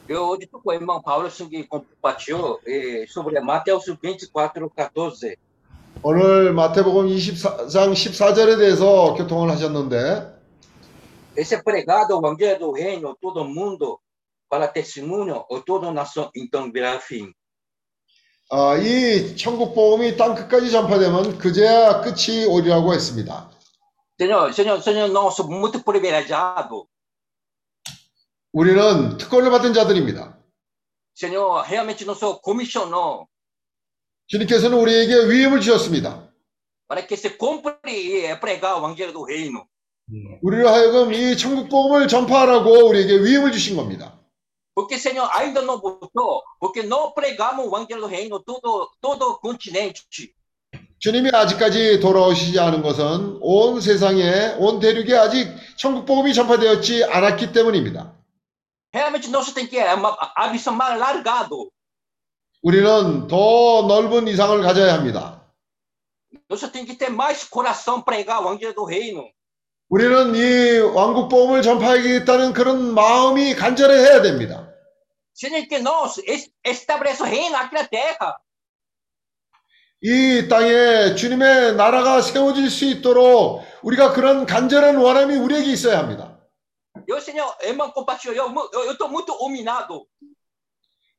Eu 0.09 0.23
hoje 0.29 0.45
estou 0.45 0.61
com 0.61 0.69
o 0.71 0.73
irmão 0.73 1.01
Paulo 1.01 1.27
que 1.29 1.63
compartilhou 1.67 2.59
eh, 2.65 3.05
sobre 3.09 3.39
Mateus 3.41 3.83
24, 4.01 4.69
14. 4.69 5.35
오늘 6.03 6.53
마태복음 6.53 7.07
24장 7.07 7.91
14절에 7.93 8.57
대해서 8.57 9.13
교통을 9.15 9.49
하셨는데 9.51 10.37
Esse 11.35 11.55
é 11.55 11.61
pregado 11.61 12.15
o 12.15 12.19
evangelho 12.19 12.57
do 12.59 12.71
reino, 12.71 13.15
todo 13.21 13.43
mundo, 13.45 13.99
para 14.49 14.67
testemunho, 14.67 15.43
ou 15.49 15.61
toda 15.61 15.91
nação, 15.91 16.31
então 16.35 16.71
virá 16.71 16.97
fim. 16.99 17.31
아, 18.49 18.77
이 18.77 19.35
천국 19.35 19.75
복음이 19.75 20.15
땅 20.15 20.33
끝까지 20.33 20.71
전파되면 20.71 21.37
그제야 21.37 21.99
끝이 22.01 22.45
오리라고 22.45 22.93
했습니다. 22.93 23.49
Senhor, 24.17 24.53
Senhor, 24.53 24.81
Senhor 24.81 25.09
nosso, 25.11 25.43
muito 25.49 25.83
privilegiado. 25.83 26.87
우리는 28.53 29.17
특권을 29.17 29.51
받은 29.51 29.73
자들입니다. 29.73 30.37
Senhor, 31.15 31.65
realmente 31.67 32.05
nos 32.05 32.19
comissionou 32.43 33.27
주님께서는 34.27 34.77
우리에게 34.77 35.29
위임을 35.29 35.61
주셨습니다. 35.61 36.27
para 36.87 37.01
que 37.05 37.15
se 37.17 37.29
cumpra 37.37 37.77
e 37.85 38.25
eh, 38.25 38.35
pregar 38.39 38.75
o 38.75 38.79
evangelho 38.79 39.11
do 39.11 39.23
reino. 39.23 39.65
우리를 40.41 40.65
하여금 40.65 41.13
이 41.13 41.35
천국 41.35 41.67
복음을 41.69 42.07
전파하라고 42.07 42.87
우리에게 42.87 43.19
위임을 43.23 43.51
주신 43.51 43.75
겁니다. 43.75 44.17
Porque, 44.73 44.95
Senhor, 44.95 45.27
ainda 45.33 45.61
não 45.63 45.79
botou, 45.79 46.43
porque 46.59 46.83
não 46.83 47.11
pregamos 47.11 47.65
o 47.65 47.69
evangelho 47.69 48.01
do 48.01 48.07
reino 48.07 48.39
todo, 48.39 48.89
todo 49.01 49.31
o 49.31 49.39
continente. 49.39 50.03
주님이 50.99 51.29
아직까지 51.31 51.99
돌아오시지 51.99 52.59
않은 52.59 52.81
것은 52.81 53.37
온 53.41 53.81
세상에 53.81 54.55
온 54.57 54.79
대륙에 54.79 55.15
아직 55.15 55.47
천국 55.77 56.05
복음이 56.05 56.33
전파되었지 56.33 57.03
않았기 57.05 57.51
때문입니다. 57.51 58.16
Realmente 58.93 59.29
nós 59.29 59.51
temos 59.51 59.69
que 59.69 59.77
uma, 59.79 60.17
a 60.35 60.47
visão 60.47 60.73
mais 60.73 60.97
largado. 60.99 61.69
우리는 62.63 63.27
더 63.27 63.83
넓은 63.87 64.27
이상을 64.27 64.61
가져야 64.61 64.93
합니다. 64.95 65.41
Nós 66.49 66.61
temos 66.71 66.87
que 66.89 66.95
ter 66.95 67.09
mais 67.09 67.43
coração 67.43 68.01
pregar 68.01 68.39
o 68.41 68.47
evangelho 68.47 68.73
do 68.73 68.85
reino. 68.85 69.29
우리는 69.89 70.35
이 70.35 70.79
왕국 70.79 71.29
복음을 71.29 71.61
전파하겠다는 71.61 72.53
그런 72.53 72.93
마음이 72.93 73.55
간절해야 73.55 74.21
됩니다. 74.21 74.67
Senhor, 75.33 75.67
que 75.67 75.77
nós 75.79 76.17
es- 76.27 76.49
estabeleça 76.65 77.23
o 77.23 77.27
reino 77.27 77.55
aqui 77.55 77.73
na 77.75 77.85
terra. 77.87 78.35
이 80.01 80.47
땅에 80.47 81.15
주님의 81.15 81.75
나라가 81.75 82.21
세워질 82.21 82.69
수 82.69 82.85
있도록 82.85 83.63
우리가 83.81 84.13
그런 84.13 84.45
간절한 84.45 84.95
원함이 84.97 85.35
우리에게 85.35 85.71
있어야 85.71 85.99
합니다. 85.99 86.36
Eu, 87.07 87.21
Senhor, 87.21 87.55
irmão, 87.61 87.89
compartilhou, 87.91 88.35
eu 88.73 88.91
estou 88.91 89.07
muito 89.09 89.31
humilhado. 89.33 90.05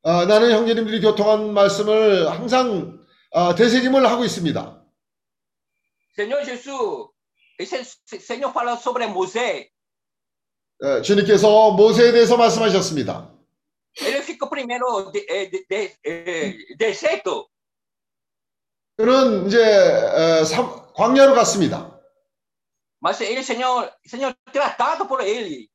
아, 0.05 0.25
나는 0.27 0.51
형제님들이 0.53 1.01
교통한 1.01 1.53
말씀을 1.55 2.31
항상 2.31 3.01
아, 3.33 3.55
되새김을 3.55 4.07
하고 4.07 4.25
있습니다. 4.25 4.85
Senhor 6.15 6.45
Jesus, 6.45 7.09
esse 7.59 7.83
Senhor 8.21 8.53
fala 8.53 8.77
sobre 8.77 9.07
Moisés. 9.07 9.71
어, 10.83 11.01
주님께서 11.03 11.73
모세에 11.73 12.13
대해서 12.13 12.37
말씀하셨습니다. 12.37 13.33
Ele 14.01 14.23
ficou 14.23 14.49
primeiro 14.49 15.11
de, 15.11 15.27
eh, 15.29 15.51
de, 15.51 15.67
de, 15.67 15.99
eh, 16.05 16.77
deserto. 16.77 17.49
그는 18.97 19.47
이제 19.47 19.59
어, 19.59 20.45
삼- 20.45 20.93
광야로 20.95 21.35
갔습니다. 21.35 21.99
Mas 23.01 23.21
ele, 23.21 23.43
Senhor, 23.43 23.91
Senhor, 24.07 24.35
tratado 24.53 25.07
por 25.09 25.21
ele. 25.23 25.69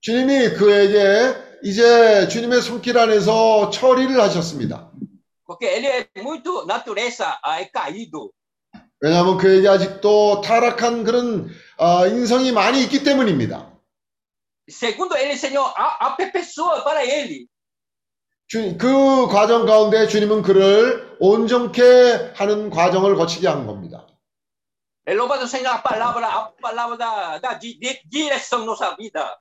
주님이 0.00 0.50
그에게 0.54 1.34
이제 1.62 2.28
주님의 2.28 2.62
손길 2.62 2.98
안에서 2.98 3.70
처리를 3.70 4.20
하셨습니다. 4.20 4.90
Ah. 5.50 5.58
왜냐하면 9.00 9.38
그에게 9.38 9.68
아직도 9.68 10.40
타락한 10.40 11.04
그런 11.04 11.48
어, 11.78 12.06
인성이 12.06 12.52
많이 12.52 12.82
있기 12.82 13.04
때문입니다. 13.04 13.72
주, 18.48 18.76
그 18.78 19.26
과정 19.28 19.66
가운데 19.66 20.06
주님은 20.08 20.42
그를 20.42 21.16
온전케 21.20 22.32
하는 22.34 22.70
과정을 22.70 23.16
거치게 23.16 23.46
한 23.48 23.66
겁니다. 23.66 24.06
Louvado 25.06 25.46
seja 25.46 25.72
a 25.72 25.82
palavra, 25.82 26.28
a 26.28 26.52
palavra 26.60 26.96
da, 26.98 27.38
da 27.38 27.58
di- 27.58 27.78
di- 27.80 27.98
direção 28.10 28.66
nossa 28.66 28.94
vida. 28.94 29.38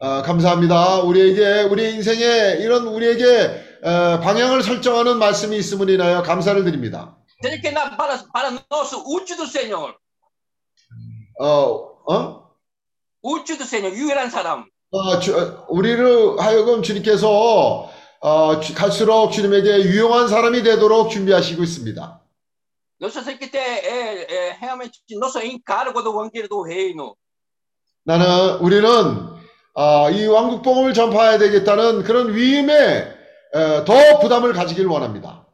어, 0.00 0.22
감사합니다. 0.22 1.00
우리에게 1.02 1.62
우리 1.62 1.92
인생에 1.94 2.58
이런 2.60 2.86
우리에게 2.86 3.78
어, 3.82 4.20
방향을 4.20 4.62
설정하는 4.62 5.18
말씀이 5.18 5.56
있음을 5.56 5.90
인하여 5.90 6.22
감사를 6.22 6.62
드립니다. 6.64 7.16
Que 7.40 7.72
para, 7.72 8.18
para 8.32 8.50
nosso 8.70 8.98
útil 9.06 9.36
do 9.36 9.44
Senhor. 9.46 9.94
어, 11.40 12.02
어? 12.12 12.50
útil 13.22 13.58
do 13.58 13.64
Senhor, 13.64 13.92
유일한 13.96 14.30
사람. 14.30 14.66
어, 14.90 15.18
주- 15.18 15.36
어, 15.36 15.66
우리를 15.68 16.38
하여금 16.40 16.82
주님께서 16.82 17.90
어, 18.20 18.60
주- 18.60 18.74
갈수록 18.74 19.30
주님에게 19.30 19.82
유용한 19.84 20.28
사람이 20.28 20.62
되도록 20.62 21.10
준비하시고 21.10 21.62
있습니다. 21.62 22.20
Nós 23.00 23.14
que 23.38 23.48
ter 23.50 23.58
é, 23.58 24.26
é, 24.26 24.56
realmente 24.60 24.98
nosso 25.16 25.38
encargo 25.40 26.02
do 26.02 26.10
evangelho 26.10 26.48
do 26.48 26.62
reino. 26.64 27.14
나는 28.04 28.58
우리는 28.60 29.37
어, 29.78 30.10
이 30.10 30.26
왕국복음을 30.26 30.92
전파해야 30.92 31.38
되겠다는 31.38 32.02
그런 32.02 32.34
위임에 32.34 33.14
어, 33.54 33.84
더 33.84 34.18
부담을 34.18 34.52
가지길 34.52 34.88
원합니다. 34.88 35.46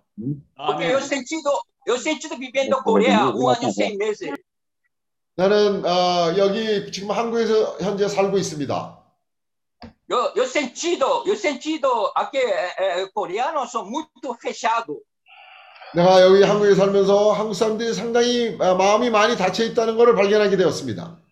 Porque 0.57 0.95
eu 0.95 0.99
sentido, 1.03 1.51
eu 1.87 1.99
sentido 1.99 2.39
vivendo 2.39 2.83
Coreia 2.83 3.29
um 3.29 3.47
ano 3.47 3.69
e 3.69 3.73
seis 3.73 3.95
meses. 3.99 4.33
나는 5.37 5.85
어, 5.85 6.35
여기 6.39 6.91
지금 6.91 7.11
한국에서 7.11 7.77
현재 7.83 8.09
살고 8.09 8.39
있습니다. 8.39 8.99
Eu, 10.09 10.33
eu 10.37 10.47
sentido, 10.47 11.25
eu 11.27 11.37
sentido 11.37 11.87
aqui 12.17 12.39
é, 12.39 13.03
é, 13.03 13.07
coreanos 13.13 13.71
são 13.71 13.85
muito 13.85 14.35
fechados. 14.41 14.97
내가 15.95 16.23
여기 16.23 16.43
한국에 16.43 16.75
살면서 16.75 17.33
한국 17.33 17.53
사람들이 17.53 17.93
상당히 17.93 18.57
어, 18.59 18.75
마음이 18.75 19.11
많이 19.11 19.37
닫혀 19.37 19.65
있다는 19.65 19.99
것을 19.99 20.15
발견하게 20.15 20.57
되었습니다. 20.57 21.24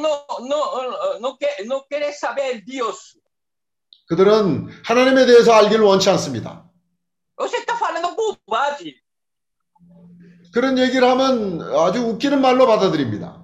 Não, 0.00 0.26
não, 0.48 1.20
não, 1.20 1.36
quer, 1.36 1.64
não 1.66 1.84
quer 1.88 2.12
saber 2.12 2.64
Deus. 2.64 3.16
그들은 4.08 4.68
하나님에 4.84 5.26
대해서 5.26 5.52
알기를 5.52 5.84
원치 5.84 6.08
않습니다. 6.10 6.68
Você 7.36 7.58
está 7.58 7.76
falando 7.76 8.14
bobagem. 8.16 8.94
그런 10.52 10.78
얘기를 10.78 11.06
하면 11.08 11.60
아주 11.76 12.00
웃기는 12.00 12.40
말로 12.40 12.66
받아들입니다. 12.66 13.40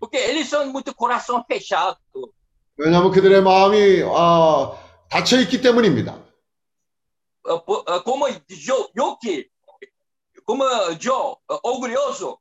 Porque 0.00 0.18
eles 0.18 0.48
são 0.48 0.66
muito 0.66 0.92
coração 0.94 1.44
fechado. 1.46 1.96
왜냐하면 2.76 3.12
그들의 3.12 3.42
마음이 3.42 4.02
어, 4.02 4.76
닫혀 5.08 5.38
있기 5.40 5.60
때문입니다. 5.60 6.18
Uh, 7.46 7.60
uh, 7.68 8.02
Como 8.02 8.26
Jo- 8.48 8.88
Yoki, 8.96 9.46
como 10.46 10.64
Joe, 10.98 11.36
uh, 11.48 11.58
orgulhoso. 11.62 12.38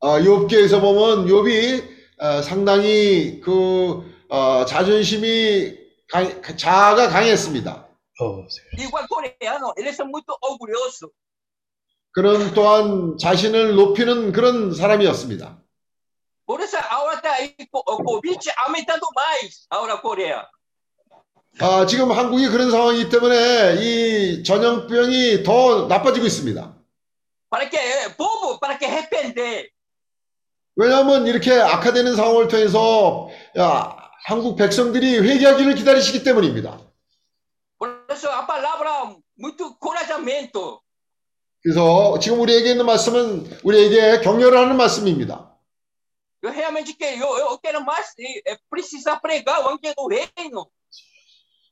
어, 0.00 0.18
욥기에서 0.18 0.80
보면 0.80 1.26
욥이 1.26 1.88
어, 2.18 2.42
상당히 2.42 3.40
그 3.40 4.04
어, 4.28 4.64
자존심이 4.64 5.76
강, 6.08 6.42
자아가 6.56 7.08
강했습니다. 7.08 7.86
Oh. 8.18 8.46
그는 12.12 12.54
또한 12.54 13.18
자신을 13.18 13.74
높이는 13.74 14.32
그런 14.32 14.72
사람이었습니다. 14.72 15.58
아, 21.58 21.86
지금 21.86 22.12
한국이 22.12 22.48
그런 22.48 22.70
상황이기 22.70 23.08
때문에 23.10 23.76
이 23.80 24.42
전염병이 24.44 25.42
더 25.42 25.86
나빠지고 25.88 26.26
있습니다. 26.26 26.74
Para 27.50 27.70
que, 27.70 27.78
eh, 27.78 28.14
povo, 28.16 28.58
para 28.60 28.78
que 28.78 28.86
arrepender. 28.86 29.68
왜냐하면 30.76 31.26
이렇게 31.26 31.58
악화되는 31.58 32.14
상황을 32.14 32.48
통해서 32.48 33.28
야, 33.58 33.96
한국 34.26 34.56
백성들이 34.56 35.20
회개하기를 35.20 35.74
기다리시기 35.74 36.22
때문입니다. 36.22 36.78
그래서 41.62 42.18
지금 42.18 42.40
우리에게 42.40 42.70
있는 42.70 42.86
말씀은 42.86 43.58
우리에게 43.64 44.20
격려를 44.20 44.58
하는 44.58 44.76
말씀입니다. 44.76 45.46
Eu 46.42 46.52
realmente 46.52 46.92
quero, 46.96 47.16
eu, 47.16 47.50
eu 47.50 47.58
quero 47.58 47.80
mais 47.82 48.14
eh, 48.20 48.42
eh, 48.46 48.58
precisar 48.70 49.18
pregar 49.20 49.58
o 49.58 49.62
evangelho 49.62 49.94
do 49.96 50.06
reino. 50.06 50.70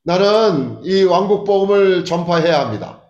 나는 0.03 0.83
이 0.83 1.03
왕국 1.03 1.45
복음을 1.45 2.03
전파해야 2.03 2.59
합니다. 2.59 3.01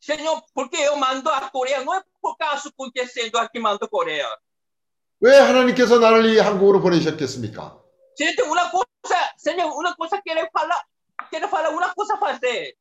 Senhor, 0.00 0.42
porque 0.52 0.76
eu 0.76 0.96
mando 0.96 1.30
a 1.30 1.48
Coreia, 1.48 1.82
não 1.84 1.94
é 1.94 2.02
por 2.22 2.36
causa 2.38 2.68
acontecendo 2.68 3.36
aqui 3.38 3.58
mando 3.58 3.84
a 3.84 3.88
Coreia. 3.88 4.28
왜 5.20 5.36
하나님께서 5.38 5.98
나를 5.98 6.24
이 6.26 6.38
한국으로 6.38 6.80
보내셨겠습니까? 6.80 7.78
Senhor, 8.16 8.36
tem 8.36 8.46
uma 8.46 8.70
coisa, 8.70 9.18
Senhor, 9.36 9.72
uma 9.72 9.94
coisa 9.96 10.20
quero 10.24 10.48
falar, 10.52 10.82
quero 11.30 11.48
falar 11.48 11.70
uma 11.70 11.92
coisa 11.94 12.16
fazer. 12.18 12.74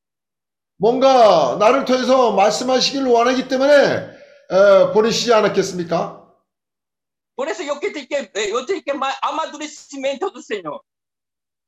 뭔가 0.78 1.58
나를 1.60 1.86
통해서 1.86 2.32
말씀하시기를 2.32 3.06
원하기 3.08 3.48
때문에 3.48 3.74
에, 4.50 4.92
보내시지 4.94 5.34
않았겠습니까? 5.34 6.22
Por 7.36 7.48
isso 7.48 7.64
eu 7.64 7.80
que 7.80 7.92
tenho 7.92 8.08
que, 8.08 8.16
eh, 8.16 8.52
eu 8.52 8.66
tenho 8.66 8.84
que 8.84 8.94
mais 8.94 9.16
amadurecimento 9.22 10.30
do 10.32 10.42
Senhor. 10.42 10.82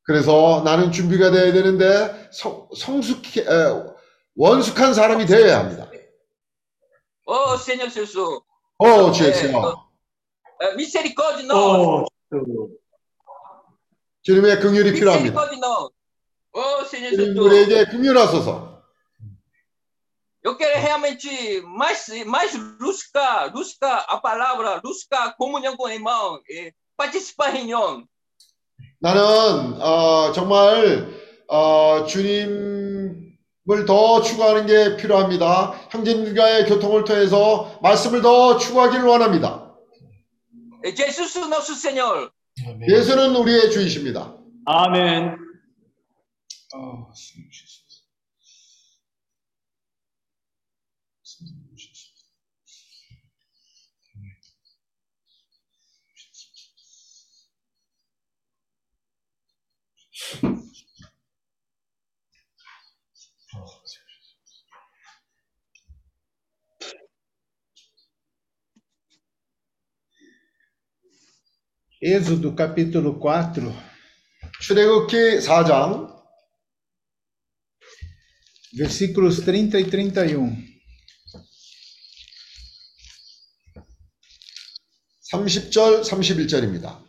그래서 0.05 0.61
나는 0.65 0.91
준비가 0.91 1.31
되어야 1.31 1.53
되는데 1.53 2.29
성, 2.31 2.67
성숙 2.75 3.37
에, 3.37 3.43
원숙한 4.35 4.93
사람이 4.95 5.25
되어야 5.27 5.59
합니다. 5.59 5.87
Oh, 7.25 7.57
Senhor 7.57 7.89
Jesus, 7.89 8.41
오, 8.79 9.11
주여. 9.11 9.31
eh, 10.61 10.75
misericórdia 10.75 11.43
não. 11.45 12.05
Oh, 12.05 12.05
주님의 14.23 14.59
긍휼이 14.59 14.91
필요합니다. 14.93 15.33
Misericórdia 15.33 15.59
não. 15.59 15.89
Oh, 16.53 16.83
Senhor 16.85 17.11
주님 17.11 17.35
Jesus, 17.35 17.39
우리에게 17.39 17.85
긍휼하소서. 17.85 18.73
eu 20.45 20.57
quero 20.57 20.77
realmente 20.77 21.61
mais, 21.61 22.09
mais 22.25 22.53
buscar, 22.77 23.49
buscar 23.51 24.03
a 24.09 24.17
palavra, 24.17 24.81
buscar 24.81 25.33
comunhão 25.37 25.77
com 25.77 25.85
o 25.85 25.89
irmão, 25.89 26.41
eh, 26.49 26.73
participar 26.97 27.49
reunião. 27.49 28.05
나는 28.99 29.21
어, 29.81 30.31
정말 30.33 31.07
어, 31.49 32.05
주님 32.05 33.32
을 33.69 33.85
더 33.85 34.21
추구하는 34.21 34.65
게 34.65 34.97
필요합니다. 34.97 35.71
형제님과의 35.89 36.65
교통을 36.65 37.05
통해서 37.05 37.79
말씀을 37.81 38.21
더 38.21 38.57
추구하기를 38.57 39.05
원합니다. 39.05 39.73
예수는 42.89 43.35
우리의 43.35 43.71
주이십니다. 43.71 44.35
아멘. 44.65 45.37
Êxodo 72.02 72.54
capítulo 72.54 73.18
4, 73.18 73.74
출애굽기 74.60 75.40
4장 75.40 76.16
versículos 78.76 79.40
30 79.40 79.80
e 79.80 79.84
31. 79.90 80.78
30절 85.32 86.02
31절입니다. 86.02 87.08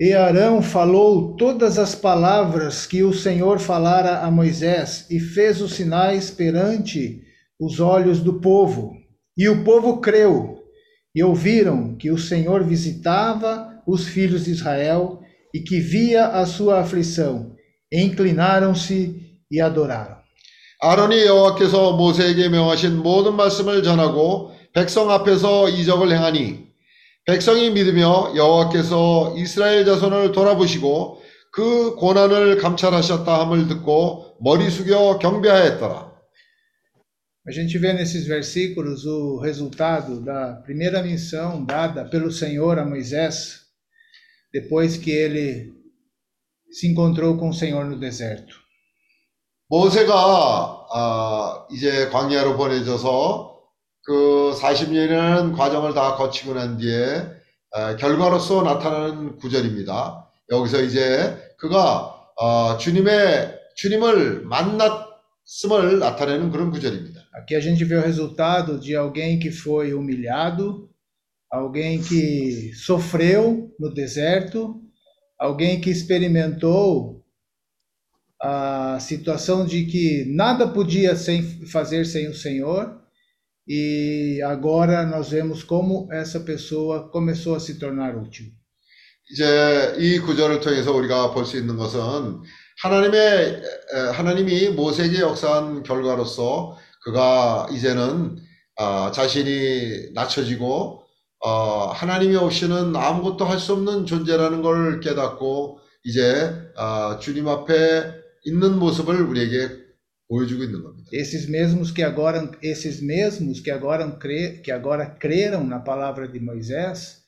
E 0.00 0.12
Arão 0.12 0.62
falou 0.62 1.34
todas 1.36 1.76
as 1.76 1.92
palavras 1.96 2.86
que 2.86 3.02
o 3.02 3.12
Senhor 3.12 3.58
falara 3.58 4.20
a 4.20 4.30
Moisés 4.30 5.06
e 5.10 5.18
fez 5.18 5.60
os 5.60 5.72
sinais 5.74 6.30
perante 6.30 7.26
os 7.63 7.79
olhos 7.79 8.19
do 8.19 8.39
povo. 8.39 8.93
E 9.37 9.47
o 9.49 9.63
povo 9.63 9.99
creu 9.99 10.59
e 11.15 11.23
ouviram 11.23 11.95
que 11.95 12.11
o 12.11 12.17
Senhor 12.17 12.63
visitava 12.63 13.81
os 13.85 14.07
filhos 14.07 14.45
de 14.45 14.51
Israel 14.51 15.21
e 15.53 15.59
que 15.59 15.79
via 15.79 16.27
a 16.27 16.45
sua 16.45 16.79
aflição. 16.79 17.53
inclinaram-se 17.93 19.39
e 19.51 19.61
adoraram. 19.61 20.17
아론이 20.81 21.25
여호와께서 21.25 21.93
모세에게 21.93 22.49
명하신 22.49 22.97
모든 22.97 23.35
말씀을 23.37 23.83
전하고 23.83 24.51
백성 24.73 25.11
앞에서 25.11 25.69
이적을 25.69 26.11
행하니 26.11 26.65
백성이 27.25 27.69
믿으며 27.69 28.33
여호와께서 28.35 29.35
이스라엘 29.37 29.85
자손을 29.85 30.33
돌아보시고 30.33 31.21
그 31.53 31.95
고난을 31.95 32.57
감찰하셨다 32.57 33.39
함을 33.41 33.67
듣고 33.69 34.35
머리 34.41 34.69
숙여 34.69 35.19
경배하였더라. 35.19 36.12
A 37.45 37.51
gente 37.51 37.77
vê 37.77 37.91
nesses 37.91 38.25
versículos 38.25 39.05
o 39.05 39.37
resultado 39.37 40.21
da 40.21 40.61
primeira 40.63 41.03
missão 41.03 41.65
dada 41.65 42.05
pelo 42.05 42.31
Senhor 42.31 42.79
a 42.79 42.85
Moisés, 42.85 43.63
depois 44.53 44.95
que 44.95 45.11
ele 45.11 45.73
se 46.71 46.87
encontrou 46.87 47.37
com 47.37 47.49
o 47.49 47.53
Senhor 47.53 47.83
no 47.83 47.99
deserto. 47.99 48.63
모세가 49.69 50.87
아, 50.93 51.67
이제 51.69 52.07
광야로 52.11 52.55
보내져서 52.55 53.59
그 54.05 54.55
40년이라는 54.57 55.53
과정을 55.57 55.93
다 55.93 56.15
거치고 56.15 56.53
난 56.53 56.77
뒤에 56.77 57.27
아, 57.71 57.97
결과로서 57.97 58.63
나타나는 58.63 59.37
구절입니다. 59.37 60.31
여기서 60.49 60.81
이제 60.81 61.37
그가 61.57 62.15
아, 62.39 62.77
주님의 62.79 63.59
주님을 63.75 64.43
만났음을 64.45 65.99
나타내는 65.99 66.51
그런 66.51 66.71
구절입니다. 66.71 67.12
Aqui 67.32 67.54
a 67.54 67.60
gente 67.60 67.84
vê 67.84 67.96
o 67.96 68.02
resultado 68.02 68.78
de 68.78 68.94
alguém 68.96 69.38
que 69.38 69.50
foi 69.50 69.94
humilhado, 69.94 70.88
alguém 71.50 72.02
que 72.02 72.72
sofreu 72.74 73.74
no 73.78 73.92
deserto, 73.92 74.80
alguém 75.38 75.80
que 75.80 75.90
experimentou 75.90 77.24
a 78.40 78.98
situação 79.00 79.66
de 79.66 79.84
que 79.86 80.24
nada 80.26 80.68
podia 80.68 81.16
sem, 81.16 81.42
fazer 81.66 82.04
sem 82.04 82.28
o 82.28 82.34
Senhor, 82.34 83.00
e 83.66 84.40
agora 84.44 85.04
nós 85.04 85.30
vemos 85.30 85.62
como 85.62 86.08
essa 86.12 86.40
pessoa 86.40 87.08
começou 87.10 87.54
a 87.54 87.60
se 87.60 87.78
tornar 87.78 88.16
útil. 88.16 88.52
이제 89.30 89.94
이 89.98 90.18
구절을 90.20 90.60
통해서 90.60 90.90
우리가 90.94 91.32
볼 91.34 91.44
수 91.44 91.58
있는 91.58 91.76
것은 91.76 92.00
하나님의 92.80 93.62
에, 93.92 93.98
하나님이 94.14 94.70
모세에게 94.70 95.20
역사한 95.20 95.82
결과로서 95.82 96.78
그가 97.02 97.68
이제는 97.72 98.38
아, 98.76 99.10
자신이 99.12 100.12
낮춰지고 100.14 101.02
어, 101.40 101.86
하나님이 101.92 102.36
없이는 102.36 102.94
아무것도 102.96 103.44
할 103.44 103.58
수 103.58 103.72
없는 103.74 104.06
존재라는 104.06 104.62
걸 104.62 105.00
깨닫고 105.00 105.80
이제 106.04 106.52
아, 106.76 107.18
주님 107.20 107.48
앞에 107.48 107.74
있는 108.44 108.78
모습을 108.78 109.20
우리에게 109.20 109.88
보여주고 110.28 110.62
있는 110.62 110.82
겁니다. 110.82 111.10
Esses 111.12 111.48
mesmos 111.48 111.90
que 111.90 112.02
agora, 112.04 112.50
esses 112.62 113.00
mesmos 113.02 113.60
que 113.60 113.70
agora, 113.70 114.06
cre, 114.18 114.60
que 114.62 114.70
agora 114.70 115.06
creram 115.18 115.64
na 115.64 115.80
palavra 115.80 116.28
de 116.28 116.38
Moisés, 116.38 117.22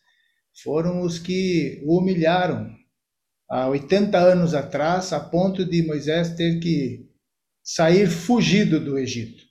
foram 0.62 1.00
os 1.02 1.18
que 1.18 1.82
o 1.86 1.98
humilharam 1.98 2.70
há 3.50 3.68
80 3.68 4.18
anos 4.18 4.54
atrás, 4.54 5.12
a 5.12 5.20
ponto 5.20 5.64
de 5.64 5.82
Moisés 5.82 6.30
ter 6.36 6.60
que 6.60 7.08
sair 7.64 8.06
fugido 8.08 8.78
do 8.78 8.98
Egito. 8.98 9.43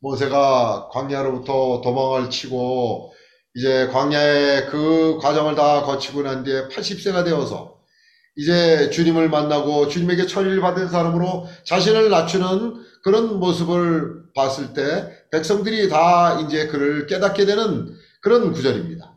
모세가 0.00 0.88
광야로부터 0.92 1.80
도망을 1.82 2.30
치고 2.30 3.12
이제 3.54 3.88
광야의 3.88 4.66
그 4.66 5.18
과정을 5.20 5.54
다 5.54 5.82
거치고 5.82 6.22
난 6.22 6.44
뒤에 6.44 6.68
80세가 6.68 7.24
되어서 7.24 7.80
이제 8.36 8.90
주님을 8.90 9.28
만나고 9.28 9.88
주님에게 9.88 10.26
처리를 10.26 10.60
받은 10.60 10.88
사람으로 10.88 11.46
자신을 11.64 12.10
낮추는 12.10 12.74
그런 13.02 13.38
모습을 13.38 14.32
봤을 14.34 14.72
때 14.72 15.10
백성들이 15.30 15.88
다 15.88 16.40
이제 16.40 16.66
그를 16.68 17.06
깨닫게 17.06 17.44
되는 17.44 17.94
그런 18.22 18.52
구절입니다. 18.52 19.10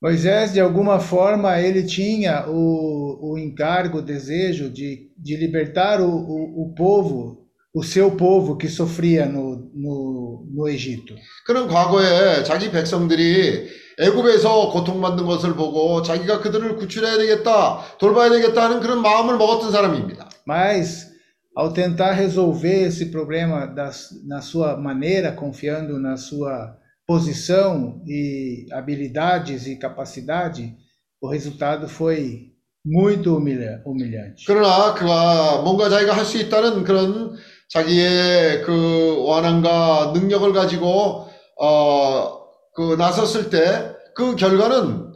Moisés, 0.00 0.52
de 0.52 0.60
alguma 0.60 1.00
forma, 1.00 1.60
ele 1.60 1.82
tinha 1.84 2.46
o, 2.46 3.32
o 3.32 3.36
encargo, 3.36 3.98
o 3.98 4.02
desejo 4.02 4.70
de, 4.70 5.10
de 5.16 5.36
libertar 5.36 6.00
o, 6.00 6.08
o, 6.08 6.62
o 6.62 6.74
povo, 6.76 7.47
o 7.77 7.83
seu 7.83 8.11
povo 8.11 8.55
que 8.55 8.67
sofria 8.69 9.25
no, 9.25 9.71
no, 9.73 10.45
no 10.53 10.69
Egito. 10.69 11.15
그런 11.45 11.67
과거에 11.67 12.43
자기 12.43 12.69
백성들이 12.69 13.67
애굽에서 13.99 14.69
고통받는 14.71 15.25
것을 15.25 15.55
보고 15.55 16.01
자기가 16.01 16.39
그들을 16.41 16.75
구출해야 16.77 17.17
되겠다, 17.17 17.97
돌봐야 17.99 18.29
되겠다 18.29 18.65
하는 18.65 18.79
그런 18.79 19.01
마음을 19.01 19.37
먹었던 19.37 19.71
사람입니다. 19.71 20.29
Mas, 20.47 21.13
ao 21.55 21.73
tentar 21.73 22.11
resolver 22.11 22.87
esse 22.87 23.07
problema 23.11 23.65
das, 23.65 24.09
na 24.27 24.41
sua 24.41 24.77
maneira, 24.77 25.31
confiando 25.31 25.99
na 25.99 26.17
sua 26.17 26.77
posição 27.07 28.01
e 28.07 28.67
habilidades 28.71 29.67
e 29.67 29.77
capacidade, 29.77 30.75
o 31.21 31.27
resultado 31.27 31.87
foi 31.87 32.53
muito 32.85 33.37
humilha, 33.37 33.81
humilhante. 33.85 34.43
그러나 34.45 34.93
그가 34.93 35.61
뭔가 35.61 35.89
자기가 35.89 36.17
할 36.17 36.25
수 36.25 36.37
있다는 36.37 36.83
그런 36.83 37.33
자기의 37.69 38.63
그 38.63 39.23
원함과 39.25 40.11
능력을 40.13 40.51
가지고 40.53 41.27
어, 41.59 42.43
그 42.75 42.95
나섰을 42.95 43.49
때 43.49 43.93
그 44.15 44.35
결과는 44.35 45.11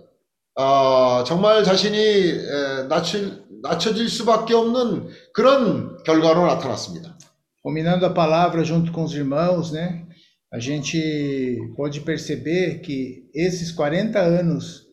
어, 0.55 1.23
정말 1.23 1.63
자신이 1.63 1.97
에, 1.97 2.87
낮출, 2.87 3.45
낮춰질 3.61 4.09
수밖에 4.09 4.55
없는 4.55 5.07
그런 5.33 6.03
결과로 6.03 6.47
나타났습니다. 6.47 7.15
Combinando 7.63 8.05
a 8.05 8.13
palavra 8.13 8.63
junto 8.63 8.91
com 8.91 9.03
os 9.03 9.13
irmãos, 9.13 9.71
né? 9.71 10.07
A 10.51 10.57
gente 10.57 11.57
pode 11.75 11.99
perceber 12.01 12.79
que 12.79 13.29
esses 13.35 13.71
40 13.71 14.19
anos, 14.19 14.85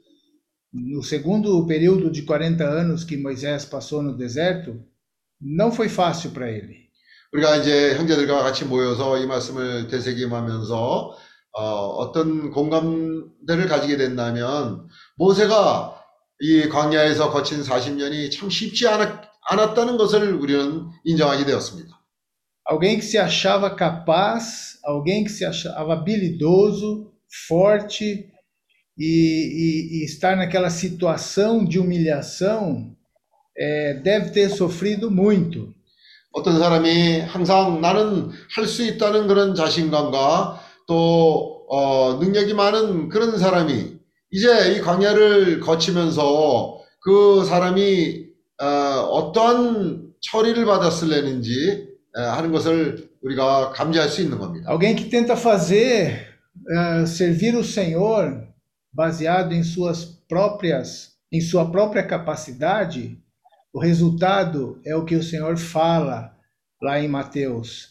no 0.73 1.03
segundo 1.03 1.65
período 1.67 2.11
de 2.11 2.23
40 2.23 2.65
anos 2.65 3.05
que 3.05 3.17
Moisés 3.17 3.65
passou 3.65 4.03
no 4.03 4.17
deserto, 4.17 4.83
não 5.41 5.71
foi 5.71 5.89
fácil 5.89 6.33
para 6.33 6.51
ele. 6.51 6.88
우리가 7.32 7.58
이제 7.58 7.96
형제들과 7.96 8.42
같이 8.42 8.66
모여서 8.66 9.18
이 9.20 9.28
말씀을 9.28 9.88
되새김하면서 9.88 11.18
어, 11.52 11.62
어떤 11.62 12.52
공감대를 12.52 13.68
가지게 13.68 13.98
된다면 13.98 14.88
모세가 15.18 15.96
이 16.40 16.70
광야에서 16.70 17.32
거친 17.32 17.62
40년이 17.62 18.32
참 18.32 18.50
쉽지 18.50 18.88
않았, 18.88 19.22
않았다는 19.50 19.98
것을 19.98 20.34
우리는 20.34 20.90
인정하게 21.04 21.46
되었습니다. 21.46 22.00
Alguém 22.66 22.98
que 22.98 23.04
se 23.04 23.18
achava 23.18 23.76
capaz, 23.76 24.78
alguém 24.84 25.24
que 25.24 25.32
se 25.32 25.44
achava 25.44 25.94
habilidoso, 25.94 27.12
forte 27.48 28.32
e, 28.96 29.06
e, 29.06 30.02
e 30.02 30.06
estar 30.06 30.36
naquela 30.36 30.70
situação 30.70 31.66
de 31.66 31.80
humilhação 31.80 32.96
é, 33.58 33.96
deve 33.96 34.30
ter 34.30 34.50
sofrido 34.50 35.10
muito. 35.10 35.74
어떤 36.32 36.60
사람이 36.60 37.22
항상 37.22 37.82
나는 37.82 38.30
할 38.56 38.66
수 38.68 38.84
있다는 38.84 39.28
그런 39.28 39.56
자신감과 39.56 40.62
또 40.88 41.66
어, 41.70 42.18
능력이 42.20 42.54
많은 42.54 43.10
그런 43.10 43.38
사람이 43.38 43.98
이제 44.32 44.74
이 44.74 44.82
광야를 44.82 45.60
거치면서 45.60 46.80
그 47.02 47.46
사람이 47.46 48.26
어, 48.62 48.66
어떠한 48.66 50.10
처리를 50.22 50.66
받았을래는지 50.66 51.88
에, 52.18 52.22
하는 52.22 52.52
것을 52.52 53.10
우리가 53.22 53.72
감지할 53.72 54.10
수 54.10 54.22
있는 54.22 54.38
겁니다. 54.38 54.70
Alguém 54.70 54.96
que 54.96 55.10
tenta 55.10 55.36
fazer, 55.36 56.28
eh, 56.72 57.06
servir 57.06 57.56
o 57.56 57.64
Senhor 57.64 58.48
baseado 58.94 59.54
em 59.54 59.64
suas 59.64 60.06
próprias, 60.28 61.12
em 61.32 61.40
sua 61.42 61.70
própria 61.72 62.04
capacidade, 62.06 63.18
o 63.74 63.80
resultado 63.80 64.82
é 64.86 64.96
o 64.96 65.06
que 65.06 65.16
o 65.16 65.24
Senhor 65.24 65.58
fala 65.58 66.32
lá 66.82 67.00
em 67.00 67.08
Mateus. 67.08 67.90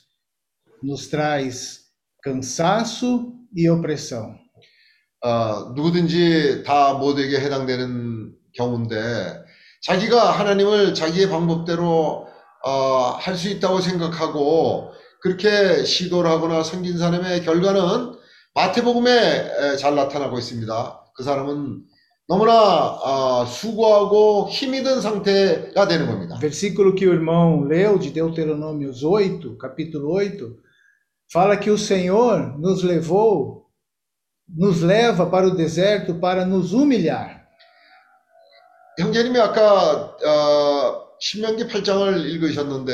Nos 0.83 1.09
traz 1.09 1.81
cansaço 2.23 3.33
e 3.55 3.69
opressão. 3.71 4.37
어, 5.25 5.73
누구든지 5.75 6.63
다 6.65 6.95
모두에게 6.95 7.41
해당되는 7.41 8.33
경우인데 8.55 9.45
자기가 9.83 10.31
하나님을 10.33 10.95
자기의 10.95 11.29
방법대로 11.29 12.29
어, 12.65 12.71
할 13.21 13.37
수 13.37 13.49
있다고 13.49 13.81
생각하고 13.81 14.93
그렇게 15.21 15.85
시도를 15.85 16.31
하거나 16.31 16.63
섬긴 16.63 16.99
사람의 16.99 17.43
결과는 17.45 18.17
마태복음에 18.55 19.11
에, 19.73 19.77
잘 19.77 19.95
나타나고 19.97 20.39
있습니다. 20.39 21.01
그 21.15 21.23
사람은 21.25 21.83
너무나 22.29 22.53
어, 22.53 23.47
수고하고 23.47 24.51
힘이 24.51 24.83
든 24.83 25.01
상태가 25.01 25.89
되는 25.89 26.07
겁니다. 26.07 26.37
Versículo 26.39 26.95
que 26.95 27.07
o 27.07 27.15
irmão 27.15 27.63
leu 27.63 27.99
de 27.99 28.11
Deuteronômios 28.11 29.03
8, 29.03 29.57
capítulo 29.57 30.13
8, 30.13 30.55
fala 31.33 31.57
que 31.57 31.71
o 31.71 31.79
Senhor 31.79 32.59
nos 32.59 32.83
levou, 32.83 33.71
nos 34.47 34.83
leva 34.83 35.25
para 35.25 35.49
o 35.49 35.57
deserto 35.57 36.21
para 36.21 36.45
nos 36.45 36.75
humilhar. 36.75 37.49
형제님이 38.99 39.41
아까 39.41 40.17
어, 40.23 41.09
신명기 41.21 41.67
8장을 41.69 42.27
읽으셨는데 42.27 42.93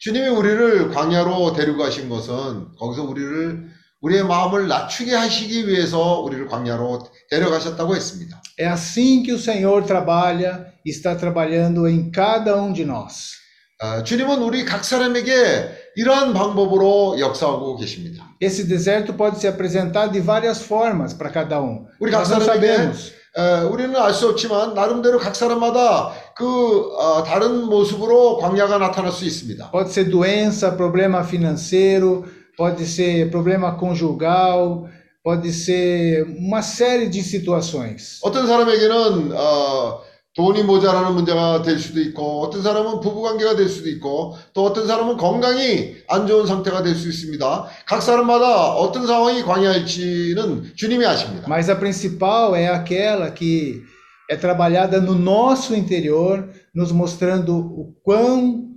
주님이 0.00 0.28
우리를 0.28 0.88
광야로 0.90 1.52
데려가신 1.52 2.08
것은 2.08 2.76
거기서 2.78 3.02
우리를 3.02 3.77
우리의 4.00 4.24
마음을 4.24 4.68
낮추게 4.68 5.14
하시기 5.14 5.66
위해서 5.68 6.20
우리를 6.20 6.46
광야로 6.46 7.06
데려가셨다고 7.30 7.96
했습니다. 7.96 8.40
É 8.58 8.66
assim 8.66 9.22
que 9.22 9.32
o 9.32 9.38
Senhor 9.38 9.84
trabalha 9.84 10.72
e 10.86 10.90
está 10.90 11.16
trabalhando 11.16 11.88
em 11.88 12.10
cada 12.10 12.56
um 12.56 12.72
de 12.72 12.84
nós. 12.84 13.36
아, 13.80 14.02
주님은 14.02 14.42
우리 14.42 14.64
각 14.64 14.84
사람에게 14.84 15.70
이러한 15.96 16.32
방법으로 16.34 17.18
역사하고 17.20 17.76
계십니다. 17.76 18.24
Esse 18.40 18.66
deserto 18.66 19.14
pode 19.16 19.36
se 19.38 19.46
apresentar 19.46 20.10
de 20.10 20.20
várias 20.20 20.62
formas 20.62 21.14
para 21.14 21.30
cada 21.30 21.60
um. 21.60 21.86
우리 22.00 22.10
Nós 22.10 22.28
각 22.28 22.38
não 22.38 22.40
사람에게 22.46 22.66
sabemos. 22.66 23.12
에, 23.36 23.60
우리는 23.70 23.94
알 23.96 24.12
수 24.12 24.28
없지만 24.28 24.74
나름대로 24.74 25.18
각 25.18 25.36
사람마다 25.36 26.10
그 26.36 26.92
어, 26.96 27.22
다른 27.22 27.66
모습으로 27.66 28.38
광야가 28.38 28.78
나타날 28.78 29.12
수 29.12 29.24
있습니다. 29.24 29.70
Pode 29.70 29.90
ser 29.90 30.10
doença, 30.10 30.76
problema 30.76 31.22
financeiro, 31.22 32.24
pode 32.57 32.85
ser 32.85 33.29
problema 33.31 33.75
conjugal, 33.77 34.87
pode 35.23 35.51
ser 35.53 36.23
uma 36.37 36.61
série 36.61 37.07
de 37.07 37.21
situações. 37.21 38.19
어떤 38.23 38.45
사람에게는 38.47 39.31
어, 39.35 40.01
돈이 40.35 40.63
모자라는 40.63 41.13
문제가 41.13 41.61
될 41.61 41.77
수도 41.77 42.01
있고 42.01 42.41
어떤 42.41 42.63
사람은 42.63 43.01
부부 43.01 43.21
관계가 43.21 43.55
될 43.55 43.69
수도 43.69 43.87
있고 43.89 44.35
또 44.53 44.65
어떤 44.65 44.87
사람은 44.87 45.17
건강이 45.17 45.95
안 46.07 46.25
좋은 46.25 46.47
상태가 46.47 46.81
될 46.81 46.95
수 46.95 47.07
있습니다. 47.07 47.65
각 47.85 48.01
사람마다 48.01 48.73
어떤 48.73 49.05
상황이 49.05 49.43
광야일지는 49.43 50.73
주님이 50.75 51.05
아십니다. 51.05 51.47
Mas 51.47 51.69
a 51.69 51.75
principal 51.75 52.55
é 52.55 52.67
aquela 52.67 53.29
que 53.29 53.83
é 54.29 54.35
trabalhada 54.35 54.99
no 54.99 55.13
nosso 55.13 55.75
interior, 55.75 56.49
nos 56.73 56.91
mostrando 56.91 57.55
o 57.55 57.93
quão, 58.03 58.69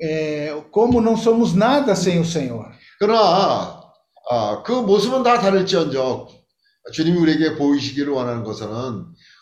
é, 0.00 0.54
como 0.70 1.02
não 1.02 1.16
somos 1.18 1.52
nada 1.54 1.94
sem 1.94 2.18
o 2.18 2.24
Senhor. 2.24 2.72
그러나 2.98 3.80
아, 4.30 4.62
그 4.64 4.72
모습은 4.72 5.22
다 5.22 5.38
다를지언정 5.38 6.28
주님이 6.92 7.18
우리에게 7.18 7.56
보이시기를 7.56 8.12
원하는 8.12 8.44
것은 8.44 8.68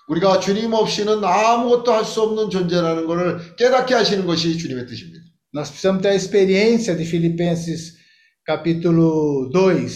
우리가 0.09 0.41
주님 0.41 0.73
없이는 0.73 1.25
아무것도 1.25 1.93
할 1.93 2.05
수 2.05 2.23
없는 2.23 2.51
존재라는 2.51 3.07
것을 3.07 3.57
깨닫게 3.57 3.95
하시는 3.95 4.27
것이 4.27 4.59
주님의 4.59 4.87
뜻입니다. 4.87 5.25
Nós 5.55 5.71
precisamos 5.71 6.03
ter 6.03 6.09
a 6.09 6.15
experiência 6.15 6.97
de 6.97 7.05
Filipenses 7.05 7.99
capítulo 8.47 9.51
2, 9.53 9.87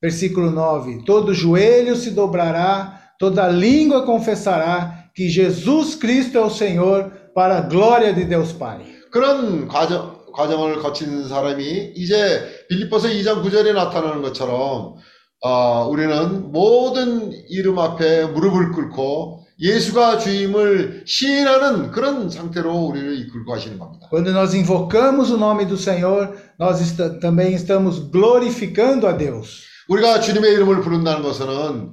versículo 0.00 0.50
9. 0.50 1.04
Todo 1.04 1.32
joelho 1.34 1.96
se 1.96 2.10
dobrará, 2.10 3.14
toda 3.18 3.48
língua 3.48 4.04
confessará 4.04 5.10
que 5.14 5.28
Jesus 5.28 5.94
Cristo 5.94 6.36
é 6.38 6.42
o 6.42 6.50
Senhor, 6.50 7.10
para 7.34 7.58
a 7.58 7.60
glória 7.62 8.12
de 8.12 8.24
Deus 8.24 8.52
Pai. 8.52 8.78
그런 9.10 9.66
과정, 9.68 10.16
과정을 10.31 10.79
거친 10.81 11.27
사람이 11.27 11.93
이제 11.95 12.65
빌립보서 12.69 13.07
2장 13.09 13.43
9절에 13.43 13.73
나타나는 13.73 14.21
것처럼 14.21 14.95
어, 15.43 15.87
우리는 15.89 16.51
모든 16.51 17.31
이름 17.49 17.79
앞에 17.79 18.25
무릎을 18.27 18.71
꿇고 18.71 19.41
예수가 19.59 20.17
주임을 20.19 21.03
시인하는 21.05 21.91
그런 21.91 22.29
상태로 22.29 22.73
우리를 22.73 23.17
이끌고 23.19 23.53
하시는 23.53 23.77
겁니다. 23.77 24.07
Quando 24.11 24.31
nós 24.31 24.53
invocamos 24.55 25.31
o 25.31 25.37
nome 25.37 25.67
do 25.67 25.75
Senhor, 25.77 26.35
nós 26.59 26.81
esta- 26.81 27.19
também 27.19 27.53
estamos 27.53 28.11
glorificando 28.11 29.07
a 29.07 29.17
Deus. 29.17 29.61
우리가 29.87 30.19
주님의 30.19 30.53
이름을 30.53 30.81
부른다는 30.81 31.21
것은 31.21 31.91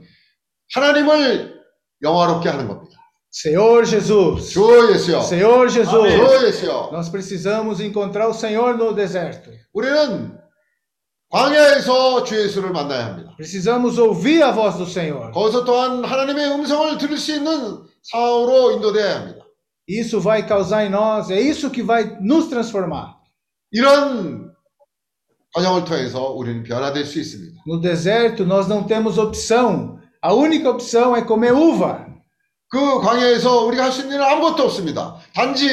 하나님을 0.74 1.54
영화롭게 2.02 2.48
하는 2.48 2.68
겁니다. 2.68 2.87
Senhor 3.29 3.83
Jesus, 3.85 4.51
주 4.51 4.61
예수여, 4.91 5.21
Senhor 5.21 5.67
Jesus, 5.67 5.89
주 5.89 6.45
예수여. 6.45 6.89
nós 6.91 7.09
precisamos 7.09 7.79
encontrar 7.79 8.27
o 8.27 8.33
Senhor 8.33 8.75
no 8.75 8.93
deserto. 8.93 9.51
우리는 9.73 10.37
광야에서 11.29 12.23
주 12.25 12.39
예수를 12.39 12.69
만나야 12.71 13.07
합니다. 13.07 13.35
Precisamos 13.35 13.97
ouvir 13.97 14.43
a 14.43 14.51
voz 14.51 14.77
do 14.77 14.85
Senhor. 14.85 15.31
거기서 15.31 15.65
또한 15.65 16.03
하나님의 16.05 16.51
음성을 16.51 16.97
들을 16.99 17.17
수 17.17 17.33
있는 17.33 17.81
상황으로 18.03 18.73
인도되어야 18.73 19.15
합니다. 19.15 19.43
Isso 19.89 20.21
vai 20.21 20.45
causar 20.47 20.85
em 20.85 20.91
nós, 20.91 21.31
é 21.31 21.41
isso 21.41 21.71
que 21.71 21.81
vai 21.81 22.17
nos 22.21 22.49
transformar. 22.49 23.15
이런 23.71 24.53
과정을 25.55 25.85
통해서 25.85 26.29
우리는 26.31 26.61
변화될 26.63 27.03
수 27.03 27.19
있습니다. 27.19 27.63
No 27.65 27.81
deserto, 27.81 28.45
nós 28.45 28.67
não 28.67 28.83
temos 28.83 29.17
opção. 29.17 29.97
A 30.21 30.33
única 30.33 30.69
opção 30.69 31.15
é 31.15 31.23
comer 31.23 31.51
uva. 31.51 32.06
그 32.70 33.00
광야에서 33.00 33.64
우리가 33.64 33.84
할 33.84 33.92
수 33.92 34.02
있는 34.02 34.16
일은 34.16 34.24
아무것도 34.26 34.62
없습니다. 34.64 35.16
단지 35.34 35.68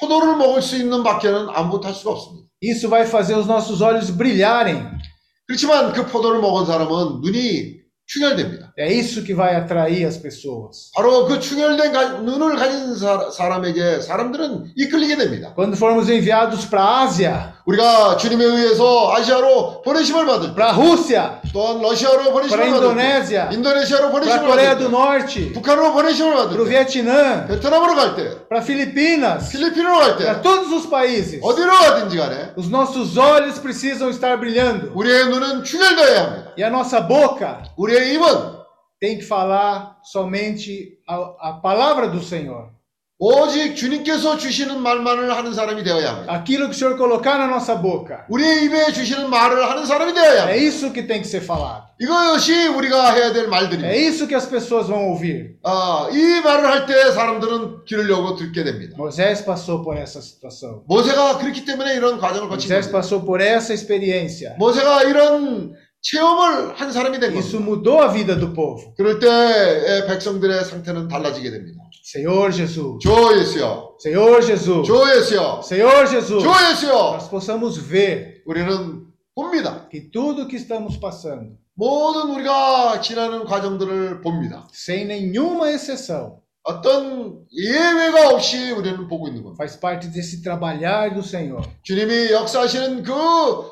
포도를 0.00 0.36
먹을 0.36 0.60
수 0.60 0.76
있는 0.76 1.02
밖에는 1.02 1.48
아무것도 1.48 1.88
할 1.88 1.94
수가 1.94 2.12
없습니다. 2.12 2.46
Isso 2.62 2.88
vai 2.88 3.02
fazer 3.02 3.36
os 3.38 3.46
nossos 3.46 3.80
olhos 3.82 4.16
brilharem. 4.16 4.98
그렇지만 5.46 5.92
그 5.92 6.06
포도를 6.06 6.40
먹은 6.40 6.66
사람은 6.66 7.20
눈이 7.22 7.76
충혈됩니다. 8.06 8.72
É 8.78 8.92
isso 8.92 9.24
que 9.24 9.34
vai 9.34 9.54
atrair 9.56 10.06
as 10.06 10.20
pessoas. 10.22 10.90
바로 10.94 11.26
그 11.26 11.40
충혈된 11.40 11.92
가- 11.92 12.20
눈을 12.20 12.56
가진 12.56 12.94
사, 12.96 13.30
사람에게 13.30 14.00
사람들은 14.00 14.72
이끌리게 14.76 15.16
됩니다. 15.16 15.54
Quando 15.54 15.76
formos 15.76 16.08
enviados 16.10 16.68
para 16.68 16.82
a 16.84 17.02
Ásia, 17.04 17.54
우리가 17.65 18.17
주님에 18.17 18.43
의해서 18.43 19.13
아시아로 19.13 19.81
보내심을 19.83 20.25
받을 20.25 20.49
때, 20.49 20.55
para 20.55 20.71
a 20.71 20.75
Rússia, 20.75 21.41
또한 21.53 21.81
러시아로 21.81 22.17
para 22.17 22.29
a 22.29 22.33
보내심을 22.33 22.71
받을 22.71 22.95
때, 22.95 23.01
Indonésia, 23.01 23.49
인도네시아로 23.51 24.09
para 24.09 24.09
a 24.09 24.11
보내심을 24.11 24.47
Coreia 24.47 24.69
받을 24.75 24.79
do 24.79 24.89
때, 24.89 24.91
Norte, 24.91 25.53
북한으로 25.53 25.93
보내심을 25.93 26.33
para 26.33 26.43
o 26.43 26.47
받을 26.49 26.57
때, 26.57 26.69
Vietnã, 26.69 27.47
베트남으로 27.47 27.95
갈 27.95 28.15
때, 28.15 28.47
para 28.49 28.61
Filipinas, 28.61 29.49
필리핀으로 29.51 29.97
갈 29.99 30.17
para 30.17 30.41
때, 30.41 30.41
todos 30.41 30.71
os 30.73 30.89
países. 30.89 31.39
어디로 31.41 31.71
가든지 31.71 32.17
간에 32.17 32.53
Os 32.55 32.69
nossos 32.69 33.17
olhos 33.17 33.59
precisam 33.61 34.09
estar 34.09 34.39
brilhando. 34.39 34.91
우리의 34.95 35.29
눈은 35.29 35.63
충혈되어야 35.63 36.23
합니다. 36.23 36.53
E 36.57 36.63
a 36.63 36.69
nossa 36.69 37.07
boca 37.07 37.63
우리의 37.77 38.13
입은 38.15 38.61
tem 38.99 39.17
que 39.17 39.25
falar 39.25 39.97
somente 40.03 40.99
a, 41.07 41.15
a 41.39 41.53
palavra 41.61 42.07
do 42.07 42.21
Senhor. 42.21 42.69
오직 43.18 43.74
주님께서 43.76 44.36
주시는 44.36 44.82
말만을 44.82 45.34
하는 45.34 45.54
사람이 45.54 45.82
되어야 45.84 46.10
합니다. 46.10 46.34
Aquilo 46.34 46.66
que 46.68 46.72
o 46.72 46.74
Senhor 46.74 46.98
colocar 46.98 47.38
na 47.40 47.46
nossa 47.48 47.74
boca. 47.80 48.26
우리의 48.28 48.64
입에 48.64 48.92
주시는 48.92 49.30
말을 49.30 49.70
하는 49.70 49.86
사람이 49.86 50.12
되어야 50.12 50.34
É 50.34 50.40
합니다. 50.52 50.56
isso 50.62 50.92
que 50.92 51.06
tem 51.06 51.22
que 51.22 51.26
ser 51.26 51.40
falado. 51.42 51.86
이것이 51.98 52.66
우리가 52.68 53.14
해야 53.14 53.32
될 53.32 53.44
É 53.44 53.48
말들입니다. 53.48 53.88
isso 53.96 54.26
que 54.28 54.34
as 54.36 54.44
pessoas 54.44 54.88
vão 54.88 55.08
ouvir. 55.08 55.56
아, 55.64 56.08
이 56.12 56.40
말을 56.44 56.66
할 56.66 56.84
때 56.84 57.10
사람들은 57.12 57.86
귀를 57.86 58.10
열고 58.10 58.36
듣게 58.36 58.62
됩니다. 58.64 58.96
Moisés 58.98 59.42
passou 59.46 59.82
por 59.82 59.96
essa 59.96 60.20
situação. 60.20 60.82
모세가 60.86 61.38
그렇기 61.38 61.64
때문에 61.64 61.94
이런 61.96 62.18
과정을 62.20 62.50
거친 62.50 62.68
Moisés 62.68 62.92
겁니다. 62.92 63.00
passou 63.00 63.24
por 63.24 63.40
essa 63.40 63.72
experiência. 63.72 64.56
모세가 64.58 65.04
이런 65.04 65.72
체험을 66.02 66.74
한 66.78 66.92
사람이 66.92 67.18
된 67.18 67.32
Isso 67.36 67.58
겁니다. 67.58 67.66
mudou 67.66 68.02
a 68.02 68.12
vida 68.12 68.38
do 68.38 68.52
povo. 68.52 68.94
그럴 68.96 69.18
때 69.18 70.06
백성들의 70.06 70.64
상태는 70.64 71.08
달라지게 71.08 71.50
됩니다. 71.50 71.82
Senhor 72.04 72.52
Jesus. 72.52 72.98
주 73.00 73.10
예수여, 73.10 73.96
Senhor 73.98 74.40
Jesus. 74.40 74.86
주 74.86 74.94
예수여, 74.94 75.60
Senhor 75.64 76.06
Jesus. 76.06 76.42
주 76.42 76.48
예수여. 76.48 77.18
Nós 77.18 77.28
possamos 77.28 77.78
ver 77.78 78.42
우리는 78.46 79.04
봅니다. 79.34 79.88
que 79.90 80.10
tudo 80.10 80.46
que 80.46 80.56
estamos 80.56 80.96
passando, 81.00 81.56
모든 81.74 82.30
우리가 82.30 83.00
지나는 83.00 83.44
과정들을 83.44 84.20
봅니다. 84.22 84.68
sem 84.72 85.04
nenhuma 85.06 85.70
exceção, 85.72 86.38
어떤 86.68 87.38
예외가 87.56 88.30
없이 88.30 88.72
우리는 88.72 89.06
보고 89.06 89.28
있는 89.28 89.44
겁니다. 89.44 89.62
faz 89.62 89.78
parte 89.80 90.10
desse 90.10 90.42
trabalhar 90.42 91.14
do 91.14 91.20
Senhor, 91.20 91.62
주님이 91.84 92.32
역사하시는 92.32 93.04
그 93.04 93.12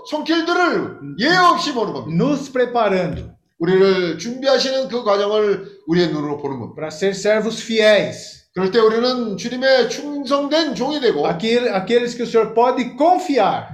손길들을 0.09 1.01
예외 1.18 1.36
없이 1.36 1.74
보는 1.74 1.92
겁니다. 1.92 2.14
nos 2.24 2.53
preparando 2.53 3.34
우리를 3.59 4.18
준비하시는 4.18 4.88
그 4.88 5.03
과정을 5.03 5.80
우리의 5.88 6.09
눈으로 6.12 6.38
보는 6.38 6.61
겁니다. 6.61 6.76
para 6.76 6.88
ser 6.88 7.11
servos 7.11 7.61
fiéis, 7.62 8.45
그럴 8.55 8.70
때 8.70 8.78
우리는 8.78 9.36
주님의 9.36 9.90
충성된 9.90 10.76
종이 10.76 11.01
되고 11.01 11.26
aquele- 11.26 11.70
aqueles 11.74 12.14
que 12.14 12.22
o 12.22 12.26
Senhor 12.26 12.55
pode 12.55 12.95
confiar 12.97 13.74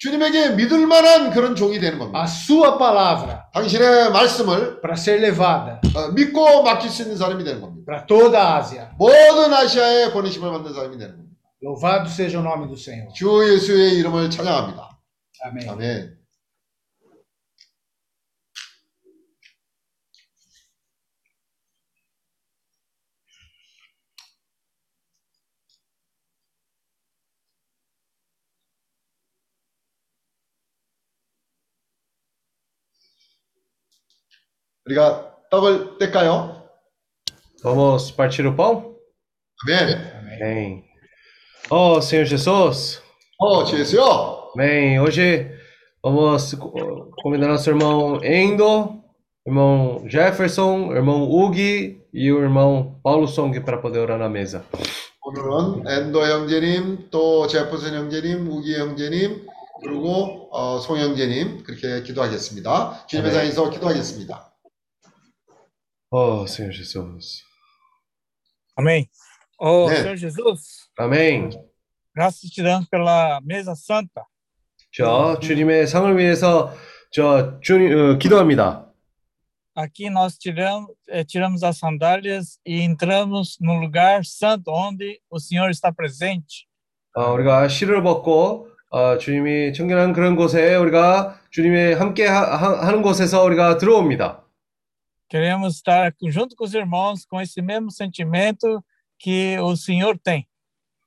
주님에게 0.00 0.50
믿을 0.56 0.86
만한 0.86 1.30
그런 1.30 1.54
종이 1.54 1.78
되는 1.78 1.98
겁니다. 1.98 2.20
a 2.20 2.24
sua 2.24 2.78
palavra 2.78 3.44
당신의 3.52 4.10
말씀을 4.12 4.80
para 4.80 4.94
ser 4.96 5.20
levada 5.20 5.78
어, 5.94 6.08
믿고 6.12 6.62
맡길 6.62 6.88
수 6.88 7.02
있는 7.02 7.18
사람이 7.18 7.44
되는 7.44 7.60
겁니다. 7.60 7.84
para 7.86 8.06
toda 8.06 8.38
a 8.40 8.58
Ásia. 8.58 8.90
모든 8.96 9.52
아시아에 9.52 10.10
보내심을 10.12 10.50
받는 10.50 10.72
사람이 10.72 10.96
되는 10.96 11.16
겁니다. 11.16 11.36
Louvado 11.62 12.08
seja 12.08 12.38
o 12.38 12.42
nome 12.42 12.66
do 12.66 12.74
Senhor. 12.74 13.12
주 13.12 13.28
예수의 13.52 13.98
이름을 13.98 14.30
찬양합니다. 14.30 14.88
Amém. 15.44 15.68
아멘. 15.68 16.19
우리가 34.89 35.35
떡을 35.49 35.97
뗄까요? 35.99 36.63
Vamos 37.63 38.11
partir 38.15 38.45
o 38.47 38.55
pão? 38.55 38.95
아멘. 39.65 40.41
Amém. 40.41 40.83
Oh, 41.71 41.99
Senhor 42.01 42.25
Jesus. 42.25 43.01
어, 43.39 43.63
제수요. 43.65 44.51
Amém. 44.55 44.99
Hoje 44.99 45.49
vamos 46.03 46.55
convidar 47.23 47.47
nosso 47.47 47.69
irmão 47.69 48.19
Endo, 48.23 49.01
irmão 49.45 50.03
Jefferson, 50.07 50.91
irmão 50.93 51.23
Ugi 51.29 52.01
e 52.13 52.31
o 52.31 52.39
irmão 52.39 52.99
Paulo 53.03 53.27
Song 53.27 53.59
para 53.61 53.77
poder 53.79 53.99
orar 53.99 54.19
na 54.19 54.29
mesa. 54.29 54.63
오늘은 55.27 55.87
엔도 55.87 56.21
형제님, 56.23 57.07
또 57.09 57.47
제퍼슨 57.47 57.95
형제님, 57.95 58.47
우기 58.47 58.77
형제님, 58.77 59.47
그리고 59.83 60.49
어, 60.51 60.77
송 60.77 60.97
형제님 60.97 61.63
그렇게 61.63 62.03
기도하겠습니다. 62.03 63.07
주님의 63.07 63.31
네. 63.31 63.37
상에서 63.37 63.69
기도하겠습니다. 63.71 64.48
Oh, 66.10 66.46
Senhor 66.46 66.72
Jesus. 66.72 67.42
Amém. 68.76 69.08
Oh, 69.58 69.86
Amém. 69.86 70.02
Senhor 70.02 70.16
Jesus, 70.16 70.88
Amém. 70.98 71.50
graças 72.14 72.50
te 72.50 72.62
damos 72.62 72.88
pela 72.88 73.40
mesa 73.42 73.74
santa. 73.74 74.24
저 74.92 75.38
주님의 75.38 75.86
상을 75.86 76.16
위해서 76.18 76.74
저 77.12 77.60
주님 77.60 77.92
어, 77.92 78.18
기도합니다. 78.18 78.86
Aqui 79.76 80.10
nós 80.10 80.36
tiramos, 80.36 80.90
eh, 81.08 81.22
tiramos 81.24 81.62
as 81.62 81.78
sandálias 81.78 82.58
e 82.66 82.80
entramos 82.82 83.56
no 83.60 83.74
lugar 83.78 84.24
santo 84.24 84.72
onde 84.72 85.20
o 85.30 85.38
Senhor 85.38 85.70
está 85.70 85.92
presente. 85.92 86.66
어, 87.14 87.30
우리가 87.32 87.68
실을 87.68 88.02
벗고 88.02 88.68
어, 88.90 89.16
주님이 89.18 89.72
청결한 89.72 90.12
그런 90.12 90.34
곳에 90.34 90.74
우리가 90.74 91.38
주님의 91.50 91.94
함께 91.96 92.26
하, 92.26 92.40
하- 92.40 92.86
하는 92.86 93.02
곳에서 93.02 93.44
우리가 93.44 93.76
들어옵니다. 93.78 94.44
Queremos 95.29 95.75
estar 95.75 96.13
junto 96.27 96.55
com 96.55 96.63
os 96.63 96.73
irmãos 96.73 97.25
com 97.25 97.41
esse 97.41 97.61
mesmo 97.61 97.91
sentimento 97.91 98.83
que 99.19 99.57
o 99.59 99.75
Senhor 99.75 100.17
tem. 100.17 100.47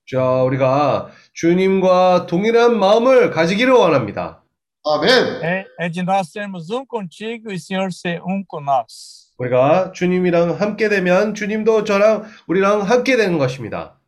저 0.07 0.45
우리가 0.45 1.11
주님과 1.35 2.27
동일한 2.27 2.79
마음을 2.79 3.31
가지기를 3.31 3.73
원합니다. 3.73 4.43
아멘. 4.85 5.43
É, 5.43 5.67
é 5.79 5.89
de 5.89 6.03
nós 6.03 6.31
sermos 6.31 6.71
um 6.71 6.87
contigo 6.87 7.51
e 7.51 7.57
o 7.57 7.61
Senhor 7.61 7.93
ser 7.93 8.23
um 8.23 8.43
com 8.45 8.61
nós. 8.61 9.29
우리가 9.39 9.93
주님이랑 9.93 10.61
함께 10.61 10.89
되면 10.89 11.35
주님도 11.35 11.85
저랑 11.85 12.25
우리랑 12.49 12.83
함께 12.83 13.17
되는 13.17 13.39
것입니다. 13.39 13.99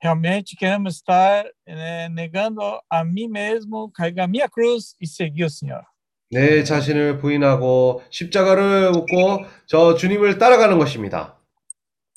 Realmente 0.00 0.54
queremos 0.56 0.96
estar 0.96 1.44
eh, 1.66 2.08
negando 2.10 2.60
a 2.88 3.02
mim 3.02 3.28
mesmo, 3.28 3.90
carregar 3.90 4.28
minha 4.28 4.48
cruz 4.48 4.94
e 5.00 5.06
seguir 5.06 5.44
o 5.44 5.50
Senhor. 5.50 5.84
내 6.31 6.63
자신을 6.63 7.17
부인하고 7.19 8.03
십자가를 8.09 8.91
묻고 8.91 9.45
저 9.65 9.95
주님을 9.95 10.37
따라가는 10.37 10.77
것입니다. 10.77 11.37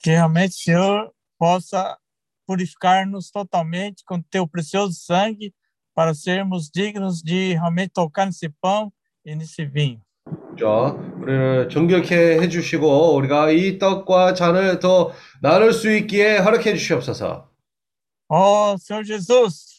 Que 0.02 0.10
realmente 0.10 0.52
o 0.52 0.60
Senhor 0.62 1.10
possa 1.38 1.96
purificar-nos 2.46 3.30
totalmente 3.30 4.04
com 4.06 4.22
teu 4.30 4.46
precioso 4.46 4.94
sangue 4.94 5.52
para 5.94 6.14
sermos 6.14 6.70
dignos 6.70 7.22
de 7.22 7.54
realmente 7.54 7.92
tocar 7.92 8.26
nesse 8.26 8.48
pão 8.60 8.92
e 9.24 9.34
nesse 9.34 9.64
vinho. 9.64 10.00
저 10.58 10.96
우리를 11.20 11.68
정결케 11.68 12.40
해주시고 12.40 13.14
우리가 13.16 13.50
이 13.50 13.78
떡과 13.78 14.34
잔을 14.34 14.78
더 14.78 15.12
나눌 15.42 15.72
수 15.72 15.90
있기에 15.90 16.38
허락해 16.38 16.74
주시옵소서. 16.74 17.48
Oh, 18.28 18.76
Senhor 18.78 19.04
Jesus. 19.04 19.74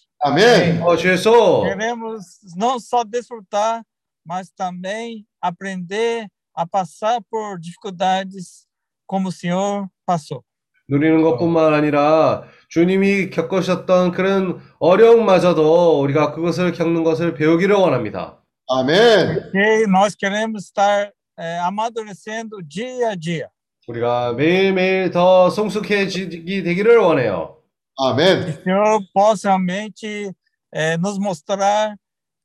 어, 0.81 0.95
주 0.95 1.09
예수, 1.09 1.29
queremos 1.63 2.39
não 2.55 2.79
só 2.79 3.03
desfrutar, 3.03 3.83
mas 4.24 4.50
também 4.50 5.26
aprender 5.40 6.28
a 6.54 6.66
passar 6.66 7.20
por 7.30 7.58
dificuldades 7.58 8.66
como 9.06 9.28
o 9.28 9.32
Senhor 9.32 9.88
passou. 10.06 10.42
누리는 10.88 11.22
것뿐만 11.22 11.72
아니라 11.72 12.42
주님이 12.68 13.30
겪으셨던 13.30 14.10
그런 14.10 14.60
어려움마저도 14.80 16.00
우리가 16.00 16.32
그것을 16.32 16.72
겪는 16.72 17.04
것을 17.04 17.34
배우기를 17.34 17.76
원합니다. 17.76 18.42
아멘. 18.68 19.50
E 19.54 19.86
nós 19.86 20.14
queremos 20.16 20.64
estar 20.64 21.12
eh, 21.38 21.58
amadurecendo 21.60 22.60
dia 22.62 23.10
a 23.10 23.16
dia. 23.16 23.48
우리가 23.88 24.34
매일매일 24.34 25.10
더 25.10 25.50
성숙해지기 25.50 26.62
되기를 26.62 26.98
원해요. 26.98 27.56
Que 27.96 28.04
아멘. 28.06 28.48
o 28.48 28.62
Senhor 28.62 29.00
possa 29.12 29.48
realmente 29.48 30.32
eh, 30.72 30.96
nos 30.98 31.18
mostrar 31.18 31.96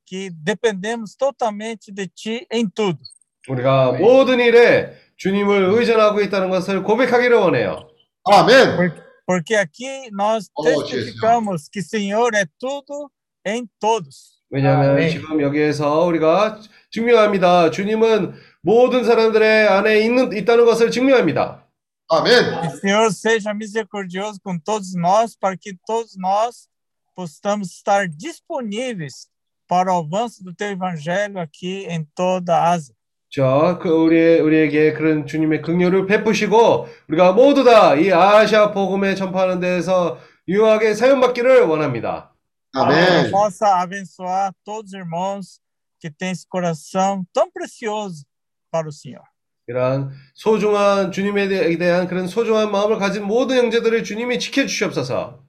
que 0.09 0.29
dependemos 0.31 1.15
totalmente 1.15 1.91
de 1.91 2.07
Ti 2.07 2.45
em 2.51 2.67
tudo. 2.69 2.99
우리가 3.47 3.93
모든 3.93 4.39
일에 4.39 4.93
주님을 5.17 5.65
의존하고 5.73 6.21
있다는 6.21 6.49
것을 6.49 6.83
고백하기를 6.83 7.37
원해요. 7.37 7.87
아멘. 8.23 9.03
Porque 9.27 9.55
aqui 9.55 10.09
nós 10.11 10.49
Oh, 10.55 10.63
testificamos 10.63 11.67
que 11.67 11.79
o 11.79 11.83
Senhor 11.83 12.33
é 12.35 12.45
tudo 12.59 13.09
em 13.45 13.67
todos. 13.79 14.35
왜냐하면 14.51 14.91
아멘. 14.91 15.09
지금 15.09 15.41
여기에서 15.41 16.05
우리가 16.05 16.59
증명합니다. 16.91 17.71
주님은 17.71 18.33
모든 18.61 19.03
사람들의 19.03 19.67
안에 19.67 20.01
있는, 20.01 20.31
있다는 20.35 20.65
것을 20.65 20.91
증명합니다. 20.91 21.63
Que 22.07 22.17
아멘. 22.17 22.53
o 22.67 22.77
Senhor 22.77 23.11
seja 23.11 23.51
misericordioso 23.53 24.39
com 24.43 24.59
todos 24.59 24.93
nós, 24.95 25.35
para 25.35 25.57
que 25.57 25.73
todos 25.87 26.15
nós 26.17 26.67
possamos 27.15 27.71
estar 27.71 28.07
disponíveis 28.07 29.27
para 29.70 29.94
o 29.94 29.98
avanço 30.00 30.42
do 30.42 30.52
Teu 30.52 30.70
Evangelho 30.72 31.38
aqui 31.38 31.86
em 31.88 32.04
toda 32.16 32.56
a 32.56 32.70
Ásia. 32.72 32.92
자, 33.32 33.78
그 33.80 33.88
우리 33.88 34.40
우리에게 34.40 34.92
그런 34.92 35.24
주님의 35.24 35.62
긍휼을 35.62 36.06
베푸시고 36.06 36.88
우리가 37.08 37.30
모두 37.32 37.62
다 37.62 37.94
이 37.94 38.10
아시아 38.12 38.72
복음에 38.72 39.14
전파하는 39.14 39.60
데에서 39.60 40.18
유효하게 40.48 40.94
사용 40.94 41.20
받기를 41.20 41.62
원합니다. 41.66 42.34
아멘. 42.74 43.30
Possa 43.30 43.80
abençoar 43.82 44.52
todos 44.64 44.92
os 44.92 44.94
irmãos 44.94 45.60
que 46.00 46.10
têm 46.10 46.30
esse 46.32 46.44
coração 46.48 47.24
tão 47.32 47.48
precioso 47.52 48.24
para 48.72 48.88
o 48.88 48.92
Senhor. 48.92 49.22
이러한 49.68 50.10
소중한 50.34 51.12
주님에 51.12 51.46
대- 51.46 51.78
대한 51.78 52.08
그런 52.08 52.26
소중한 52.26 52.72
마음을 52.72 52.98
가진 52.98 53.22
모든 53.24 53.56
형제들을 53.58 54.02
주님이 54.02 54.40
지켜 54.40 54.66
주시옵소서. 54.66 55.44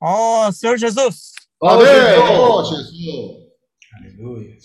Oh, 0.00 0.48
Senhor 0.50 0.78
Jesus, 0.78 1.34
아멘. 1.60 1.86
아멘. 1.86 2.18
어, 2.40 2.62
제수. 2.64 3.41
Aleluia. 4.21 4.57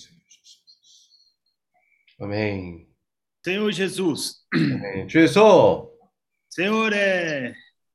아멘. 2.21 2.87
Senhor 3.45 3.73
Jesus, 3.73 4.47
아멘. 4.53 5.09
주 5.09 5.21
예수, 5.21 5.91
Senhor, 6.49 6.93
é, 6.93 7.53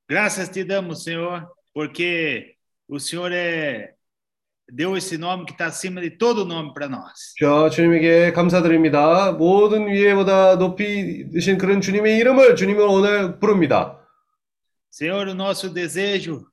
graças 0.09 0.49
te 0.49 0.65
damos, 0.65 1.03
Senhor, 1.03 1.47
porque 1.73 2.55
o 2.89 2.99
Senhor 2.99 3.31
é, 3.31 3.93
deu 4.67 4.97
esse 4.97 5.17
nome 5.17 5.45
que 5.45 5.53
está 5.53 5.67
acima 5.67 6.01
de 6.01 6.09
todo 6.09 6.43
nome 6.43 6.73
para 6.73 6.89
nós. 6.89 7.33
저 7.39 7.69
주님에게 7.69 8.33
감사드립니다. 8.33 9.31
모든 9.31 9.87
위에보다 9.87 10.57
높이 10.57 11.29
드신 11.29 11.57
그런 11.57 11.79
주님의 11.79 12.17
이름을 12.17 12.55
주님을 12.55 12.81
오늘 12.81 13.39
부릅니다. 13.39 13.97
Senhor, 14.91 15.27
o 15.29 15.35
nosso 15.35 15.69
desejo 15.69 16.45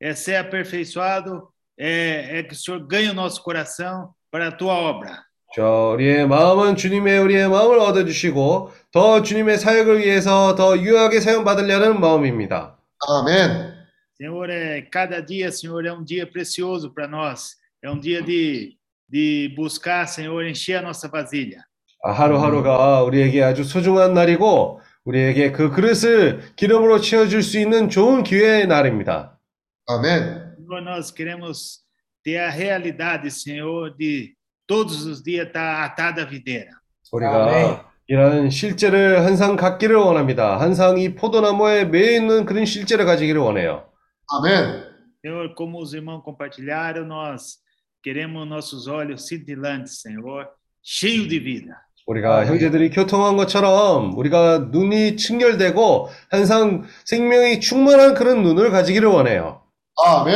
é 0.00 0.14
ser 0.14 0.36
aperfeiçoado, 0.36 1.52
é, 1.76 2.38
é 2.38 2.42
que 2.42 2.54
o 2.54 2.56
Senhor 2.56 2.86
ganhe 2.86 3.10
o 3.10 3.14
nosso 3.14 3.42
coração 3.42 4.14
para 4.33 4.47
a 4.47 4.57
tua 4.57 4.89
obra. 4.89 5.23
저 5.55 5.91
우리의 5.93 6.27
마음은 6.27 6.75
주님의 6.75 7.19
우리의 7.19 7.47
마음을 7.47 7.77
얻어 7.77 8.03
주시고 8.03 8.71
더 8.91 9.21
주님의 9.21 9.59
사역을 9.59 9.99
위해서 9.99 10.55
더 10.55 10.75
유하게 10.75 11.19
사용 11.19 11.43
받으려는 11.43 11.99
마음입니다. 11.99 12.79
아멘. 13.07 13.73
Senhor, 14.19 14.49
é, 14.49 14.81
cada 14.89 15.23
dia, 15.23 15.51
Senhor, 15.51 15.85
é 15.85 15.93
um 15.93 16.03
dia 16.03 16.25
precioso 16.25 16.91
para 16.91 17.07
nós. 17.07 17.57
É 17.83 17.89
um 17.91 17.99
dia 17.99 18.23
de, 18.23 18.75
de 19.07 19.53
buscar, 19.55 20.07
Senhor, 20.07 20.43
encher 20.47 20.77
a 20.77 20.81
nossa 20.81 21.07
vasilha. 21.07 21.61
아, 22.03 22.11
하루하루가 22.11 23.03
우리에게 23.03 23.43
아주 23.43 23.63
소중한 23.63 24.15
날이고 24.15 24.81
우리에게 25.05 25.51
그 25.51 25.69
그릇을 25.69 26.41
기름으로 26.55 26.99
채워줄 26.99 27.43
수 27.43 27.59
있는 27.59 27.89
좋은 27.89 28.23
기회의 28.23 28.65
날입니다. 28.65 29.37
아멘. 29.85 30.55
Senhor, 30.57 30.81
nós 30.81 31.13
queremos 31.13 31.82
ter 32.23 32.37
a 32.37 32.49
realidade, 32.49 33.29
Senhor, 33.29 33.95
de 33.95 34.33
todos 34.65 35.05
os 35.05 35.21
dias 35.21 35.47
estar 35.47 35.83
atado 35.83 36.21
à 36.21 36.25
videira. 36.25 36.71
우리가 37.11 37.43
아멘. 37.43 37.79
이런 38.07 38.49
실제를 38.49 39.25
항상 39.25 39.55
갖기를 39.55 39.95
원합니다. 39.95 40.59
항상 40.59 40.97
이 40.97 41.15
포도나무에 41.15 41.85
매여 41.85 42.11
있는 42.17 42.45
그런 42.45 42.65
실제를 42.65 43.05
가지기를 43.05 43.39
원해요. 43.39 43.85
아멘. 44.29 44.93
Senhor, 45.25 45.53
como 45.55 45.79
os 45.79 45.93
irmãos 45.93 46.21
compartilharam, 46.23 47.05
nós 47.05 47.59
queremos 48.03 48.45
nossos 48.47 48.87
olhos 48.87 49.25
cintilantes, 49.27 50.01
Senhor, 50.01 50.47
cheio 50.83 51.27
de 51.27 51.39
vida. 51.39 51.75
우리가 52.05 52.45
형제들이 52.45 52.89
교통한 52.89 53.37
것처럼 53.37 54.17
우리가 54.17 54.69
눈이 54.71 55.15
충혈되고 55.15 56.09
항상 56.29 56.83
생명이 57.05 57.61
충만한 57.61 58.13
그런 58.13 58.43
눈을 58.43 58.71
가지기를 58.71 59.07
원해요. 59.07 59.61
아멘. 60.03 60.33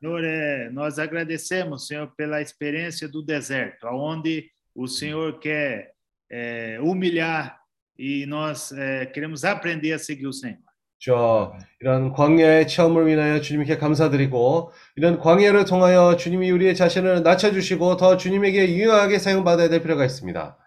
Senhor, 0.00 0.24
é, 0.24 0.49
nós 0.72 0.98
agradecemos, 0.98 1.86
Senhor, 1.86 2.12
pela 2.16 2.40
experiência 2.40 3.08
do 3.08 3.22
deserto, 3.22 3.86
onde 3.86 4.50
o 4.74 4.86
Senhor 4.86 5.38
quer 5.38 5.92
é, 6.30 6.78
humilhar 6.80 7.58
e 7.98 8.24
nós 8.26 8.72
é, 8.72 9.06
queremos 9.06 9.44
aprender 9.44 9.92
a 9.92 9.98
seguir 9.98 10.26
o 10.26 10.32
Senhor. 10.32 10.58
저 11.02 11.54
이런 11.80 12.12
광야의 12.12 12.68
체험을 12.68 13.06
위하여 13.06 13.40
주님께 13.40 13.78
감사드리고 13.78 14.70
이런 14.96 15.18
광야를 15.18 15.64
통하여 15.64 16.14
주님이 16.16 16.50
우리의 16.50 16.76
자신을 16.76 17.22
낮춰주시고 17.22 17.96
더 17.96 18.18
주님에게 18.18 18.74
유용하게 18.74 19.18
사용받아야 19.18 19.70
될 19.70 19.82
필요가 19.82 20.04
있습니다. 20.04 20.58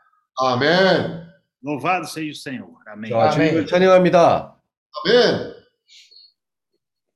아멘. 0.41 1.33
Louvado 1.63 2.05
seja 2.05 2.31
o 2.31 2.35
Senhor. 2.35 2.73
Amém. 2.91 3.11
자, 3.11 3.29
주님을 3.29 3.67
찬양합니다. 3.67 4.57
아멘. 5.05 5.52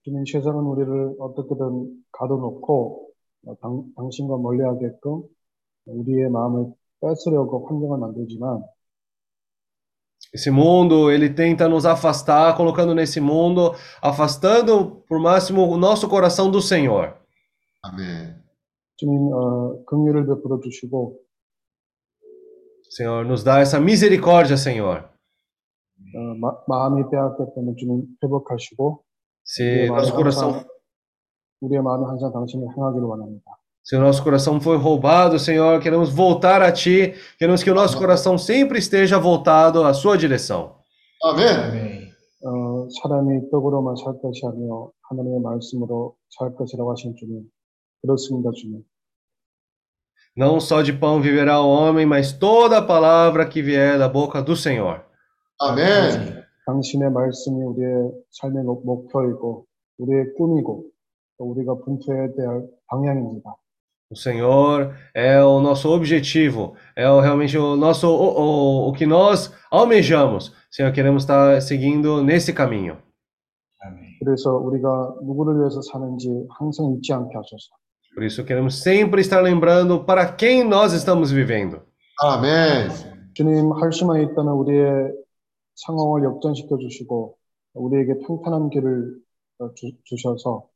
주님 0.07 0.23
세상은 0.25 0.63
우리를 0.63 1.15
어떻게든 1.19 2.03
가둬놓고 2.13 3.09
어, 3.45 3.55
당, 3.59 3.83
당신과 3.97 4.37
멀리하게끔 4.37 5.23
우리의 5.85 6.29
마음을 6.29 6.71
뺏으려고 7.01 7.67
환경을 7.67 7.99
만들지만 7.99 8.63
Esse 10.33 10.49
mundo, 10.49 11.11
ele 11.11 11.33
tenta 11.35 11.67
nos 11.67 11.85
afastar, 11.85 12.55
colocando 12.55 12.93
nesse 12.93 13.19
mundo, 13.19 13.73
afastando 14.01 15.03
por 15.07 15.19
máximo 15.19 15.67
o 15.67 15.77
nosso 15.77 16.07
coração 16.07 16.49
do 16.49 16.61
Senhor. 16.61 17.13
아멘. 17.81 18.43
주님 18.95 19.33
어, 19.33 19.83
긍휼을 19.85 20.25
베풀어 20.25 20.61
주시고 20.61 21.19
Senhor, 22.89 23.25
nos 23.25 23.43
dá 23.43 23.59
essa 23.59 23.77
misericórdia, 23.77 24.55
Senhor. 24.55 25.03
어, 26.15 26.19
마, 26.39 26.53
마음이 26.67 27.09
빼앗겼다면 27.11 27.75
주님 27.77 28.03
회복하시고 28.23 29.03
Se 29.46 29.62
우리의 29.62 29.90
마음이 29.90 30.00
nosso 30.00 30.14
coração, 30.14 30.48
항상 30.52 30.68
우리의 31.60 31.82
마음이 31.82 32.04
항상 32.06 32.32
당신을 32.32 32.68
향하기를 32.76 33.04
원합니다. 33.06 33.44
se 33.82 33.96
o 33.96 34.00
nosso 34.00 34.22
coração 34.22 34.60
foi 34.60 34.76
roubado, 34.76 35.38
Senhor, 35.38 35.80
queremos 35.80 36.10
voltar 36.10 36.62
a 36.62 36.70
Ti, 36.70 37.14
queremos 37.38 37.62
que 37.62 37.70
o 37.70 37.74
nosso 37.74 37.98
coração 37.98 38.38
sempre 38.38 38.78
esteja 38.78 39.18
voltado 39.18 39.84
à 39.84 39.92
Sua 39.92 40.16
direção. 40.16 40.76
아멘. 41.24 42.12
어, 42.44 42.88
사람이 43.02 43.50
떡으로만 43.50 43.94
살 43.96 44.20
것이 44.20 44.42
아니요 44.44 44.90
하나님의 45.08 45.40
말씀으로 45.40 46.16
살 46.30 46.54
것이라고 46.56 46.90
하신 46.90 47.14
주님 47.16 47.42
그렇습니다 48.02 48.50
주님. 48.50 48.82
Não 50.34 50.58
só 50.58 50.82
de 50.82 50.94
pão 50.94 51.20
viverá 51.20 51.60
o 51.60 51.68
homem, 51.68 52.06
mas 52.06 52.32
toda 52.32 52.78
a 52.78 52.82
palavra 52.82 53.46
que 53.46 53.60
vier 53.60 53.98
da 53.98 54.08
boca 54.08 54.42
do 54.42 54.56
Senhor. 54.56 55.04
아멘. 55.60 56.35
당신의 56.66 57.10
말씀이 57.10 57.62
우리의 57.64 58.10
삶의 58.30 58.64
목- 58.64 58.84
목표이고 58.86 59.66
우리의 59.98 60.34
꿈이고 60.36 60.84
또 61.38 61.44
우리가 61.50 61.74
분투해야 61.84 62.28
될 62.34 62.68
방향입니다. 62.86 63.54
O 64.10 64.14
Senhor 64.14 64.92
é 65.14 65.40
o 65.42 65.58
nosso 65.60 65.88
objetivo, 65.90 66.74
é 66.94 67.08
o, 67.08 67.20
realmente 67.20 67.56
o 67.56 67.74
nosso 67.76 68.08
o, 68.08 68.28
o, 68.84 68.88
o 68.88 68.92
que 68.92 69.06
nós 69.06 69.50
almejamos. 69.70 70.52
Senhor, 70.70 70.92
queremos 70.92 71.22
estar 71.22 71.60
seguindo 71.62 72.22
nesse 72.22 72.52
caminho. 72.52 72.98
그래서 74.20 74.52
우리가 74.56 75.14
누구를 75.22 75.58
위해서 75.60 75.80
사는지 75.82 76.28
항상 76.50 76.92
잊지 76.94 77.12
않게 77.12 77.34
하소서. 77.34 77.74
Por 78.14 78.22
isso 78.24 78.44
queremos 78.44 78.80
sempre 78.82 79.20
estar 79.22 79.42
lembrando 79.42 80.04
para 80.04 80.36
quem 80.36 80.62
nós 80.68 80.92
estamos 80.92 81.32
vivendo. 81.32 81.80
아멘. 82.22 82.90
주님 83.34 83.72
할 83.72 83.90
수만 83.92 84.20
있다면 84.20 84.52
우리의 84.52 85.10
상황을 85.76 86.24
역전시켜 86.24 86.78
주시고 86.78 87.36
우리에게 87.74 88.18
평탄한 88.26 88.70
길을 88.70 89.16
어, 89.58 89.74
주, 89.74 89.90
주셔서 90.04 90.68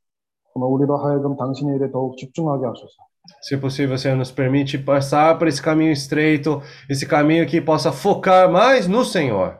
정말 0.53 0.71
우리로 0.71 0.97
하여금 0.99 1.37
당신의 1.37 1.77
일에 1.77 1.91
더욱 1.91 2.17
집중하게 2.17 2.67
하소서. 2.67 2.95
Se 3.43 3.59
possível, 3.59 3.99
Senhor, 3.99 4.17
nos 4.17 4.31
permite 4.31 4.79
passar 4.79 5.37
por 5.37 5.49
esse 5.49 5.61
caminho 5.61 5.91
estreito, 5.91 6.63
esse 6.89 7.07
caminho 7.07 7.45
que 7.45 7.61
possa 7.61 7.91
focar 7.91 8.49
mais 8.49 8.87
no 8.87 9.05
Senhor. 9.05 9.59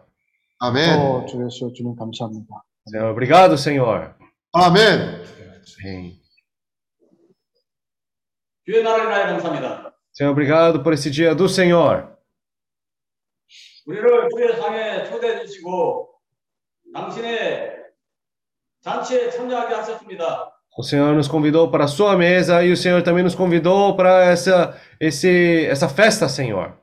아멘. 0.61 0.97
또 0.97 1.27
주 1.27 1.45
예수 1.45 1.73
주님 1.75 1.97
감사합니다. 1.97 2.47
Senhor, 2.89 3.11
obrigado, 3.11 3.59
Senhor. 3.59 4.15
아멘. 4.53 5.25
Amém. 5.83 6.17
주의 8.65 8.83
나라를 8.83 9.11
나에 9.11 9.27
감사합니다. 9.27 9.93
Senhor, 10.13 10.33
obrigado 10.33 10.83
por 10.83 10.93
esse 10.95 11.11
dia 11.11 11.35
do 11.35 11.47
Senhor. 11.49 12.10
우리를 13.87 14.29
주의 14.35 14.57
상에 14.61 15.05
초대해 15.05 15.45
주시고 15.45 16.11
당신의 16.95 17.77
잔치에 18.83 19.31
참여하게 19.31 19.75
하셨습니다. 19.75 20.53
O 20.79 20.83
Senhor 20.83 21.15
nos 21.15 21.27
convidou 21.29 21.71
para 21.71 21.85
a 21.85 21.89
sua 21.89 22.17
mesa 22.17 22.63
e 22.63 22.71
o 22.71 22.77
Senhor 22.77 23.03
também 23.03 23.25
nos 23.25 23.35
convidou 23.35 23.97
para 23.97 24.25
essa, 24.25 24.77
esse, 25.01 25.67
essa 25.71 25.89
festa, 25.89 26.29
Senhor. 26.29 26.75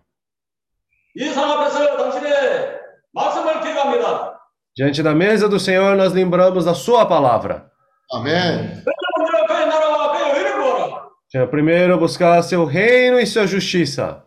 이 1.15 1.29
상 1.29 1.51
앞에서 1.51 1.95
당신의 1.97 2.79
말씀을 3.13 3.61
기억합니다. 3.61 4.39
Diante 4.75 5.03
da 5.03 5.13
mesa 5.13 5.47
do 5.47 5.59
Senhor, 5.59 5.95
nós 5.95 6.11
lembramos 6.13 6.65
da 6.65 6.73
Sua 6.73 7.05
palavra. 7.07 7.69
아멘. 8.13 8.83
먼저 8.83 9.45
그의 9.47 9.67
나라와 9.67 10.11
그의 10.17 10.37
의를 10.39 10.53
구하라. 10.55 11.09
Senhor, 11.31 11.49
primeiro 11.51 11.99
buscar 11.99 12.41
seu 12.41 12.65
reino 12.65 13.19
e 13.19 13.27
sua 13.27 13.45
justiça. 13.45 14.23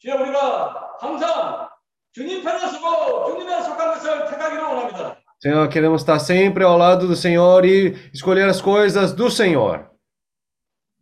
주여 0.00 0.14
우리가 0.20 0.96
항상 1.00 1.68
주님 2.12 2.42
편에 2.42 2.58
서고 2.68 3.26
주님에 3.26 3.62
속한 3.62 3.94
것을 3.94 4.24
택하기를 4.30 4.62
원합니다. 4.62 5.16
Senhor, 5.42 5.68
queremos 5.68 6.00
estar 6.02 6.18
sempre 6.18 6.64
ao 6.64 6.78
lado 6.78 7.06
do 7.06 7.14
Senhor 7.14 7.64
e 7.66 7.94
escolher 8.14 8.48
as 8.48 8.60
coisas 8.62 9.14
do 9.14 9.30
Senhor. 9.30 9.86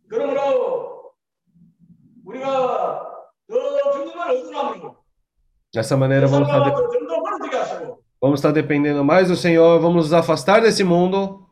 그러므로 0.09 1.13
우리가 2.25 3.01
더 3.49 3.91
주님을 3.93 4.31
의존함으로 4.31 4.95
Dessa 5.73 5.97
maneira, 5.97 6.27
vamos 6.27 6.47
estar, 6.47 6.63
세상과 6.63 6.75
de- 6.89 6.99
좀더 6.99 7.17
멀어지게 7.19 7.57
하시고 7.57 7.99
vamos 8.21 8.39
estar 8.39 8.53
dependendo 8.53 9.03
mais 9.03 9.27
do 9.27 9.35
Senhor, 9.35 9.79
vamos 9.79 10.05
nos 10.07 10.13
afastar 10.13 10.61
desse 10.61 10.83
mundo. 10.83 11.47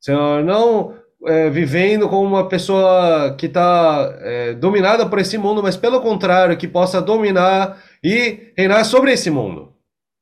Senhor, 0.00 0.42
não 0.42 0.94
é, 1.26 1.50
vivendo 1.50 2.08
como 2.08 2.26
uma 2.26 2.48
pessoa 2.48 3.34
que 3.38 3.46
está 3.46 4.14
é, 4.20 4.54
dominada 4.54 5.06
por 5.08 5.18
esse 5.18 5.36
mundo, 5.36 5.62
mas 5.62 5.76
pelo 5.76 6.00
contrário, 6.00 6.56
que 6.56 6.66
possa 6.66 7.00
dominar 7.02 7.82
e 8.02 8.52
reinar 8.56 8.84
sobre 8.84 9.12
esse 9.12 9.30
mundo. 9.30 9.74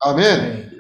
Amém. 0.02 0.70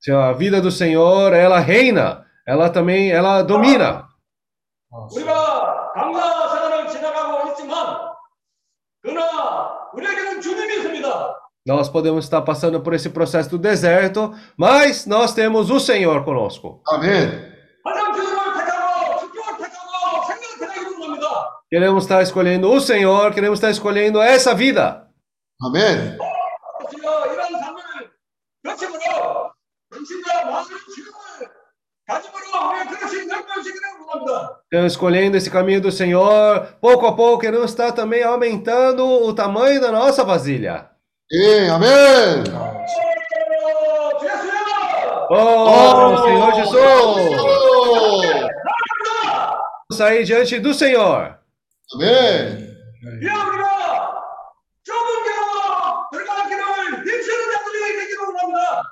Senhor, 0.00 0.20
a 0.20 0.32
vida 0.32 0.60
do 0.60 0.70
Senhor, 0.70 1.32
ela 1.32 1.58
reina, 1.58 2.24
ela 2.46 2.68
também, 2.68 3.10
ela 3.10 3.42
domina. 3.42 4.04
Nossa. 4.90 5.20
Nós 11.66 11.88
podemos 11.88 12.24
estar 12.24 12.42
passando 12.42 12.78
por 12.82 12.92
esse 12.92 13.08
processo 13.08 13.48
do 13.48 13.58
deserto, 13.58 14.34
mas 14.54 15.06
nós 15.06 15.32
temos 15.32 15.70
o 15.70 15.80
Senhor 15.80 16.22
conosco. 16.22 16.82
Amém. 16.86 17.54
Queremos 21.70 22.04
estar 22.04 22.22
escolhendo 22.22 22.70
o 22.70 22.80
Senhor, 22.80 23.32
queremos 23.32 23.58
estar 23.58 23.70
escolhendo 23.70 24.20
essa 24.20 24.54
vida. 24.54 25.08
Amém. 25.62 26.18
Estamos 34.64 34.92
escolhendo 34.92 35.36
esse 35.38 35.50
caminho 35.50 35.80
do 35.80 35.90
Senhor, 35.90 36.76
pouco 36.80 37.06
a 37.06 37.16
pouco 37.16 37.40
queremos 37.40 37.70
estar 37.70 37.92
também 37.92 38.22
aumentando 38.22 39.04
o 39.04 39.34
tamanho 39.34 39.80
da 39.80 39.90
nossa 39.90 40.22
vasilha. 40.22 40.93
Sim, 41.30 41.68
amém. 41.70 42.44
Oh, 45.30 46.22
Senhor 46.22 46.54
Jesus! 46.54 47.36
Vamos 49.90 49.96
sair 49.96 50.24
diante 50.24 50.58
do 50.60 50.74
Senhor. 50.74 51.38
Amém. 51.94 52.74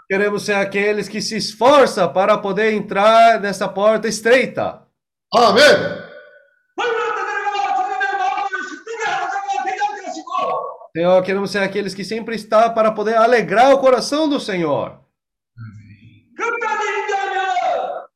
Queremos 0.08 0.44
ser 0.44 0.54
aqueles 0.54 1.08
que 1.08 1.20
se 1.20 1.36
esforçam 1.36 2.12
para 2.12 2.36
poder 2.38 2.72
entrar 2.72 3.40
nessa 3.40 3.68
porta 3.68 4.08
estreita. 4.08 4.82
Amém. 5.34 6.11
Senhor, 10.95 11.21
queremos 11.23 11.51
ser 11.51 11.59
aqueles 11.59 11.93
que 11.93 12.03
sempre 12.03 12.35
estão 12.35 12.73
para 12.73 12.91
poder 12.91 13.15
alegrar 13.15 13.73
o 13.73 13.79
coração 13.79 14.27
do 14.27 14.39
Senhor. 14.39 14.99
끝까지 16.35 16.87
인자하며 16.87 18.07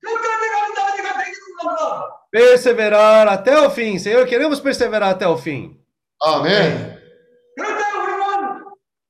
끝까지 0.00 0.48
가는 0.50 0.74
자들이 0.74 1.02
되기를 1.02 1.40
원합니다. 1.64 2.20
Perseverar 2.32 3.28
até 3.28 3.58
o 3.58 3.70
fim. 3.70 3.98
Senhor, 3.98 4.24
queremos 4.26 4.60
perseverar 4.60 5.10
até 5.10 5.26
o 5.26 5.36
fim. 5.36 5.76
아멘. 6.20 6.98
그럴 7.56 7.76
때 7.76 7.82
우리는 7.98 8.64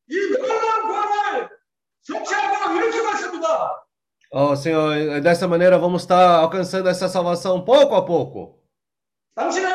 이 0.09 0.17
놀라운 0.39 0.83
구원을 0.89 1.49
성취하고 2.03 2.77
이룰 2.77 2.93
수가 2.93 3.11
있습니다. 3.15 3.87
Oh, 4.33 4.55
Senhor, 4.55 5.21
dessa 5.21 5.49
maneira 5.49 5.77
vamos 5.77 6.03
estar 6.03 6.39
alcançando 6.39 6.89
essa 6.89 7.09
salvação 7.09 7.65
pouco 7.65 7.95
a 7.97 8.05
pouco. 8.05 8.61
당신의 9.35 9.74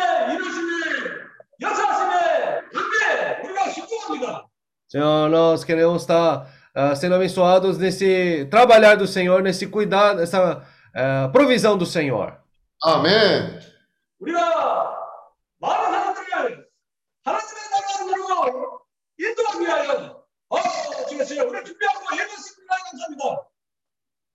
Senhor, 4.90 5.30
nós 5.30 5.62
queremos 5.62 6.02
estar 6.02 6.50
uh, 6.76 6.96
sendo 6.96 7.14
abençoados 7.14 7.78
nesse 7.78 8.48
trabalhar 8.50 8.96
do 8.96 9.06
Senhor, 9.06 9.40
nesse 9.40 9.68
cuidado, 9.68 10.18
nessa 10.18 10.58
uh, 10.58 11.30
provisão 11.30 11.78
do 11.78 11.86
Senhor. 11.86 12.36
Amém. 12.82 13.60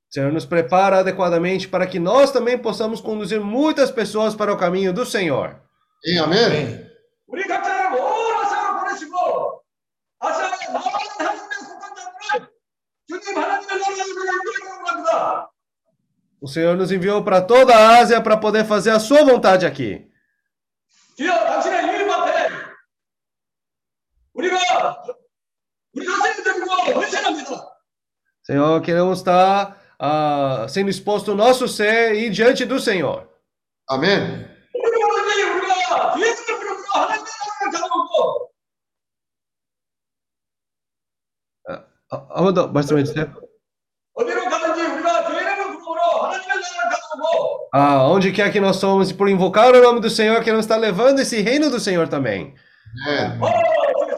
Senhor 0.09 0.31
nos 0.31 0.45
prepara 0.45 0.99
adequadamente 0.99 1.67
para 1.67 1.85
que 1.85 1.99
nós 1.99 2.31
também 2.31 2.57
possamos 2.57 3.01
conduzir 3.01 3.41
muitas 3.41 3.91
pessoas 3.91 4.33
para 4.33 4.53
o 4.53 4.57
caminho 4.57 4.93
do 4.93 5.05
Senhor. 5.05 5.59
Amém. 6.23 6.45
Amém. 6.45 6.85
O 16.41 16.47
Senhor 16.47 16.75
nos 16.75 16.91
enviou 16.91 17.23
para 17.23 17.41
toda 17.41 17.75
a 17.75 17.97
Ásia 17.97 18.21
para 18.21 18.37
poder 18.37 18.65
fazer 18.65 18.91
a 18.91 18.99
sua 18.99 19.23
vontade 19.23 19.65
aqui. 19.65 20.07
Senhor, 28.43 28.81
queremos 28.81 29.19
estar 29.19 29.81
uh, 29.99 30.69
sendo 30.69 30.89
exposto 30.89 31.31
o 31.31 31.35
nosso 31.35 31.67
ser 31.67 32.13
e 32.13 32.29
diante 32.29 32.63
do 32.65 32.79
Senhor. 32.79 33.27
Amém. 33.89 34.45
아, 42.10 42.26
한번 42.34 42.54
더 42.54 42.66
말씀해 42.68 43.04
주세요. 43.04 43.26
어디로 44.14 44.44
가든지 44.44 44.80
우리가 44.82 45.24
주 45.26 45.32
이름을 45.32 45.64
부르고 45.78 46.00
하나님의 46.24 46.48
나라를 46.48 46.90
가져오고 46.90 47.70
Ah, 47.72 48.02
onde 48.10 48.32
quer 48.32 48.50
que 48.50 48.60
nós 48.60 48.76
somos, 48.78 49.10
e 49.10 49.14
por 49.14 49.28
invocar 49.28 49.72
o 49.74 49.80
nome 49.80 50.00
do 50.00 50.10
Senhor, 50.10 50.42
queremos 50.42 50.64
estar 50.66 50.76
levando 50.76 51.20
esse 51.20 51.40
reino 51.40 51.70
do 51.70 51.78
Senhor 51.78 52.08
também. 52.08 52.54
네. 53.06 53.38
어, 53.40 53.46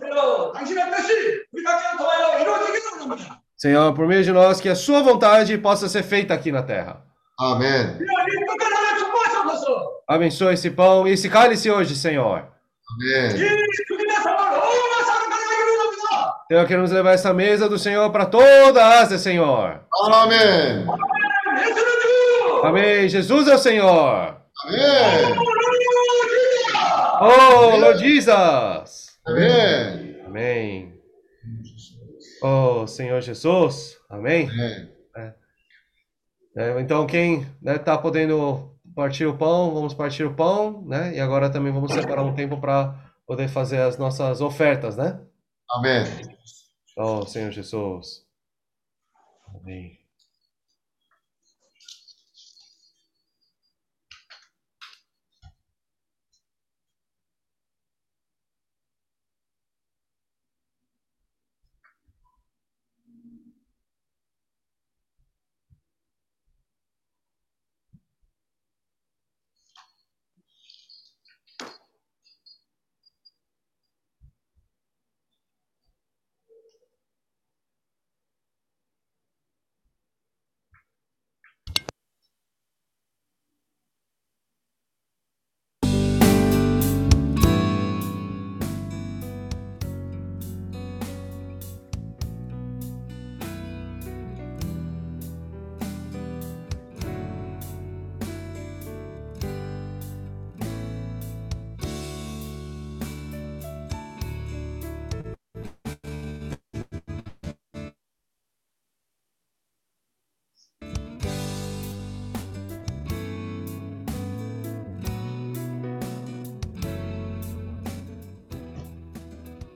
주여 0.00 0.52
당신의 0.54 0.90
뜻이 0.96 1.12
우리 1.52 1.62
각자를 1.62 1.98
통하여 1.98 2.38
이루어지기를 2.40 2.80
원합니다. 3.00 3.42
Senhor, 3.58 3.92
por 3.94 4.06
meio 4.08 4.24
de 4.24 4.32
nós, 4.32 4.60
que 4.60 4.68
a 4.70 4.74
sua 4.74 5.02
vontade 5.02 5.56
possa 5.58 5.86
ser 5.88 6.02
feita 6.02 6.32
aqui 6.34 6.50
na 6.50 6.62
terra. 6.64 7.04
아멘. 7.38 7.98
주여 7.98 8.08
이 8.08 8.46
끝까지 8.46 8.74
하나님 8.74 8.98
축복하셔서 9.04 9.92
Abençoe 10.08 10.54
esse 10.54 10.70
pão 10.70 11.06
e 11.06 11.12
esse 11.12 11.28
cálice 11.28 11.70
hoje, 11.70 11.94
Senhor. 11.94 12.48
이 13.00 13.14
아 13.14 13.28
Então 16.49 16.65
queremos 16.65 16.91
levar 16.91 17.11
essa 17.11 17.33
mesa 17.33 17.67
do 17.67 17.77
Senhor 17.77 18.09
para 18.09 18.25
toda 18.25 18.81
a 18.81 18.95
é, 18.95 18.99
Ásia, 18.99 19.17
Senhor. 19.17 19.81
Amém. 19.93 20.85
Amém. 22.63 23.09
Jesus 23.09 23.49
é 23.49 23.55
o 23.55 23.57
Senhor. 23.57 24.37
Amém. 24.63 25.35
Oh, 27.19 27.75
Lord 27.75 27.99
Jesus. 27.99 29.19
Amém. 29.25 30.21
Amém. 30.25 30.93
Oh, 32.41 32.87
Senhor 32.87 33.19
Jesus. 33.19 33.97
Amém. 34.09 34.49
Amém. 34.49 34.89
É, 35.17 35.33
é 36.55 36.79
então, 36.79 37.05
quem 37.05 37.41
está 37.41 37.51
né, 37.61 37.77
tá 37.77 37.97
podendo 37.97 38.71
partir 38.95 39.25
o 39.25 39.37
pão, 39.37 39.73
vamos 39.73 39.93
partir 39.93 40.23
o 40.23 40.33
pão, 40.33 40.81
né? 40.87 41.13
E 41.13 41.19
agora 41.19 41.49
também 41.49 41.73
vamos 41.73 41.91
separar 41.91 42.23
um 42.23 42.33
tempo 42.33 42.57
para 42.57 42.95
poder 43.27 43.49
fazer 43.49 43.81
as 43.81 43.97
nossas 43.97 44.39
ofertas, 44.39 44.95
né? 44.95 45.19
아멘. 45.75 46.05
Oh, 46.97 47.25
Senhor 47.25 47.51
Jesus. 47.51 48.25
Amém. 49.55 50.06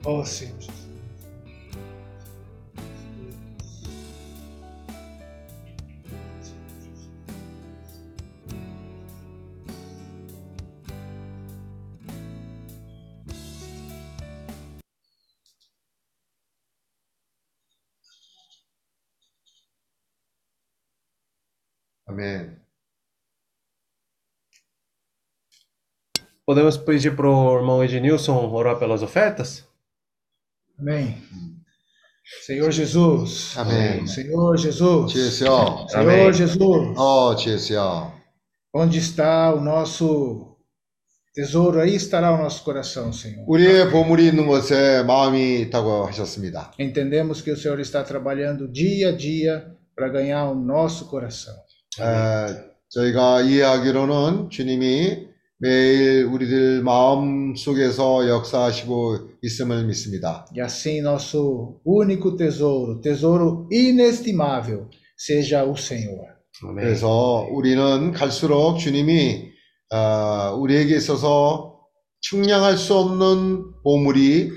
Oh. 0.04 0.24
아멘. 22.06 22.60
Podemos 26.44 26.76
pedir 26.76 27.16
para 27.16 27.28
o 27.28 27.56
irmão 27.56 27.84
Ednilson 27.84 28.52
orar 28.52 28.78
pelas 28.78 29.02
ofertas? 29.02 29.71
Amém. 30.81 31.17
Senhor 32.45 32.71
Jesus. 32.71 33.57
Amém. 33.57 34.05
Senhor 34.05 34.57
Jesus. 34.57 35.13
지혜수요. 35.13 35.87
Senhor 35.89 36.09
Amém. 36.09 36.33
Jesus. 36.33 36.97
어, 36.97 37.35
지혜수요. 37.35 38.13
Onde 38.73 38.99
está 38.99 39.53
o 39.53 39.61
nosso 39.61 40.55
tesouro? 41.33 41.79
Aí 41.79 41.95
estará 41.95 42.31
o 42.33 42.37
nosso 42.37 42.63
coração, 42.63 43.11
Senhor. 43.13 43.45
우리의 43.47 43.89
보물이 43.91 44.27
있는 44.27 44.45
곳에 44.45 45.03
마음이 45.03 45.61
있다고 45.61 46.05
하셨습니다. 46.07 46.71
Entendemos 46.77 47.41
que 47.41 47.51
o 47.51 47.57
Senhor 47.57 47.79
está 47.79 48.03
trabalhando 48.03 48.67
dia 48.67 49.09
a 49.09 49.11
dia 49.15 49.65
para 49.95 50.09
ganhar 50.09 50.45
o 50.51 50.53
nosso 50.55 51.07
coração. 51.09 51.55
에, 51.99 52.67
저희가 52.89 53.41
이해하기로는 53.41 54.49
주님이 54.49 55.27
매일 55.62 56.24
우리들 56.24 56.82
마음 56.82 57.54
속에서 57.54 58.28
역사하시고 58.28 59.38
있음을 59.42 59.86
믿습니다. 59.86 60.44
E 60.52 60.60
assim 60.60 61.00
nosso 61.02 61.78
único 61.84 62.36
tesouro, 62.36 63.00
tesouro 63.00 63.68
inestimável, 63.70 64.88
seja 65.16 65.64
o 65.64 65.76
Senhor. 65.76 66.32
그래서 66.74 67.46
우리는 67.52 68.10
갈수록 68.10 68.78
주님이 68.78 69.52
어, 69.92 70.56
우리에게 70.58 70.96
있어서 70.96 71.78
측량할 72.22 72.76
수 72.76 72.96
없는 72.96 73.82
보물이 73.84 74.50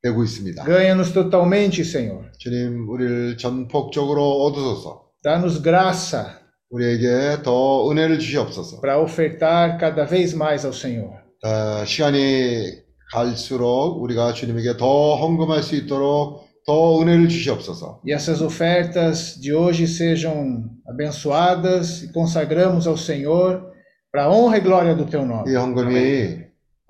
되고 0.00 0.22
있습니다. 0.22 0.64
Ganha-nos 0.64 1.12
totalmente, 1.12 1.80
Senhor. 1.82 2.30
주님 2.38 2.88
우리를 2.88 3.36
전폭적으로 3.36 4.44
얻으소서. 4.44 5.10
Dá-nos 5.24 5.60
graça 5.60 6.39
우리에게 6.69 7.41
더 7.43 7.89
은혜를 7.89 8.19
주시옵소서. 8.19 8.81
para 8.81 8.99
ofertar 9.01 9.77
cada 9.79 10.05
vez 10.05 10.33
mais 10.33 10.65
ao 10.65 10.73
Senhor. 10.73 11.11
어, 11.43 11.85
시간이 11.85 12.83
갈수록 13.13 14.01
우리가 14.01 14.33
주님에게 14.33 14.77
더 14.77 15.15
헌금할 15.15 15.61
수 15.63 15.75
있도록 15.75 16.43
더 16.65 16.99
은혜를 17.01 17.29
주시옵소서. 17.29 18.01
E 18.05 18.11
essas 18.11 18.41
ofertas 18.41 19.39
de 19.39 19.53
hoje 19.53 19.87
sejam 19.87 20.63
abençoadas 20.87 22.01
e 22.03 22.11
consagramos 22.11 22.87
ao 22.87 22.97
Senhor 22.97 23.71
para 24.11 24.23
a 24.25 24.29
honra 24.31 24.57
e 24.57 24.61
glória 24.61 24.95
do 24.95 25.05
teu 25.05 25.23
nome. 25.23 25.49
이 25.51 25.55
헌금이 25.55 26.45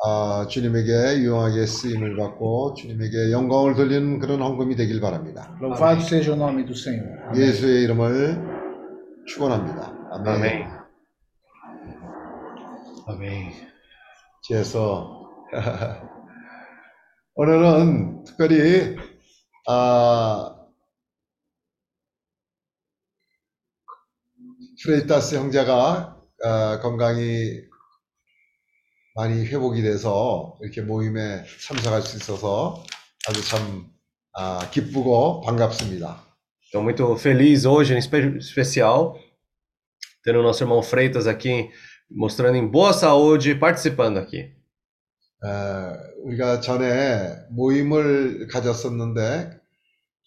아, 0.06 0.46
주님에게 0.50 1.18
유용하게 1.20 1.66
쓰임을 1.66 2.16
받고 2.16 2.76
주님에게 2.76 3.32
영광을 3.32 3.76
돌리는 3.76 4.20
그런 4.20 4.42
헌금이 4.42 4.76
되길 4.78 5.02
바랍니다. 5.02 5.54
Louvado 5.62 6.02
seja 6.02 6.32
o 6.32 6.36
nome 6.36 6.64
do 6.66 6.74
Senhor. 6.74 7.12
예수의 7.36 7.84
이름을 7.84 8.59
축원합니다. 9.31 9.95
아멘. 10.11 10.35
Amém. 10.35 10.81
Amém. 13.09 13.71
그래서 14.47 15.31
오늘은 17.35 18.25
특별히 18.25 18.97
아, 19.69 20.57
프레이타스 24.83 25.37
형제가 25.37 26.17
아, 26.45 26.81
건강이 26.81 27.61
많이 29.15 29.47
회복이 29.47 29.83
돼서 29.83 30.59
이렇게 30.61 30.81
모임에 30.81 31.45
참석할 31.65 32.03
수 32.03 32.17
있어서 32.17 32.83
아주 33.29 33.45
참 33.49 33.91
아, 34.33 34.69
기쁘고 34.73 35.43
반갑습니다. 35.43 36.30
Estou 36.70 36.82
muito 36.84 37.16
feliz 37.18 37.66
hoje, 37.66 37.94
em 37.94 37.98
espe- 37.98 38.38
especial, 38.38 39.18
tendo 40.24 40.40
o 40.40 40.44
nosso 40.44 40.64
irmão 40.64 40.82
Freitas 40.82 41.28
aqui, 41.28 41.70
mostrando 42.10 42.56
em 42.58 42.68
boa 42.68 42.94
saúde, 42.94 43.56
participando 43.56 44.18
aqui. 44.18 44.54
에, 45.44 45.48
우리가 46.24 46.60
전에 46.60 47.36
모임을 47.52 48.48
가졌었는데, 48.48 49.52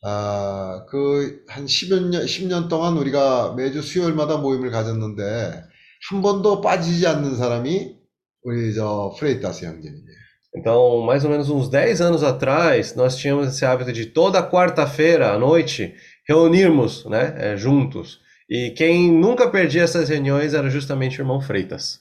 아, 0.03 0.85
그, 0.89 1.43
한 1.49 1.67
10여 1.67 2.09
년, 2.11 2.25
10년 2.25 2.69
동안 2.69 2.97
우리가 2.97 3.55
매주 3.55 3.83
수요일마다 3.83 4.37
모임을 4.37 4.71
가졌는데, 4.71 5.65
한 6.11 6.23
번도 6.23 6.61
빠지지 6.61 7.07
않는 7.09 7.37
사람이 7.37 7.97
우리 8.45 8.75
저 8.75 9.13
프레이타스 9.19 9.65
형제님이에요. 9.65 10.19
Então, 10.57 11.03
mais 11.05 11.25
ou 11.25 11.31
menos 11.31 11.51
uns 11.51 11.69
10 11.69 12.01
anos 12.01 12.23
atrás, 12.23 12.95
nós 12.95 13.17
tínhamos 13.17 13.49
esse 13.49 13.65
hábito 13.67 13.93
de 13.93 14.07
toda 14.07 14.43
quarta-feira 14.43 15.33
à 15.35 15.39
noite 15.39 15.95
reunirmos, 16.29 17.05
né, 17.07 17.35
eh, 17.39 17.57
juntos. 17.57 18.21
E 18.49 18.71
quem 18.71 19.13
nunca 19.13 19.51
perdia 19.51 19.83
essas 19.83 20.09
reuniões 20.09 20.55
era 20.55 20.71
justamente 20.71 21.21
o 21.21 21.23
irmão 21.23 21.41
Freitas. 21.41 22.01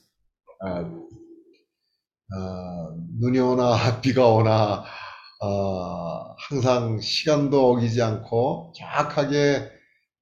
아, 0.61 0.85
아, 2.31 2.89
눈이 3.19 3.39
오나 3.39 3.99
비가 4.01 4.27
오나, 4.27 4.83
아, 5.41 6.35
항상 6.49 6.99
시간도 6.99 7.71
어기지 7.71 8.01
않고 8.01 8.73
정확하게 8.77 9.71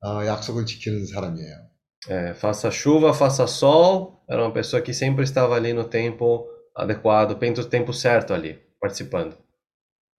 어, 0.06 0.26
약속을 0.26 0.66
지키는 0.66 1.06
사람이에요. 1.08 1.66
Eh, 2.08 2.36
faça 2.36 2.70
chuva, 2.70 3.14
faça 3.14 3.48
sol, 3.48 4.24
era 4.30 4.44
uma 4.44 4.54
pessoa 4.54 4.82
que 4.82 4.94
sempre 4.94 5.24
estava 5.24 5.56
ali 5.56 5.74
no 5.74 5.86
tempo 5.86 6.46
adequado, 6.76 7.32
no 7.32 7.66
tempo 7.66 7.92
certo 7.92 8.34
ali, 8.34 8.60
participando. 8.80 9.36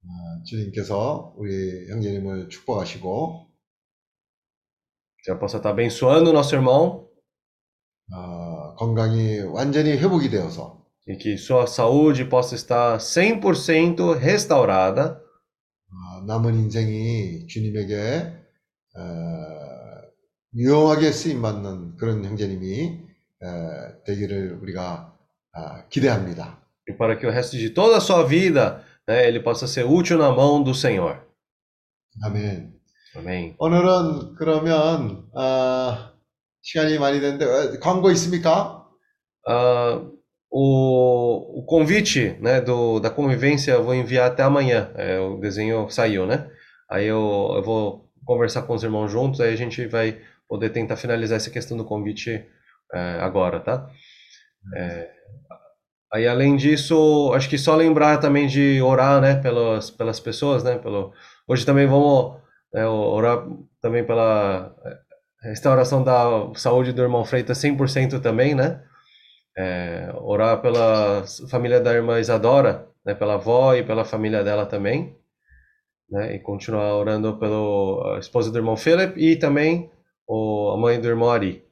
아, 0.02 0.42
주님께서 0.44 1.34
우리 1.36 1.88
형제님을 1.88 2.48
축복하시고, 2.48 3.46
Já 5.26 5.34
possa 5.34 5.56
estar 5.56 5.70
abençoando 5.70 6.30
o 6.30 6.32
nosso 6.32 6.54
irmão 6.54 7.08
어, 8.12 8.74
건강이 8.76 9.40
완전히 9.40 9.96
회복이 9.96 10.30
되어서 10.30 10.84
e 11.08 11.16
que 11.16 11.36
sua 11.38 11.66
saúde 11.66 12.24
possa 12.24 12.54
estar 12.54 12.98
100% 12.98 14.14
restaurada 14.18 15.20
어, 15.88 16.22
남은 16.26 16.54
인생이 16.54 17.46
주님에게 17.46 18.32
어, 18.96 19.00
유용하게 20.54 21.12
쓰임 21.12 21.42
받는 21.42 21.96
그런 21.96 22.24
형제님이 22.24 23.00
어, 23.42 24.04
되기를 24.04 24.58
우리가 24.62 25.16
아, 25.52 25.88
기대합니다. 25.88 26.62
e 26.88 26.92
para 26.92 27.16
que 27.16 27.26
o 27.26 27.30
resto 27.30 27.56
de 27.56 27.70
toda 27.70 27.96
a 27.96 28.00
sua 28.00 28.22
vida, 28.24 28.84
né, 29.08 29.26
ele 29.26 29.40
possa 29.40 29.66
ser 29.66 29.84
útil 29.84 30.18
na 30.18 30.30
mão 30.30 30.62
do 30.62 30.74
Senhor. 30.74 31.20
아멘. 33.16 33.26
Amém. 33.26 33.54
오늘은 33.58 34.34
그러면 34.36 35.26
아, 35.34 36.12
시간이 36.62 36.98
많이 36.98 37.20
됐는데 37.20 37.44
어, 37.44 37.80
광고 37.80 38.10
있습니까? 38.10 38.86
Ah, 39.46 40.02
o, 40.50 41.60
o 41.60 41.66
convite, 41.66 42.36
né, 42.40 42.60
do, 42.60 42.98
da 43.00 43.10
convivência 43.10 43.72
eu 43.72 43.84
vou 43.84 43.94
enviar 43.94 44.30
até 44.30 44.42
amanhã. 44.42 44.90
É, 44.96 45.18
o 45.18 45.38
desenho 45.38 45.88
saiu, 45.90 46.26
né? 46.26 46.48
Aí 46.90 47.06
eu, 47.06 47.52
eu 47.56 47.62
vou 47.62 48.08
conversar 48.24 48.62
com 48.62 48.74
os 48.74 48.82
irmãos 48.82 49.10
juntos, 49.10 49.40
aí 49.40 49.52
a 49.52 49.56
gente 49.56 49.86
vai 49.86 50.18
poder 50.48 50.70
tentar 50.70 50.96
finalizar 50.96 51.36
essa 51.36 51.50
questão 51.50 51.76
do 51.76 51.84
convite 51.84 52.44
é, 52.92 52.98
agora, 53.20 53.60
tá? 53.60 53.88
É, 54.74 55.10
aí 56.12 56.26
além 56.26 56.56
disso, 56.56 57.32
acho 57.34 57.48
que 57.48 57.58
só 57.58 57.76
lembrar 57.76 58.18
também 58.18 58.46
de 58.46 58.80
orar, 58.82 59.20
né, 59.20 59.36
pelas, 59.36 59.90
pelas 59.90 60.20
pessoas, 60.20 60.64
né? 60.64 60.78
Pelo, 60.78 61.12
hoje 61.46 61.66
também 61.66 61.86
vamos 61.86 62.40
né, 62.72 62.86
orar 62.86 63.46
também 63.80 64.04
pela 64.04 64.74
é, 64.84 65.48
restauração 65.48 66.02
da 66.02 66.52
saúde 66.54 66.92
do 66.92 67.02
irmão 67.02 67.24
Freitas 67.24 67.58
100% 67.58 68.20
também, 68.20 68.54
né? 68.54 68.82
É, 69.56 70.10
orar 70.16 70.60
pela 70.60 71.24
família 71.48 71.80
da 71.80 71.92
irmã 71.94 72.20
Isadora, 72.20 72.88
né, 73.04 73.14
pela 73.14 73.34
avó 73.34 73.74
e 73.74 73.82
pela 73.82 74.04
família 74.04 74.44
dela 74.44 74.66
também, 74.66 75.16
né, 76.10 76.34
e 76.36 76.40
continuar 76.40 76.94
orando 76.96 77.38
pela 77.38 78.18
esposa 78.18 78.50
do 78.50 78.58
irmão 78.58 78.76
Philip 78.76 79.18
e 79.18 79.36
também 79.36 79.90
o, 80.26 80.72
a 80.74 80.76
mãe 80.76 81.00
do 81.00 81.08
irmão 81.08 81.30
Ari. 81.30 81.64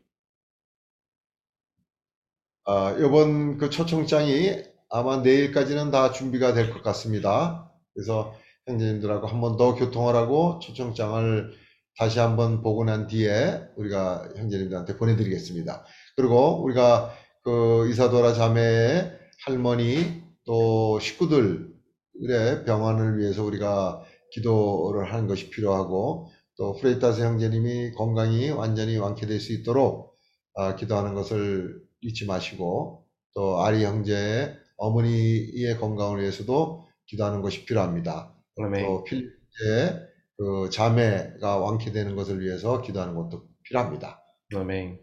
아, 2.67 2.97
이번 2.99 3.59
그 3.59 3.69
초청장이 3.69 4.65
아마 4.89 5.19
내일까지는 5.19 5.91
다 5.91 6.13
준비가 6.13 6.55
될 6.55 6.73
것 6.73 6.83
같습니다. 6.83 7.71
그래서 7.93 8.35
형제님들하고 8.70 9.28
한 9.28 9.42
번 9.42 9.58
더 9.58 9.76
교통을 9.76 10.16
하고 10.16 10.60
초청장을 10.60 11.52
다시 11.98 12.20
한 12.20 12.38
번 12.38 12.62
보고 12.64 12.84
난 12.86 13.08
뒤에 13.08 13.62
우리가 13.76 14.30
형제님들한테 14.38 14.98
보내드리겠습니다. 14.98 15.86
그리고 16.16 16.64
우리가 16.64 17.12
그 17.44 17.90
이사도라 17.90 18.34
자매의 18.34 19.12
할머니 19.46 20.24
또 20.46 21.00
식구들의 21.00 22.66
병원을 22.66 23.18
위해서 23.20 23.44
우리가 23.44 24.04
기도를 24.32 25.12
하는 25.12 25.28
것이 25.28 25.50
필요하고 25.50 26.30
또 26.58 26.76
프레이타스 26.76 27.22
형제님이 27.22 27.92
건강이 27.94 28.50
완전히 28.52 28.98
완쾌될 28.98 29.40
수 29.40 29.54
있도록 29.54 30.14
아, 30.56 30.76
기도하는 30.76 31.14
것을 31.16 31.82
잊지 32.02 32.26
마시고 32.26 33.06
또 33.34 33.62
아리 33.62 33.84
형제의 33.86 34.56
어머니의 34.78 35.78
건강을 35.80 36.22
위해서도 36.22 36.88
기도하는 37.08 37.42
것이 37.42 37.66
필요합니다. 37.66 38.36
Amém. 38.60 38.86
또 38.86 39.04
필리의 39.04 40.10
그 40.38 40.70
자매가 40.72 41.58
완쾌되는 41.58 42.16
것을 42.16 42.42
위해서 42.42 42.82
기도하는 42.82 43.16
것도 43.16 43.48
필요합니다. 43.64 44.22
Amém. 44.54 45.00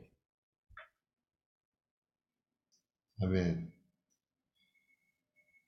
아멘. 3.22 3.72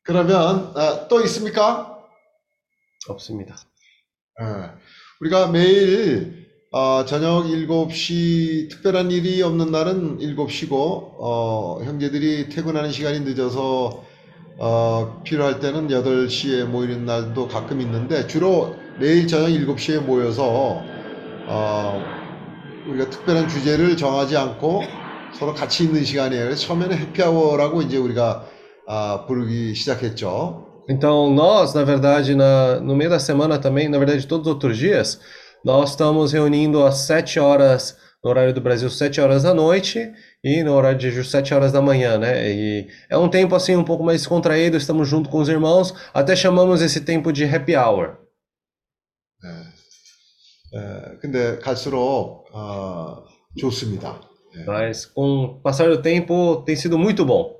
그러면 0.02 0.72
아, 0.76 1.06
또 1.08 1.20
있습니까? 1.22 1.98
Opsimida. 3.08 3.54
예. 4.40 4.70
우리가 5.20 5.48
매일 5.50 6.46
어, 6.70 7.04
저녁 7.04 7.44
7시 7.46 8.70
특별한 8.70 9.10
일이 9.10 9.42
없는 9.42 9.70
날은 9.70 10.18
7시고 10.18 11.16
어, 11.18 11.80
형제들이 11.82 12.50
퇴근하는 12.50 12.92
시간이 12.92 13.20
늦어서 13.20 14.04
어, 14.60 15.20
필요할 15.24 15.60
때는 15.60 15.86
8시에 15.88 16.64
모이는 16.64 17.04
날도 17.04 17.46
가끔 17.46 17.80
있는데 17.80 18.26
주로 18.26 18.74
매일 18.98 19.28
저녁 19.28 19.48
7시에 19.48 20.00
모여서 20.00 20.82
어, 21.46 22.02
우리가 22.88 23.08
특별한 23.08 23.48
주제를 23.48 23.96
정하지 23.96 24.36
않고 24.36 24.82
서로 25.38 25.54
같이 25.54 25.84
있는 25.84 26.04
시간이에요. 26.04 26.44
그래서 26.44 26.66
처음에는 26.66 26.98
해피아워라고 26.98 27.82
이제 27.82 27.96
우리가 27.96 28.46
아, 28.88 29.24
부르기 29.26 29.74
시작했죠. 29.74 30.66
Então, 30.88 31.30
nós, 31.34 31.74
na 31.74 31.84
verdade, 31.84 32.34
na, 32.34 32.80
no 32.80 32.96
meio 32.96 33.10
da 33.10 33.18
semana 33.18 33.58
também, 33.58 33.90
na 33.90 33.98
verdade, 33.98 34.26
todos 34.26 34.46
os 34.46 34.54
outros 34.54 34.78
dias, 34.78 35.20
nós 35.62 35.90
estamos 35.90 36.32
reunindo 36.32 36.82
às 36.82 37.06
7 37.06 37.38
horas, 37.38 37.94
no 38.27 38.29
horário 38.29 38.53
do 38.53 38.61
Brasil, 38.61 38.89
7 38.89 39.19
horas 39.21 39.43
da 39.43 39.53
noite, 39.53 40.11
e 40.43 40.63
no 40.63 40.73
horário 40.73 40.97
de 40.97 41.11
Ju, 41.11 41.23
7 41.23 41.53
horas 41.53 41.71
da 41.71 41.81
manhã, 41.81 42.17
né? 42.17 42.49
E 42.51 42.87
é 43.09 43.17
um 43.17 43.29
tempo, 43.29 43.55
assim, 43.55 43.75
um 43.75 43.83
pouco 43.83 44.03
mais 44.03 44.21
descontraído, 44.21 44.77
estamos 44.77 45.07
junto 45.07 45.29
com 45.29 45.39
os 45.39 45.49
irmãos, 45.49 45.93
até 46.13 46.35
chamamos 46.35 46.81
esse 46.81 47.01
tempo 47.01 47.31
de 47.31 47.43
happy 47.45 47.75
hour. 47.75 48.17
에, 50.73 51.17
근데 51.21 51.59
갈수록 51.59 52.45
어, 52.53 53.23
좋습니다. 53.57 54.19
Mas, 54.67 55.05
com 55.05 55.45
o 55.45 55.61
passar 55.61 55.89
do 55.89 56.01
tempo, 56.01 56.63
tem 56.65 56.75
sido 56.75 56.97
muito 56.97 57.25
bom. 57.25 57.57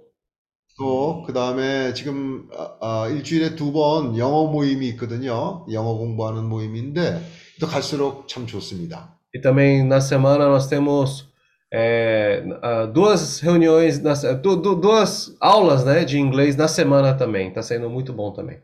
또 0.78 1.22
그다음에 1.24 1.94
지금 1.94 2.50
아, 2.58 3.04
아, 3.04 3.08
일주일에 3.10 3.56
두 3.56 3.72
번 3.72 4.18
영어 4.18 4.48
모임이 4.48 4.88
있거든요. 4.90 5.66
영어 5.72 5.96
공부하는 5.96 6.46
모임인데 6.46 7.22
또 7.60 7.68
갈수록 7.68 8.28
참 8.28 8.48
좋습니다. 8.48 9.17
E 9.38 9.40
também 9.40 9.84
na 9.84 10.00
semana 10.02 10.46
nós 10.48 10.68
temos 10.68 11.32
é, 11.74 12.44
ah, 12.62 12.86
duas 12.86 13.40
reuniões, 13.40 14.00
nas- 14.00 14.22
du- 14.42 14.56
du- 14.56 14.76
duas 14.76 15.36
aulas 15.42 15.84
né, 15.84 16.06
de 16.06 16.20
inglês 16.20 16.56
na 16.56 16.68
semana 16.68 17.16
também. 17.16 17.48
Está 17.50 17.62
sendo 17.64 17.90
muito 17.90 18.14
bom 18.14 18.32
também. 18.32 18.58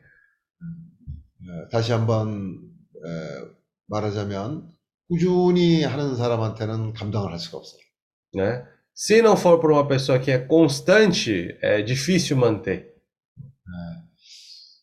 어, 1.41 1.67
다시 1.71 1.91
한번 1.91 2.59
에, 3.03 3.47
말하자면 3.87 4.69
꾸준히 5.09 5.83
하는 5.83 6.15
사람한테는 6.15 6.93
감당을 6.93 7.31
할 7.31 7.39
수가 7.39 7.57
없어요. 7.57 7.81
Né? 8.35 8.63
Se 8.93 9.21
não 9.21 9.35
for 9.35 9.59
por 9.59 9.71
uma 9.71 9.87
pessoa 9.87 10.19
que 10.19 10.29
é 10.29 10.37
constante, 10.37 11.57
é 11.63 11.81
difícil 11.81 12.37
manter. 12.37 12.92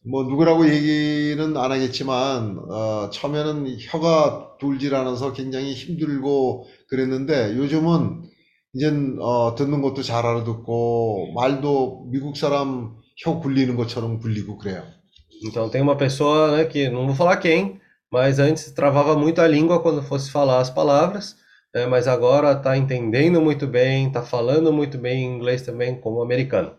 뭐 0.03 0.23
누구라고 0.23 0.67
얘기는 0.67 1.57
안 1.57 1.71
하겠지만 1.71 2.57
어, 2.69 3.09
처음에는 3.11 3.77
혀가 3.79 4.57
돌질 4.59 4.95
않아서 4.95 5.31
굉장히 5.31 5.73
힘들고 5.73 6.65
그랬는데 6.87 7.55
요즘은 7.55 8.23
이젠 8.73 9.17
어, 9.19 9.53
듣는 9.55 9.81
것도 9.81 10.01
잘 10.01 10.25
알아듣고 10.25 11.33
말도 11.33 12.07
미국 12.11 12.35
사람 12.35 12.95
혀 13.17 13.39
굴리는 13.39 13.75
것처럼 13.75 14.19
굴리고 14.19 14.57
그래요. 14.57 14.83
Então 15.45 15.69
tem 15.69 15.81
uma 15.81 15.97
pessoa, 15.97 16.57
né, 16.57 16.65
que 16.65 16.89
não 16.89 17.07
vou 17.07 17.15
falar 17.15 17.37
quem, 17.37 17.79
mas 18.11 18.39
antes 18.39 18.71
travava 18.71 19.15
muito 19.15 19.41
a 19.41 19.47
língua 19.47 19.81
quando 19.81 20.01
fosse 20.03 20.31
falar 20.31 20.59
as 20.59 20.69
palavras, 20.69 21.35
né, 21.73 21.85
mas 21.87 22.07
agora 22.07 22.53
está 22.53 22.77
entendendo 22.77 23.41
muito 23.41 23.67
bem, 23.67 24.07
está 24.07 24.21
falando 24.21 24.71
muito 24.71 24.97
bem 24.97 25.25
inglês 25.25 25.63
também 25.63 25.99
como 25.99 26.21
americano. 26.21 26.71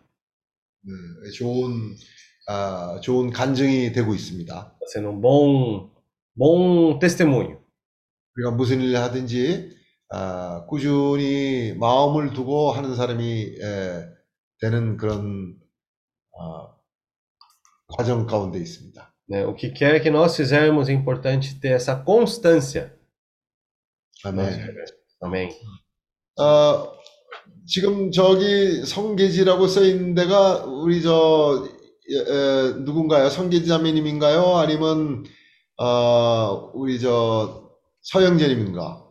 네, 0.85 1.31
좋은 1.31 1.94
아, 2.47 3.01
좋은 3.02 3.31
간증이 3.31 3.93
되고 3.93 4.14
있습니다. 4.14 4.78
Sendo 4.90 5.12
um 5.12 5.20
bom, 5.20 5.90
bom 6.36 6.98
testemunho. 6.98 7.59
우리가 8.36 8.52
무슨 8.52 8.81
일을 8.81 8.98
하든지 8.98 9.77
아, 10.10 10.66
꾸준히 10.69 11.74
마음을 11.78 12.32
두고 12.32 12.73
하는 12.73 12.94
사람이 12.94 13.56
에, 13.60 14.05
되는 14.60 14.97
그런 14.97 15.56
아, 16.39 16.74
과정 17.89 18.27
가운데 18.27 18.59
있습니다. 18.59 19.12
né? 19.28 19.47
O 19.47 19.55
que 19.55 19.70
quer 19.70 20.01
que 20.02 20.10
nós 20.10 20.36
fizermos 20.36 20.89
é 20.89 20.93
importante 20.93 21.59
ter 21.59 21.70
essa 21.70 21.97
constância. 21.97 22.94
아멘. 24.24 24.47
Amém. 25.23 25.51
어, 26.39 26.93
지금 27.66 28.10
저기 28.12 28.85
성계지라고 28.85 29.66
써 29.66 29.82
있는 29.82 30.14
데가 30.14 30.64
우리 30.64 31.02
저 31.02 31.69
에, 32.15 32.19
에, 32.19 32.73
누군가요? 32.85 33.29
성계지 33.29 33.67
자매님인가요? 33.67 34.57
아니면 34.57 35.25
어, 35.79 36.71
우리 36.75 37.01
저 37.01 37.71
서영재님인가? 38.03 39.05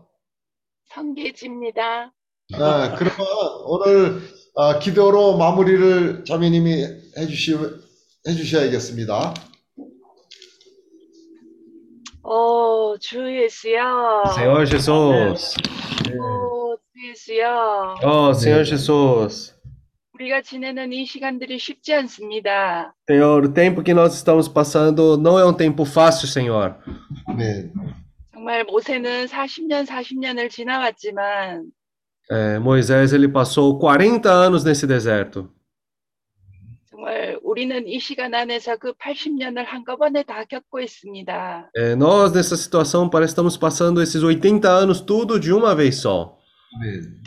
성계지입니다. 0.94 2.14
네, 2.52 2.58
그러면 2.98 3.28
오늘 3.66 4.22
아, 4.56 4.78
기도로 4.80 5.38
마무리를 5.38 6.26
자매님이 6.26 6.86
해주시, 7.18 7.58
해주셔야겠습니다. 8.28 9.34
오, 12.24 12.98
주 13.00 13.18
예수여. 13.44 14.24
Senhor 14.38 14.66
Jesus. 14.66 15.56
오, 16.20 16.76
주 16.78 17.10
예수여. 17.10 17.96
Oh, 18.04 18.32
Senhor 18.32 18.66
Jesus. 18.66 19.54
우리가 20.21 20.41
지내는 20.43 20.93
이 20.93 21.05
시간들이 21.05 21.59
쉽지 21.59 21.95
않습니다. 21.95 22.95
Senhor, 23.09 23.45
o 23.45 23.53
tempo 23.53 23.83
que 23.83 23.93
nós 23.93 24.15
estamos 24.15 24.49
passando 24.49 25.17
não 25.19 25.39
é 25.39 25.45
um 25.45 25.53
tempo 25.53 25.85
fácil, 25.85 26.27
Senhor. 26.27 26.75
네. 27.37 27.71
정말 28.33 28.65
모세는 28.65 29.27
40년, 29.27 29.87
40년을 29.87 30.49
지나왔지만 30.51 31.71
É, 32.29 32.59
Moisés, 32.59 33.13
ele 33.13 33.29
passou 33.29 33.79
40 33.79 34.29
anos 34.29 34.65
nesse 34.65 34.87
deserto. 34.87 35.49
정말 36.91 37.39
우리는 37.43 37.87
이 37.87 38.01
시간 38.01 38.35
안에서 38.35 38.77
그 38.79 38.95
80년을 38.95 39.65
한꺼번에 39.65 40.25
다 40.25 40.43
겪고 40.45 40.81
있습니다. 40.81 41.71
É, 41.77 41.95
nós, 41.95 42.33
nessa 42.33 42.57
situação, 42.57 43.09
parece 43.09 43.33
que 43.35 43.41
estamos 43.41 43.57
passando 43.57 44.03
esses 44.03 44.23
80 44.25 44.69
anos 44.69 45.01
tudo 45.01 45.39
de 45.39 45.53
uma 45.53 45.75
vez 45.75 46.01
só. 46.01 46.37
아멘. 46.76 47.22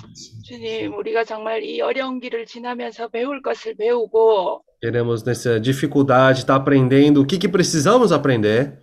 주님, 0.44 0.94
우리가 0.96 1.24
정말 1.24 1.62
이 1.62 1.80
어려운 1.80 2.18
길을 2.20 2.46
지나면서 2.46 3.08
배울 3.08 3.42
것을 3.42 3.74
배우고 3.76 4.64
Queremos, 4.80 5.24
nessa 5.24 5.60
dificuldade, 5.60 6.40
estar 6.40 6.56
aprendendo 6.60 7.22
o 7.22 7.26
que, 7.26 7.38
que 7.38 7.48
precisamos 7.48 8.12
aprender. 8.12 8.78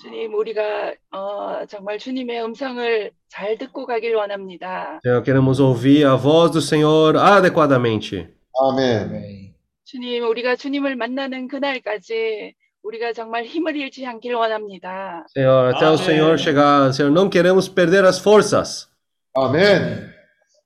주님, 0.00 0.32
우리가 0.34 0.94
어, 1.10 1.66
정말 1.66 1.98
주님의 1.98 2.42
음성을 2.44 3.10
잘 3.28 3.58
듣고 3.58 3.86
가길 3.86 4.14
원합니다. 4.14 5.00
Senhor, 5.04 5.22
queremos 5.24 5.60
ouvir 5.60 6.06
a 6.06 6.16
voz 6.16 6.52
do 6.52 6.60
Senhor 6.60 7.16
adequadamente. 7.18 8.28
아멘. 8.60 9.54
주님, 9.84 10.24
우리가 10.28 10.56
주님을 10.56 10.96
만나는 10.96 11.48
그날까지 11.48 12.54
우리가 12.88 13.12
정말 13.12 13.44
힘을 13.44 13.76
잃지 13.76 14.06
않길 14.06 14.34
원합니다. 14.34 15.26
Senhor, 15.36 15.74
até 15.74 15.90
o. 15.90 15.96
Senhor 15.98 16.38
chegar, 16.38 16.90
Senhor, 16.92 17.12
não 17.12 17.28
queremos 17.28 17.68
perder 17.68 18.04
as 18.06 18.18
forças. 18.18 18.88
아멘. 19.34 20.16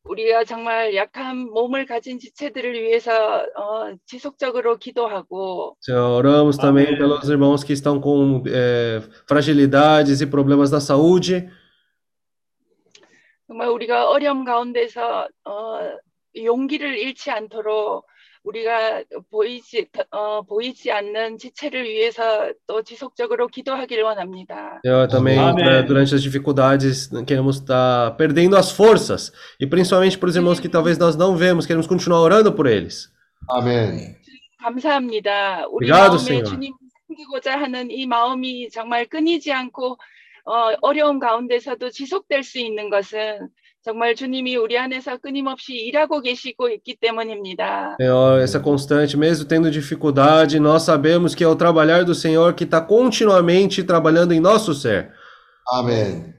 우리가 0.04 0.44
정말 0.44 0.94
약한 0.94 1.36
몸을 1.50 1.86
가진 1.86 2.18
지체들을 2.18 2.74
위해서 2.74 3.12
어, 3.56 3.94
지속적으로 4.06 4.78
기도하고 4.78 5.76
Senhor, 5.80 6.14
oramos 6.14 6.58
também 6.58 6.96
pelos 6.96 7.28
irmãos 7.28 7.64
que 7.64 7.72
estão 7.72 8.00
com 8.00 8.42
é, 8.46 9.00
fragilidades 9.26 10.20
e 10.20 10.26
problemas 10.26 10.70
na 10.70 10.78
saúde. 10.80 11.48
정말 13.48 13.68
우리가 13.68 14.08
어려움 14.08 14.44
가운데서 14.44 15.28
어, 15.44 15.78
용기를 16.36 16.96
잃지 16.98 17.30
않도록 17.30 18.06
우리가 18.43 19.03
보이지 19.29 19.87
어, 20.11 20.41
보이지 20.43 20.91
않는 20.91 21.37
지체를 21.37 21.83
위해서 21.83 22.51
또 22.65 22.81
지속적으로 22.81 23.47
기도하길 23.47 24.03
원합니다. 24.03 24.79
Senhor, 24.85 25.07
também 25.09 25.37
Amém. 25.37 25.65
pra- 25.65 25.81
durante 25.85 26.15
as 26.15 26.21
dificuldades 26.23 27.09
queremos 27.25 27.57
estar 27.57 28.15
perdendo 28.17 28.55
as 28.55 28.71
forças. 28.71 29.31
E 29.59 29.67
principalmente 29.67 30.17
para 30.17 30.29
os 30.29 30.35
irmãos 30.35 30.59
que 30.59 30.69
talvez 30.69 30.97
nós 30.97 31.15
não 31.17 31.35
vemos, 31.35 31.65
queremos 31.65 31.87
continuar 31.87 32.21
orando 32.21 32.53
por 32.53 32.67
eles. 32.67 33.11
아멘. 33.49 34.15
감사합니다. 34.61 35.65
우리 35.69 35.85
Obrigado, 35.91 36.15
마음에 36.15 36.19
Senhor. 36.23 36.45
주님 36.49 36.73
섬기고자 37.07 37.59
하는 37.59 37.89
이 37.91 38.05
마음이 38.05 38.69
정말 38.69 39.05
끊이지 39.05 39.51
않고 39.51 39.97
어, 40.45 40.73
어려운 40.81 41.19
가운데서도 41.19 41.89
지속될 41.89 42.43
수 42.43 42.59
있는 42.59 42.89
것은 42.89 43.49
정말 43.83 44.15
주님이 44.15 44.57
우리 44.57 44.77
안에서 44.77 45.17
끊임없이 45.17 45.73
일하고 45.73 46.21
계시고 46.21 46.69
있기 46.69 46.97
때문입니다. 46.99 47.95
Senhor, 48.01 48.41
essa 48.41 48.59
constante, 48.61 49.15
mesmo 49.15 49.47
tendo 49.47 49.71
dificuldade, 49.71 50.59
nós 50.59 50.83
sabemos 50.83 51.33
que 51.33 51.43
é 51.43 51.47
o 51.47 51.55
trabalhar 51.55 52.03
do 52.03 52.13
Senhor 52.13 52.53
que 52.53 52.65
está 52.65 52.81
continuamente 52.81 53.83
trabalhando 53.83 54.33
em 54.33 54.39
nosso 54.41 54.73
ser. 54.73 55.11
아멘. 55.71 56.35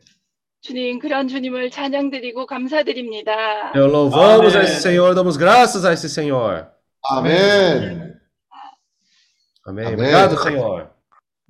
주님, 0.60 0.98
그런 0.98 1.28
주님을 1.28 1.70
찬양드리고 1.70 2.44
감사드립니다. 2.46 3.72
Senhor, 3.72 3.88
louvamos 3.90 4.54
a 4.54 4.60
Amém. 4.60 4.64
esse 4.64 4.82
Senhor, 4.82 5.14
damos 5.14 5.36
graças 5.38 5.84
a 5.84 5.92
esse 5.92 6.08
Senhor. 6.08 6.66
아멘. 7.04 8.18
Amém. 9.64 9.86
Amém. 9.86 9.94
Obrigado, 9.94 10.36
Senhor. 10.42 10.90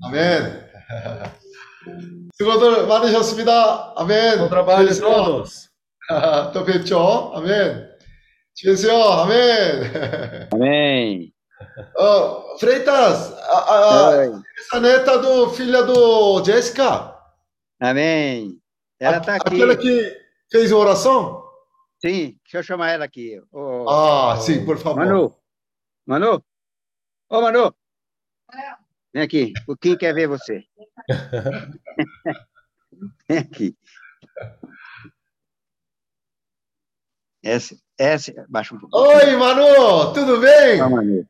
아멘. 0.05 0.68
수고들 2.34 2.86
많으셨습니다. 2.86 3.94
아멘. 3.96 4.38
Bom 4.38 4.48
trabalho 4.48 4.88
a 4.88 4.92
주예수요. 4.92 5.09
todos. 5.09 5.68
또 6.52 6.64
뵙죠. 6.64 7.32
아멘. 7.34 7.88
주예수요. 8.55 8.94
아멘. 8.94 10.48
Amém. 10.52 11.32
어, 11.98 12.56
Freitas, 12.59 13.32
a, 13.32 13.59
a, 13.59 13.74
a, 13.74 14.09
Oi. 14.18 14.42
essa 14.59 14.80
neta 14.80 15.18
do 15.18 15.50
filha 15.50 15.82
do 15.82 16.42
Jéssica, 16.44 17.14
Amém. 17.80 18.60
Ela 19.00 19.18
está 19.18 19.36
aqui. 19.36 19.55
aquela 19.55 19.76
que 19.76 20.16
fez 20.50 20.72
a 20.72 20.76
oração? 20.76 21.44
Sim, 22.00 22.36
deixa 22.44 22.59
eu 22.59 22.62
chamar 22.62 22.90
ela 22.92 23.05
aqui. 23.05 23.40
Ô, 23.52 23.88
Ah, 23.88 24.34
ô, 24.34 24.40
sim, 24.40 24.64
por 24.64 24.78
favor. 24.78 25.05
Manu. 25.05 25.36
Manu. 26.06 26.42
Ô, 27.28 27.40
Manu. 27.40 27.72
Vem 29.12 29.22
aqui. 29.22 29.52
O 29.68 29.76
Kim 29.76 29.96
quer 29.96 30.14
ver 30.14 30.26
você. 30.28 30.64
Vem 33.28 33.38
aqui. 33.38 33.76
Essa, 37.43 37.75
essa, 37.97 38.33
baixa 38.47 38.73
um 38.73 38.79
pouco. 38.79 38.97
Oi, 38.97 39.35
Manu, 39.35 40.13
tudo 40.13 40.39
bem? 40.39 40.81
Ó, 40.81 40.89
Manu. 40.89 41.27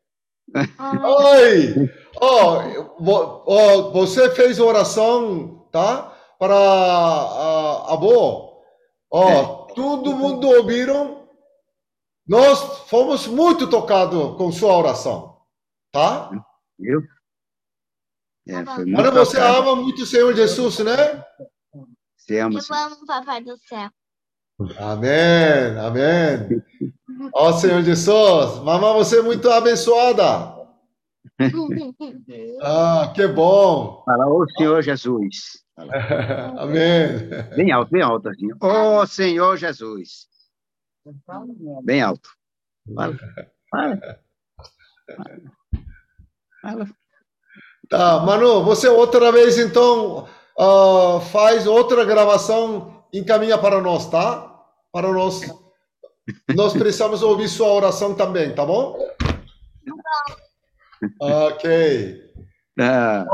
Oi! 0.77 1.89
Vo- 2.99 3.43
ó, 3.47 3.91
você 3.91 4.29
fez 4.35 4.59
oração, 4.59 5.67
tá? 5.71 6.15
Para 6.37 6.53
a 6.55 7.93
avó. 7.93 8.61
Ó, 9.09 9.65
todo 9.73 10.15
mundo 10.15 10.47
ouviram? 10.47 11.23
nós 12.27 12.87
fomos 12.87 13.27
muito 13.27 13.69
tocados 13.69 14.37
com 14.37 14.51
sua 14.51 14.77
oração, 14.77 15.41
tá? 15.91 16.29
Viu? 16.79 17.01
É, 18.47 18.63
foi 18.65 18.85
muito 18.85 18.91
Mano, 18.97 19.11
você 19.11 19.39
ama 19.39 19.75
muito 19.75 20.03
o 20.03 20.05
Senhor 20.05 20.33
Jesus, 20.33 20.79
né? 20.79 21.25
Você 22.15 22.39
ama, 22.39 22.59
Eu 22.59 22.75
amo 22.75 23.05
Papai 23.05 23.43
do 23.43 23.57
Céu. 23.57 23.89
Amém, 24.79 25.77
amém. 25.79 26.63
Ó 27.33 27.51
Senhor 27.53 27.81
Jesus, 27.81 28.59
mamãe, 28.63 28.93
você 28.93 29.19
é 29.19 29.21
muito 29.21 29.49
abençoada. 29.49 30.53
Ah, 32.61 33.11
que 33.15 33.27
bom. 33.27 34.03
Fala, 34.05 34.27
ô 34.27 34.45
Senhor 34.57 34.81
Jesus. 34.81 35.63
Amém. 36.57 37.29
Bem 37.55 37.71
alto, 37.71 37.91
bem 37.91 38.01
alto 38.01 38.29
assim. 38.29 38.47
Ô 38.61 39.05
Senhor 39.07 39.57
Jesus. 39.57 40.27
Bem 41.83 42.01
alto. 42.01 42.29
Fala. 42.95 43.17
Fala. 43.69 43.99
Fala. 46.61 46.87
Tá, 47.89 48.19
Manu, 48.19 48.63
você 48.63 48.87
outra 48.87 49.31
vez 49.31 49.57
então 49.57 50.27
ah, 50.57 51.19
faz 51.31 51.65
outra 51.65 52.05
gravação, 52.05 53.03
encaminha 53.11 53.57
para 53.57 53.81
nós, 53.81 54.09
tá? 54.09 54.52
Para 54.93 55.11
nós. 55.11 55.41
Nós 56.55 56.71
precisamos 56.73 57.23
ouvir 57.23 57.49
sua 57.49 57.67
oração 57.73 58.13
também, 58.15 58.53
tá 58.53 58.63
bom? 58.63 58.95
Ok. 61.19 62.21
Ah, 62.79 63.25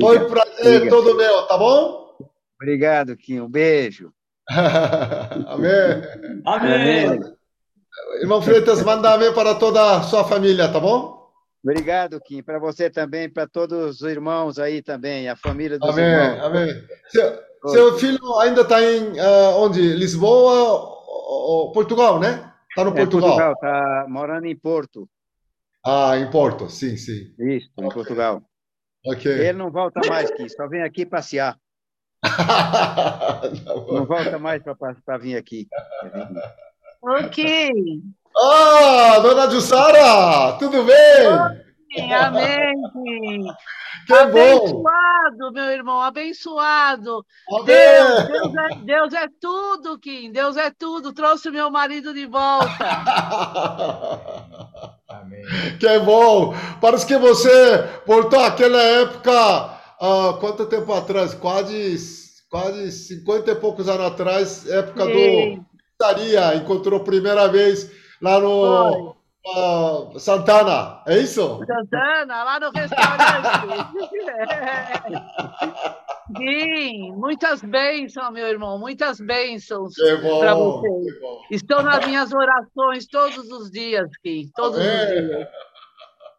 Foi 0.00 0.18
um 0.18 0.28
prazer 0.28 0.76
Obrigado. 0.76 0.90
todo 0.90 1.16
meu, 1.16 1.46
tá 1.46 1.58
bom? 1.58 2.02
obrigado, 2.60 3.16
Kim. 3.16 3.40
Um 3.40 3.48
beijo. 3.50 4.12
amém. 5.46 6.42
아멘. 6.44 7.20
Irmão 8.20 8.40
Freitas, 8.42 8.82
manda 8.82 9.12
amém 9.14 9.32
para 9.34 9.54
toda 9.54 9.96
a 9.96 10.02
sua 10.02 10.24
família, 10.24 10.70
tá 10.70 10.78
bom? 10.78 11.22
Obrigado, 11.64 12.20
Kim. 12.20 12.42
Para 12.42 12.58
você 12.58 12.90
também, 12.90 13.28
para 13.30 13.46
todos 13.48 14.00
os 14.00 14.02
irmãos 14.02 14.58
aí 14.58 14.82
também, 14.82 15.28
a 15.28 15.36
família 15.36 15.78
dos 15.78 15.88
Amém, 15.90 16.04
irmãos. 16.04 16.44
amém. 16.44 16.84
Seu, 17.08 17.38
seu 17.68 17.98
filho 17.98 18.38
ainda 18.40 18.62
está 18.62 18.82
em 18.82 19.18
ah, 19.18 19.56
onde? 19.56 19.80
Lisboa, 19.94 20.90
ou- 21.06 21.72
Portugal, 21.72 22.18
né? 22.18 22.52
Está 22.70 22.84
no 22.84 22.90
É, 22.90 22.94
Portugal. 22.94 23.28
Portugal, 23.30 23.54
tá 23.60 24.06
morando 24.08 24.46
em 24.46 24.56
Porto. 24.56 25.08
Ah, 25.84 26.16
em 26.16 26.30
Porto, 26.30 26.70
sim, 26.70 26.96
sim. 26.96 27.34
Isso, 27.38 27.68
em 27.78 27.88
Portugal. 27.88 28.42
Ok. 29.04 29.30
Ele 29.30 29.52
não 29.58 29.70
volta 29.70 30.00
mais 30.08 30.30
aqui, 30.30 30.48
só 30.48 30.68
vem 30.68 30.82
aqui 30.82 31.04
passear. 31.04 31.56
Tá 32.22 33.42
Não 33.88 34.06
volta 34.06 34.38
mais 34.38 34.62
para 35.04 35.18
vir 35.18 35.36
aqui. 35.36 35.66
Ok. 37.02 38.00
Ah, 38.36 39.18
dona 39.20 39.50
Jussara, 39.50 40.56
tudo 40.58 40.84
bem? 40.84 41.71
Amém. 41.98 42.74
Que 44.06 44.24
bom. 44.26 44.32
Abençoado, 44.56 45.52
meu 45.52 45.70
irmão, 45.70 46.00
abençoado. 46.00 47.24
Amém. 47.50 47.64
Deus, 47.66 48.28
Deus 48.28 48.54
é, 48.54 48.74
Deus 48.76 49.14
é 49.14 49.28
tudo, 49.40 49.98
Kim. 49.98 50.32
Deus 50.32 50.56
é 50.56 50.70
tudo. 50.70 51.12
Trouxe 51.12 51.50
meu 51.50 51.70
marido 51.70 52.14
de 52.14 52.26
volta. 52.26 52.68
Que 55.78 55.98
bom. 56.00 56.54
Parece 56.80 57.06
que 57.06 57.16
você 57.16 57.84
voltou 58.06 58.40
àquela 58.40 58.80
época, 58.80 59.32
ah, 60.00 60.36
quanto 60.40 60.66
tempo 60.66 60.92
atrás? 60.92 61.34
Quase, 61.34 61.96
quase 62.48 62.90
50 62.90 63.50
e 63.50 63.54
poucos 63.56 63.88
anos 63.88 64.06
atrás, 64.06 64.68
época 64.68 65.04
Sim. 65.04 65.56
do 65.56 65.66
pizzaria, 65.98 66.56
encontrou 66.56 67.00
a 67.00 67.04
primeira 67.04 67.48
vez 67.48 67.90
lá 68.20 68.40
no 68.40 69.14
ah, 69.44 70.06
Santana, 70.18 71.02
é 71.06 71.18
isso? 71.18 71.58
Santana, 71.66 72.44
lá 72.44 72.60
no 72.60 72.70
restaurante. 72.70 73.82
Sim, 76.36 77.12
muitas 77.12 77.60
bênçãos, 77.62 78.32
meu 78.32 78.46
irmão, 78.46 78.78
muitas 78.78 79.20
bênçãos 79.20 79.94
para 79.94 80.54
você. 80.54 80.88
Estão 81.50 81.82
nas 81.82 82.06
minhas 82.06 82.32
orações 82.32 83.06
todos 83.06 83.50
os 83.50 83.70
dias, 83.70 84.08
Kim, 84.22 84.48
todos 84.54 84.78
os 84.78 84.86
Amém. 84.86 85.26
dias. 85.26 85.48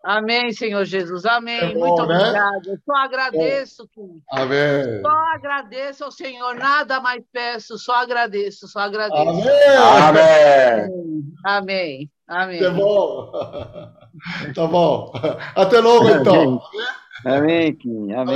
Amém, 0.03 0.51
Senhor 0.51 0.83
Jesus. 0.83 1.25
Amém. 1.25 1.59
É 1.59 1.73
bom, 1.73 1.79
Muito 1.79 2.05
né? 2.05 2.17
obrigada. 2.17 2.61
Eu 2.65 2.77
só 2.85 2.93
agradeço, 2.93 3.87
Kim. 3.87 4.21
Amém. 4.29 5.01
Só 5.01 5.33
agradeço 5.33 6.03
ao 6.03 6.11
Senhor, 6.11 6.55
nada 6.55 6.99
mais 6.99 7.23
peço, 7.31 7.77
só 7.77 7.95
agradeço, 7.95 8.67
só 8.67 8.79
agradeço. 8.79 9.21
Amém. 9.21 10.89
Amém. 11.45 12.11
Amém. 12.27 12.59
Que 12.59 12.69
bom. 12.69 13.31
Tá 14.53 14.67
bom. 14.67 15.13
Até 15.55 15.79
logo, 15.79 16.09
então. 16.09 16.61
Amém, 17.25 17.73
Kim. 17.75 18.11
Amém. 18.13 18.35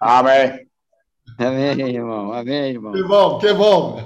Amém. 0.00 0.66
Amém. 0.68 0.68
Amém, 1.38 1.96
irmão. 1.96 2.32
Amém, 2.32 2.70
irmão. 2.72 2.92
Que 2.92 3.02
bom, 3.02 3.38
que 3.38 3.52
bom. 3.54 3.98